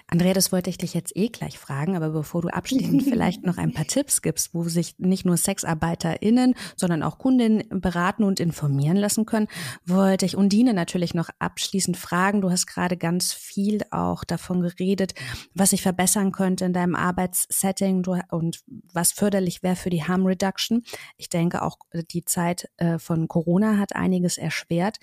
Andrea, 0.10 0.34
das 0.34 0.54
wollte 0.54 0.70
ich 0.70 0.78
dich 0.78 0.94
jetzt 0.94 1.16
eh 1.18 1.28
gleich 1.28 1.60
fragen, 1.60 1.96
aber 1.98 2.10
bevor 2.10 2.42
du 2.42 2.48
abschließend 2.48 3.04
vielleicht 3.10 3.44
noch 3.44 3.58
ein 3.58 3.74
paar 3.74 3.86
Tipps 3.86 4.22
gibst, 4.22 4.54
wo 4.54 4.64
sich 4.64 4.96
nicht 5.00 5.26
nur 5.26 5.36
SexarbeiterInnen, 5.36 6.56
sondern 6.78 7.04
auch 7.04 7.18
Kundinnen 7.18 7.64
beraten 7.70 8.24
und 8.24 8.40
informieren 8.40 8.96
lassen 8.96 9.26
können, 9.26 9.48
wollte 9.86 10.26
ich 10.26 10.38
Undine 10.38 10.74
natürlich 10.74 11.14
noch 11.14 11.30
abschließend 11.40 11.98
fragen. 11.98 12.42
Du 12.42 12.50
hast 12.50 12.68
gerade 12.68 12.96
ganz 12.96 13.34
viel 13.34 13.82
auch 13.92 14.24
davon 14.24 14.62
geredet, 14.62 15.14
was 15.54 15.72
sich 15.72 15.82
verbessern 15.82 16.32
könnte 16.32 16.64
in 16.64 16.74
deinem 16.74 16.96
Arbeitssetting 16.96 18.06
und 18.32 18.62
was 18.94 19.12
förderlich 19.12 19.62
wäre 19.62 19.76
für 19.76 19.90
die 19.90 20.04
Harm 20.04 20.26
Reduction. 20.26 20.84
Ich 21.18 21.28
denke 21.28 21.62
auch 21.64 21.78
die 22.12 22.24
Zeit 22.24 22.70
äh, 22.78 22.98
von 22.98 23.28
Corona 23.28 23.78
hat 23.78 23.96
einiges 23.96 24.38
erschwert. 24.38 24.98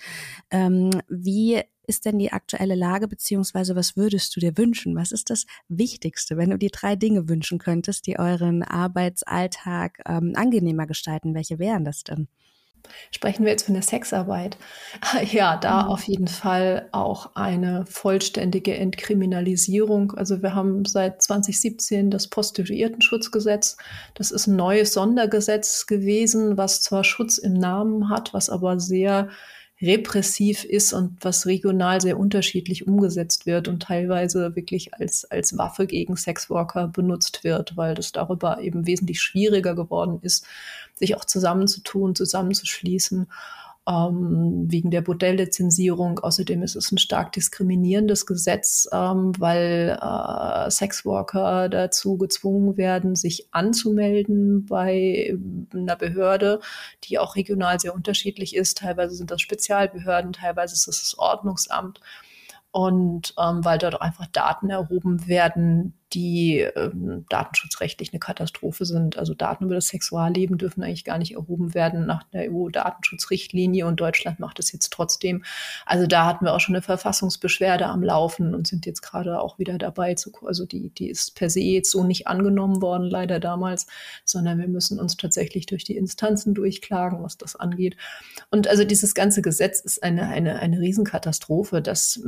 Ähm, 0.49 0.89
wie 1.09 1.61
ist 1.87 2.05
denn 2.05 2.19
die 2.19 2.31
aktuelle 2.31 2.75
Lage, 2.75 3.07
beziehungsweise 3.07 3.75
was 3.75 3.95
würdest 3.95 4.35
du 4.35 4.39
dir 4.39 4.57
wünschen? 4.57 4.95
Was 4.95 5.11
ist 5.11 5.29
das 5.29 5.45
Wichtigste, 5.67 6.37
wenn 6.37 6.49
du 6.49 6.57
dir 6.57 6.69
drei 6.69 6.95
Dinge 6.95 7.29
wünschen 7.29 7.59
könntest, 7.59 8.07
die 8.07 8.19
euren 8.19 8.63
Arbeitsalltag 8.63 10.01
ähm, 10.05 10.33
angenehmer 10.35 10.87
gestalten? 10.87 11.33
Welche 11.33 11.59
wären 11.59 11.85
das 11.85 12.03
denn? 12.03 12.27
Sprechen 13.11 13.45
wir 13.45 13.51
jetzt 13.51 13.65
von 13.65 13.73
der 13.73 13.83
Sexarbeit? 13.83 14.57
Ja, 15.31 15.57
da 15.57 15.83
mhm. 15.83 15.89
auf 15.89 16.03
jeden 16.03 16.27
Fall 16.27 16.87
auch 16.91 17.35
eine 17.35 17.85
vollständige 17.87 18.75
Entkriminalisierung. 18.75 20.11
Also 20.13 20.41
wir 20.41 20.53
haben 20.53 20.85
seit 20.85 21.21
2017 21.21 22.11
das 22.11 22.27
Prostituiertenschutzgesetz. 22.27 23.77
Das 24.13 24.31
ist 24.31 24.47
ein 24.47 24.55
neues 24.55 24.93
Sondergesetz 24.93 25.85
gewesen, 25.87 26.57
was 26.57 26.81
zwar 26.81 27.03
Schutz 27.03 27.37
im 27.37 27.53
Namen 27.53 28.09
hat, 28.09 28.33
was 28.33 28.49
aber 28.49 28.79
sehr 28.79 29.29
repressiv 29.81 30.63
ist 30.63 30.93
und 30.93 31.17
was 31.21 31.45
regional 31.45 31.99
sehr 31.99 32.17
unterschiedlich 32.17 32.87
umgesetzt 32.87 33.45
wird 33.45 33.67
und 33.67 33.83
teilweise 33.83 34.55
wirklich 34.55 34.93
als, 34.93 35.29
als 35.29 35.57
Waffe 35.57 35.85
gegen 35.85 36.15
Sexworker 36.15 36.87
benutzt 36.87 37.43
wird, 37.43 37.75
weil 37.75 37.93
das 37.93 38.11
darüber 38.13 38.61
eben 38.61 38.87
wesentlich 38.87 39.21
schwieriger 39.21 39.75
geworden 39.75 40.19
ist, 40.21 40.45
sich 40.93 41.17
auch 41.17 41.25
zusammenzutun, 41.25 42.15
zusammenzuschließen 42.15 43.27
ähm, 43.87 44.65
wegen 44.67 44.89
der 44.89 45.01
Bordelllizenzierung. 45.01 46.19
Außerdem 46.19 46.63
ist 46.63 46.75
es 46.75 46.91
ein 46.91 46.97
stark 46.97 47.31
diskriminierendes 47.33 48.25
Gesetz, 48.25 48.87
ähm, 48.91 49.33
weil 49.37 49.97
äh, 50.01 50.71
Sexworker 50.71 51.69
dazu 51.69 52.17
gezwungen 52.17 52.77
werden, 52.77 53.15
sich 53.15 53.47
anzumelden 53.51 54.65
bei 54.65 55.37
einer 55.73 55.95
Behörde, 55.95 56.59
die 57.03 57.19
auch 57.19 57.35
regional 57.35 57.79
sehr 57.79 57.93
unterschiedlich 57.93 58.55
ist. 58.55 58.79
Teilweise 58.79 59.15
sind 59.15 59.31
das 59.31 59.41
Spezialbehörden, 59.41 60.33
teilweise 60.33 60.73
ist 60.73 60.87
es 60.87 60.99
das 60.99 61.19
Ordnungsamt. 61.19 61.99
Und 62.71 63.33
ähm, 63.39 63.63
weil 63.63 63.77
dort 63.77 64.01
einfach 64.01 64.25
Daten 64.27 64.69
erhoben 64.69 65.27
werden, 65.27 65.93
die 66.15 66.59
ähm, 66.59 67.25
datenschutzrechtlich 67.27 68.13
eine 68.13 68.19
Katastrophe 68.19 68.85
sind. 68.85 69.17
Also 69.17 69.33
Daten 69.33 69.65
über 69.65 69.75
das 69.75 69.89
Sexualleben 69.89 70.57
dürfen 70.57 70.81
eigentlich 70.81 71.03
gar 71.03 71.17
nicht 71.17 71.33
erhoben 71.33 71.73
werden 71.73 72.05
nach 72.05 72.23
der 72.31 72.49
EU-Datenschutzrichtlinie 72.51 73.85
und 73.85 73.99
Deutschland 73.99 74.39
macht 74.39 74.59
es 74.59 74.71
jetzt 74.71 74.93
trotzdem. 74.93 75.43
Also 75.85 76.07
da 76.07 76.25
hatten 76.25 76.45
wir 76.45 76.53
auch 76.53 76.61
schon 76.61 76.75
eine 76.75 76.81
Verfassungsbeschwerde 76.81 77.87
am 77.87 78.01
Laufen 78.01 78.55
und 78.55 78.65
sind 78.65 78.85
jetzt 78.85 79.01
gerade 79.01 79.41
auch 79.41 79.59
wieder 79.59 79.77
dabei 79.77 80.15
zu, 80.15 80.31
also 80.45 80.65
die, 80.65 80.89
die 80.89 81.09
ist 81.09 81.35
per 81.35 81.49
se 81.49 81.59
jetzt 81.59 81.91
so 81.91 82.05
nicht 82.05 82.27
angenommen 82.27 82.81
worden, 82.81 83.07
leider 83.07 83.41
damals, 83.41 83.85
sondern 84.23 84.57
wir 84.57 84.69
müssen 84.69 84.99
uns 84.99 85.17
tatsächlich 85.17 85.65
durch 85.65 85.83
die 85.83 85.97
Instanzen 85.97 86.53
durchklagen, 86.53 87.21
was 87.23 87.37
das 87.37 87.57
angeht. 87.57 87.97
Und 88.51 88.69
also 88.69 88.85
dieses 88.85 89.15
ganze 89.15 89.41
Gesetz 89.41 89.81
ist 89.81 90.01
eine, 90.01 90.29
eine, 90.29 90.59
eine 90.59 90.79
Riesenkatastrophe. 90.79 91.81
Das 91.81 92.21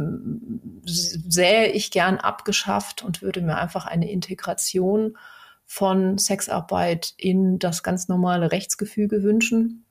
sähe 0.84 1.68
ich 1.68 1.92
gern 1.92 2.18
abgeschafft 2.18 3.02
und 3.04 3.22
würde 3.22 3.42
mir 3.42 3.58
einfach 3.58 3.77
einfach 3.78 3.86
eine 3.88 4.12
Integration 4.12 5.18
von 5.66 6.18
Sexarbeit 6.18 7.14
in 7.18 7.60
das 7.60 7.84
ganz 7.84 8.08
normale 8.08 8.52
Rechtsgefüge 8.52 9.24
wünschen 9.24 9.84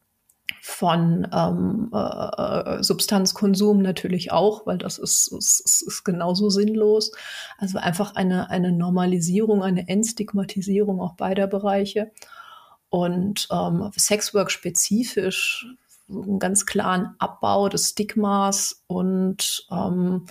von 0.63 1.29
ähm, 1.33 1.91
äh, 1.93 2.83
Substanzkonsum 2.83 3.83
natürlich 3.83 4.33
auch, 4.33 4.67
weil 4.67 4.79
das 4.79 4.99
ist, 4.99 5.29
ist, 5.29 5.61
ist 5.61 6.05
genauso 6.05 6.51
sinnlos. 6.51 7.13
Also 7.59 7.79
einfach 7.79 8.15
eine, 8.15 8.49
eine 8.51 8.73
Normalisierung, 8.73 9.63
eine 9.63 9.89
Entstigmatisierung 9.89 11.01
auch 11.01 11.15
beider 11.15 11.47
Bereiche. 11.47 12.11
Und 12.89 13.49
ähm, 13.53 13.91
Sexwork 13.97 14.51
spezifisch 14.51 15.67
einen 16.09 16.39
ganz 16.39 16.65
klaren 16.65 17.15
Abbau 17.19 17.69
des 17.69 17.91
Stigmas 17.91 18.85
und 18.87 19.67
ähm, 19.71 20.27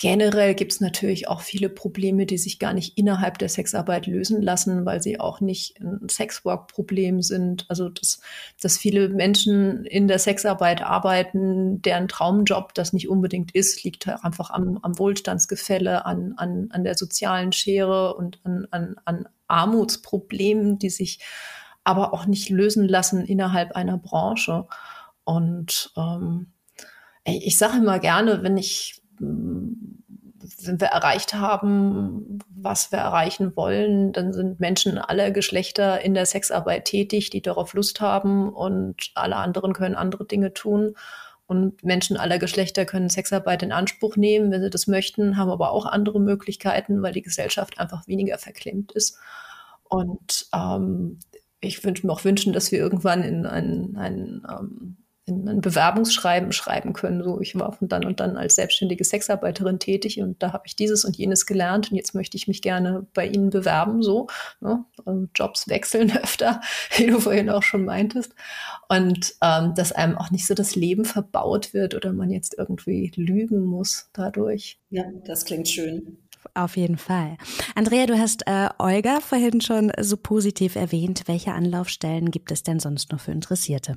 Generell 0.00 0.54
gibt 0.54 0.72
es 0.72 0.80
natürlich 0.80 1.28
auch 1.28 1.42
viele 1.42 1.68
Probleme, 1.68 2.24
die 2.24 2.38
sich 2.38 2.58
gar 2.58 2.72
nicht 2.72 2.96
innerhalb 2.96 3.36
der 3.36 3.50
Sexarbeit 3.50 4.06
lösen 4.06 4.40
lassen, 4.40 4.86
weil 4.86 5.02
sie 5.02 5.20
auch 5.20 5.42
nicht 5.42 5.78
ein 5.78 6.08
Sexwork-Problem 6.08 7.20
sind. 7.20 7.66
Also 7.68 7.90
dass, 7.90 8.22
dass 8.62 8.78
viele 8.78 9.10
Menschen 9.10 9.84
in 9.84 10.08
der 10.08 10.18
Sexarbeit 10.18 10.80
arbeiten, 10.80 11.82
deren 11.82 12.08
Traumjob 12.08 12.72
das 12.72 12.94
nicht 12.94 13.10
unbedingt 13.10 13.54
ist, 13.54 13.84
liegt 13.84 14.08
einfach 14.08 14.48
am, 14.48 14.78
am 14.80 14.98
Wohlstandsgefälle, 14.98 16.06
an, 16.06 16.32
an, 16.38 16.68
an 16.70 16.82
der 16.82 16.96
sozialen 16.96 17.52
Schere 17.52 18.14
und 18.14 18.40
an, 18.42 18.66
an, 18.70 18.96
an 19.04 19.28
Armutsproblemen, 19.48 20.78
die 20.78 20.88
sich 20.88 21.18
aber 21.84 22.14
auch 22.14 22.24
nicht 22.24 22.48
lösen 22.48 22.88
lassen 22.88 23.26
innerhalb 23.26 23.72
einer 23.72 23.98
Branche. 23.98 24.66
Und 25.24 25.92
ähm, 25.98 26.54
ich 27.24 27.58
sage 27.58 27.76
immer 27.76 27.98
gerne, 27.98 28.42
wenn 28.42 28.56
ich 28.56 28.99
wenn 29.20 30.80
wir 30.80 30.88
erreicht 30.88 31.34
haben, 31.34 32.38
was 32.48 32.92
wir 32.92 32.98
erreichen 32.98 33.54
wollen, 33.56 34.12
dann 34.12 34.32
sind 34.32 34.60
Menschen 34.60 34.98
aller 34.98 35.30
Geschlechter 35.30 36.00
in 36.00 36.14
der 36.14 36.26
Sexarbeit 36.26 36.86
tätig, 36.86 37.30
die 37.30 37.42
darauf 37.42 37.74
Lust 37.74 38.00
haben 38.00 38.52
und 38.52 39.10
alle 39.14 39.36
anderen 39.36 39.72
können 39.72 39.94
andere 39.94 40.24
Dinge 40.26 40.54
tun. 40.54 40.94
Und 41.46 41.82
Menschen 41.82 42.16
aller 42.16 42.38
Geschlechter 42.38 42.84
können 42.84 43.08
Sexarbeit 43.08 43.62
in 43.62 43.72
Anspruch 43.72 44.16
nehmen, 44.16 44.50
wenn 44.50 44.62
sie 44.62 44.70
das 44.70 44.86
möchten, 44.86 45.36
haben 45.36 45.50
aber 45.50 45.72
auch 45.72 45.84
andere 45.84 46.20
Möglichkeiten, 46.20 47.02
weil 47.02 47.12
die 47.12 47.22
Gesellschaft 47.22 47.80
einfach 47.80 48.06
weniger 48.06 48.38
verklemmt 48.38 48.92
ist. 48.92 49.18
Und 49.88 50.46
ähm, 50.54 51.18
ich 51.60 51.82
würde 51.84 52.06
mir 52.06 52.12
auch 52.12 52.24
wünschen, 52.24 52.52
dass 52.52 52.70
wir 52.70 52.78
irgendwann 52.78 53.22
in 53.22 53.46
ein, 53.46 53.96
ein 53.96 54.42
ähm, 54.48 54.96
ein 55.30 55.60
Bewerbungsschreiben 55.60 56.52
schreiben 56.52 56.92
können. 56.92 57.22
So, 57.22 57.40
ich 57.40 57.58
war 57.58 57.72
von 57.72 57.88
dann 57.88 58.04
und 58.04 58.20
dann 58.20 58.36
als 58.36 58.56
selbstständige 58.56 59.04
Sexarbeiterin 59.04 59.78
tätig 59.78 60.20
und 60.20 60.42
da 60.42 60.52
habe 60.52 60.64
ich 60.66 60.76
dieses 60.76 61.04
und 61.04 61.16
jenes 61.16 61.46
gelernt 61.46 61.90
und 61.90 61.96
jetzt 61.96 62.14
möchte 62.14 62.36
ich 62.36 62.48
mich 62.48 62.62
gerne 62.62 63.06
bei 63.14 63.26
Ihnen 63.26 63.50
bewerben. 63.50 64.02
So, 64.02 64.28
ne? 64.60 64.84
Jobs 65.34 65.68
wechseln 65.68 66.10
öfter, 66.22 66.60
wie 66.96 67.06
du 67.06 67.20
vorhin 67.20 67.50
auch 67.50 67.62
schon 67.62 67.84
meintest. 67.84 68.34
Und 68.88 69.34
ähm, 69.42 69.74
dass 69.74 69.92
einem 69.92 70.18
auch 70.18 70.30
nicht 70.30 70.46
so 70.46 70.54
das 70.54 70.76
Leben 70.76 71.04
verbaut 71.04 71.72
wird 71.72 71.94
oder 71.94 72.12
man 72.12 72.30
jetzt 72.30 72.56
irgendwie 72.58 73.12
lügen 73.16 73.64
muss 73.64 74.10
dadurch. 74.12 74.78
Ja, 74.90 75.04
das 75.24 75.44
klingt 75.44 75.68
schön. 75.68 76.18
Auf 76.54 76.76
jeden 76.76 76.96
Fall. 76.96 77.36
Andrea, 77.74 78.06
du 78.06 78.18
hast 78.18 78.46
äh, 78.46 78.68
Olga 78.78 79.20
vorhin 79.20 79.60
schon 79.60 79.92
so 80.00 80.16
positiv 80.16 80.74
erwähnt. 80.74 81.24
Welche 81.26 81.52
Anlaufstellen 81.52 82.30
gibt 82.30 82.50
es 82.50 82.62
denn 82.62 82.80
sonst 82.80 83.12
noch 83.12 83.20
für 83.20 83.32
Interessierte? 83.32 83.96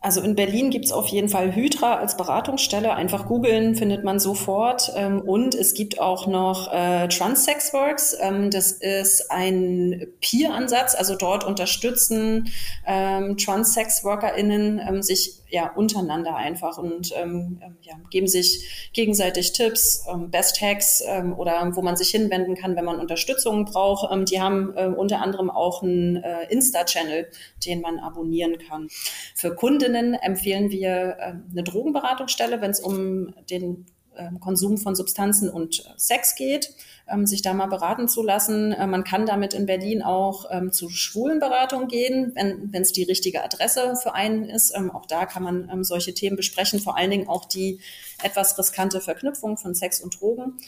Also 0.00 0.20
in 0.20 0.36
Berlin 0.36 0.70
gibt's 0.70 0.92
auf 0.92 1.08
jeden 1.08 1.28
Fall 1.28 1.56
Hydra 1.56 1.96
als 1.96 2.16
Beratungsstelle. 2.16 2.94
Einfach 2.94 3.26
googeln, 3.26 3.74
findet 3.74 4.04
man 4.04 4.20
sofort. 4.20 4.92
Ähm, 4.94 5.20
und 5.20 5.56
es 5.56 5.74
gibt 5.74 6.00
auch 6.00 6.28
noch 6.28 6.72
äh, 6.72 7.08
Transsexworks. 7.08 8.16
Ähm, 8.20 8.50
das 8.50 8.70
ist 8.70 9.28
ein 9.32 10.06
Peer-Ansatz. 10.20 10.94
Also 10.94 11.16
dort 11.16 11.42
unterstützen 11.42 12.52
ähm, 12.86 13.36
Transsexworkerinnen 13.36 14.80
ähm, 14.88 15.02
sich 15.02 15.40
ja 15.50 15.72
untereinander 15.72 16.36
einfach 16.36 16.76
und 16.76 17.08
ja, 17.08 17.94
geben 18.10 18.26
sich 18.26 18.90
gegenseitig 18.92 19.54
Tipps, 19.54 20.04
Best 20.26 20.60
Hacks 20.60 21.02
oder 21.38 21.74
wo 21.74 21.80
man 21.80 21.96
sich 21.96 22.10
hinwenden 22.10 22.54
kann, 22.54 22.76
wenn 22.76 22.84
man 22.84 23.00
Unterstützung 23.00 23.64
braucht. 23.64 24.10
Die 24.30 24.42
haben 24.42 24.68
unter 24.68 25.22
anderem 25.22 25.48
auch 25.48 25.82
einen 25.82 26.16
äh, 26.16 26.44
Insta-Channel, 26.50 27.28
den 27.64 27.80
man 27.80 27.98
abonnieren 27.98 28.58
kann. 28.58 28.88
Für 29.34 29.54
Kundinnen 29.88 30.14
empfehlen 30.14 30.70
wir 30.70 31.16
äh, 31.18 31.32
eine 31.50 31.62
Drogenberatungsstelle, 31.64 32.60
wenn 32.60 32.70
es 32.70 32.80
um 32.80 33.34
den 33.50 33.86
ähm, 34.16 34.38
Konsum 34.38 34.76
von 34.76 34.94
Substanzen 34.94 35.48
und 35.48 35.80
äh, 35.80 35.92
Sex 35.96 36.34
geht, 36.34 36.74
ähm, 37.08 37.24
sich 37.24 37.40
da 37.40 37.54
mal 37.54 37.68
beraten 37.68 38.06
zu 38.06 38.22
lassen. 38.22 38.72
Äh, 38.72 38.86
man 38.86 39.02
kann 39.02 39.24
damit 39.24 39.54
in 39.54 39.64
Berlin 39.64 40.02
auch 40.02 40.44
ähm, 40.50 40.72
zu 40.72 40.90
Schwulenberatung 40.90 41.88
gehen, 41.88 42.32
wenn 42.34 42.82
es 42.82 42.92
die 42.92 43.04
richtige 43.04 43.42
Adresse 43.42 43.94
für 43.96 44.14
einen 44.14 44.44
ist. 44.44 44.76
auch 44.76 45.06
da 45.06 45.24
kann 45.24 45.42
man 45.42 45.84
solche 45.84 46.12
Themen 46.12 46.36
besprechen, 46.36 46.80
vor 46.80 46.98
allen 46.98 47.10
Dingen 47.10 47.28
auch 47.28 47.46
die 47.46 47.80
etwas 48.22 48.58
riskante 48.58 49.00
Verknüpfung 49.00 49.56
von 49.56 49.74
Sex 49.74 50.00
und 50.00 50.20
Drogen. 50.20 50.58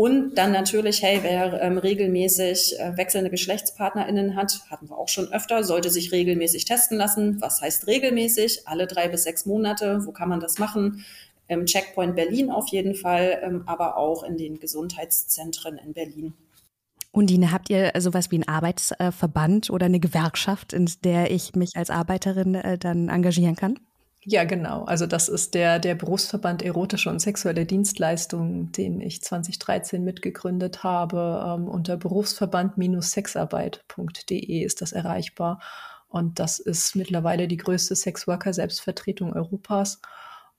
Und 0.00 0.36
dann 0.36 0.50
natürlich, 0.50 1.02
hey, 1.02 1.18
wer 1.20 1.60
ähm, 1.60 1.76
regelmäßig 1.76 2.80
äh, 2.80 2.96
wechselnde 2.96 3.28
GeschlechtspartnerInnen 3.28 4.34
hat, 4.34 4.62
hatten 4.70 4.88
wir 4.88 4.96
auch 4.96 5.10
schon 5.10 5.30
öfter, 5.30 5.62
sollte 5.62 5.90
sich 5.90 6.10
regelmäßig 6.10 6.64
testen 6.64 6.96
lassen. 6.96 7.42
Was 7.42 7.60
heißt 7.60 7.86
regelmäßig? 7.86 8.66
Alle 8.66 8.86
drei 8.86 9.08
bis 9.08 9.24
sechs 9.24 9.44
Monate. 9.44 10.06
Wo 10.06 10.12
kann 10.12 10.30
man 10.30 10.40
das 10.40 10.58
machen? 10.58 11.04
im 11.48 11.66
Checkpoint 11.66 12.16
Berlin 12.16 12.50
auf 12.50 12.68
jeden 12.68 12.94
Fall, 12.94 13.40
ähm, 13.42 13.64
aber 13.66 13.98
auch 13.98 14.22
in 14.22 14.38
den 14.38 14.58
Gesundheitszentren 14.58 15.76
in 15.76 15.92
Berlin. 15.92 16.32
Undine, 17.12 17.52
habt 17.52 17.68
ihr 17.68 17.92
sowas 17.98 18.30
wie 18.30 18.36
einen 18.36 18.48
Arbeitsverband 18.48 19.68
oder 19.68 19.84
eine 19.84 20.00
Gewerkschaft, 20.00 20.72
in 20.72 20.88
der 21.04 21.30
ich 21.30 21.54
mich 21.56 21.76
als 21.76 21.90
Arbeiterin 21.90 22.54
äh, 22.54 22.78
dann 22.78 23.10
engagieren 23.10 23.56
kann? 23.56 23.78
Ja, 24.26 24.44
genau. 24.44 24.84
Also 24.84 25.06
das 25.06 25.28
ist 25.30 25.54
der, 25.54 25.78
der 25.78 25.94
Berufsverband 25.94 26.60
Erotische 26.62 27.08
und 27.08 27.20
Sexuelle 27.20 27.64
Dienstleistungen, 27.64 28.70
den 28.70 29.00
ich 29.00 29.22
2013 29.22 30.04
mitgegründet 30.04 30.82
habe. 30.82 31.42
Ähm, 31.56 31.66
unter 31.68 31.96
berufsverband-sexarbeit.de 31.96 34.62
ist 34.62 34.82
das 34.82 34.92
erreichbar. 34.92 35.58
Und 36.08 36.38
das 36.38 36.58
ist 36.58 36.96
mittlerweile 36.96 37.48
die 37.48 37.56
größte 37.56 37.96
Sexworker-Selbstvertretung 37.96 39.32
Europas. 39.32 40.02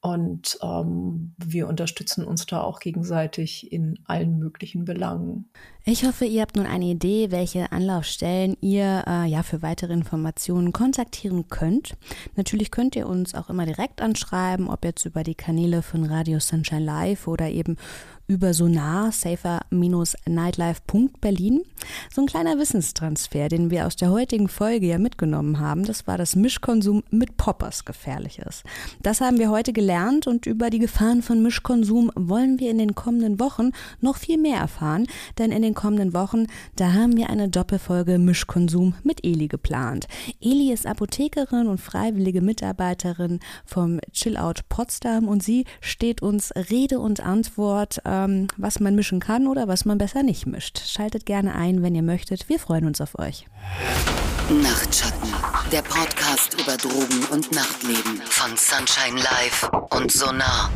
Und 0.01 0.57
ähm, 0.63 1.35
wir 1.37 1.67
unterstützen 1.67 2.25
uns 2.25 2.47
da 2.47 2.61
auch 2.61 2.79
gegenseitig 2.79 3.71
in 3.71 3.99
allen 4.05 4.39
möglichen 4.39 4.83
Belangen. 4.83 5.51
Ich 5.85 6.05
hoffe, 6.05 6.25
ihr 6.25 6.41
habt 6.41 6.55
nun 6.55 6.65
eine 6.65 6.85
Idee, 6.85 7.29
welche 7.29 7.71
Anlaufstellen 7.71 8.57
ihr 8.61 9.03
äh, 9.05 9.27
ja 9.27 9.43
für 9.43 9.61
weitere 9.61 9.93
Informationen 9.93 10.73
kontaktieren 10.73 11.49
könnt. 11.49 11.97
Natürlich 12.35 12.71
könnt 12.71 12.95
ihr 12.95 13.07
uns 13.07 13.35
auch 13.35 13.49
immer 13.49 13.67
direkt 13.67 14.01
anschreiben, 14.01 14.69
ob 14.69 14.85
jetzt 14.85 15.05
über 15.05 15.23
die 15.23 15.35
Kanäle 15.35 15.83
von 15.83 16.03
Radio 16.03 16.39
Sunshine 16.39 16.83
Live 16.83 17.27
oder 17.27 17.49
eben 17.49 17.77
über 18.31 18.53
Sonar, 18.53 19.11
safer-nightlife.berlin. 19.11 21.63
So 22.13 22.21
ein 22.21 22.27
kleiner 22.27 22.57
Wissenstransfer, 22.57 23.49
den 23.49 23.71
wir 23.71 23.85
aus 23.85 23.97
der 23.97 24.09
heutigen 24.09 24.47
Folge 24.47 24.85
ja 24.85 24.99
mitgenommen 24.99 25.59
haben, 25.59 25.83
das 25.83 26.07
war, 26.07 26.17
dass 26.17 26.37
Mischkonsum 26.37 27.03
mit 27.11 27.35
Poppers 27.35 27.83
gefährlich 27.83 28.39
ist. 28.39 28.63
Das 29.03 29.19
haben 29.19 29.37
wir 29.37 29.49
heute 29.49 29.73
gelernt 29.73 30.27
und 30.27 30.45
über 30.45 30.69
die 30.69 30.79
Gefahren 30.79 31.21
von 31.21 31.43
Mischkonsum 31.43 32.09
wollen 32.15 32.57
wir 32.57 32.71
in 32.71 32.77
den 32.77 32.95
kommenden 32.95 33.37
Wochen 33.41 33.71
noch 33.99 34.15
viel 34.15 34.37
mehr 34.37 34.59
erfahren, 34.59 35.07
denn 35.37 35.51
in 35.51 35.61
den 35.61 35.73
kommenden 35.73 36.13
Wochen, 36.13 36.47
da 36.77 36.93
haben 36.93 37.17
wir 37.17 37.29
eine 37.29 37.49
Doppelfolge 37.49 38.17
Mischkonsum 38.17 38.93
mit 39.03 39.25
Eli 39.25 39.49
geplant. 39.49 40.07
Eli 40.39 40.71
ist 40.71 40.85
Apothekerin 40.85 41.67
und 41.67 41.81
freiwillige 41.81 42.39
Mitarbeiterin 42.39 43.41
vom 43.65 43.99
Chillout 44.13 44.61
Potsdam 44.69 45.27
und 45.27 45.43
sie 45.43 45.65
steht 45.81 46.21
uns 46.21 46.53
Rede 46.69 47.01
und 47.01 47.19
Antwort 47.19 47.99
äh, 48.05 48.20
ähm, 48.25 48.47
was 48.57 48.79
man 48.79 48.95
mischen 48.95 49.19
kann 49.19 49.47
oder 49.47 49.67
was 49.67 49.85
man 49.85 49.97
besser 49.97 50.23
nicht 50.23 50.45
mischt. 50.45 50.79
Schaltet 50.87 51.25
gerne 51.25 51.55
ein, 51.55 51.83
wenn 51.83 51.95
ihr 51.95 52.03
möchtet. 52.03 52.49
Wir 52.49 52.59
freuen 52.59 52.85
uns 52.85 53.01
auf 53.01 53.17
euch. 53.17 53.45
Nachtschatten, 54.49 55.33
der 55.71 55.81
Podcast 55.81 56.59
über 56.59 56.75
Drogen 56.77 57.25
und 57.31 57.51
Nachtleben 57.51 58.21
von 58.25 58.51
Sunshine 58.57 59.21
Live 59.21 59.69
und 59.91 60.11
Sonar. 60.11 60.69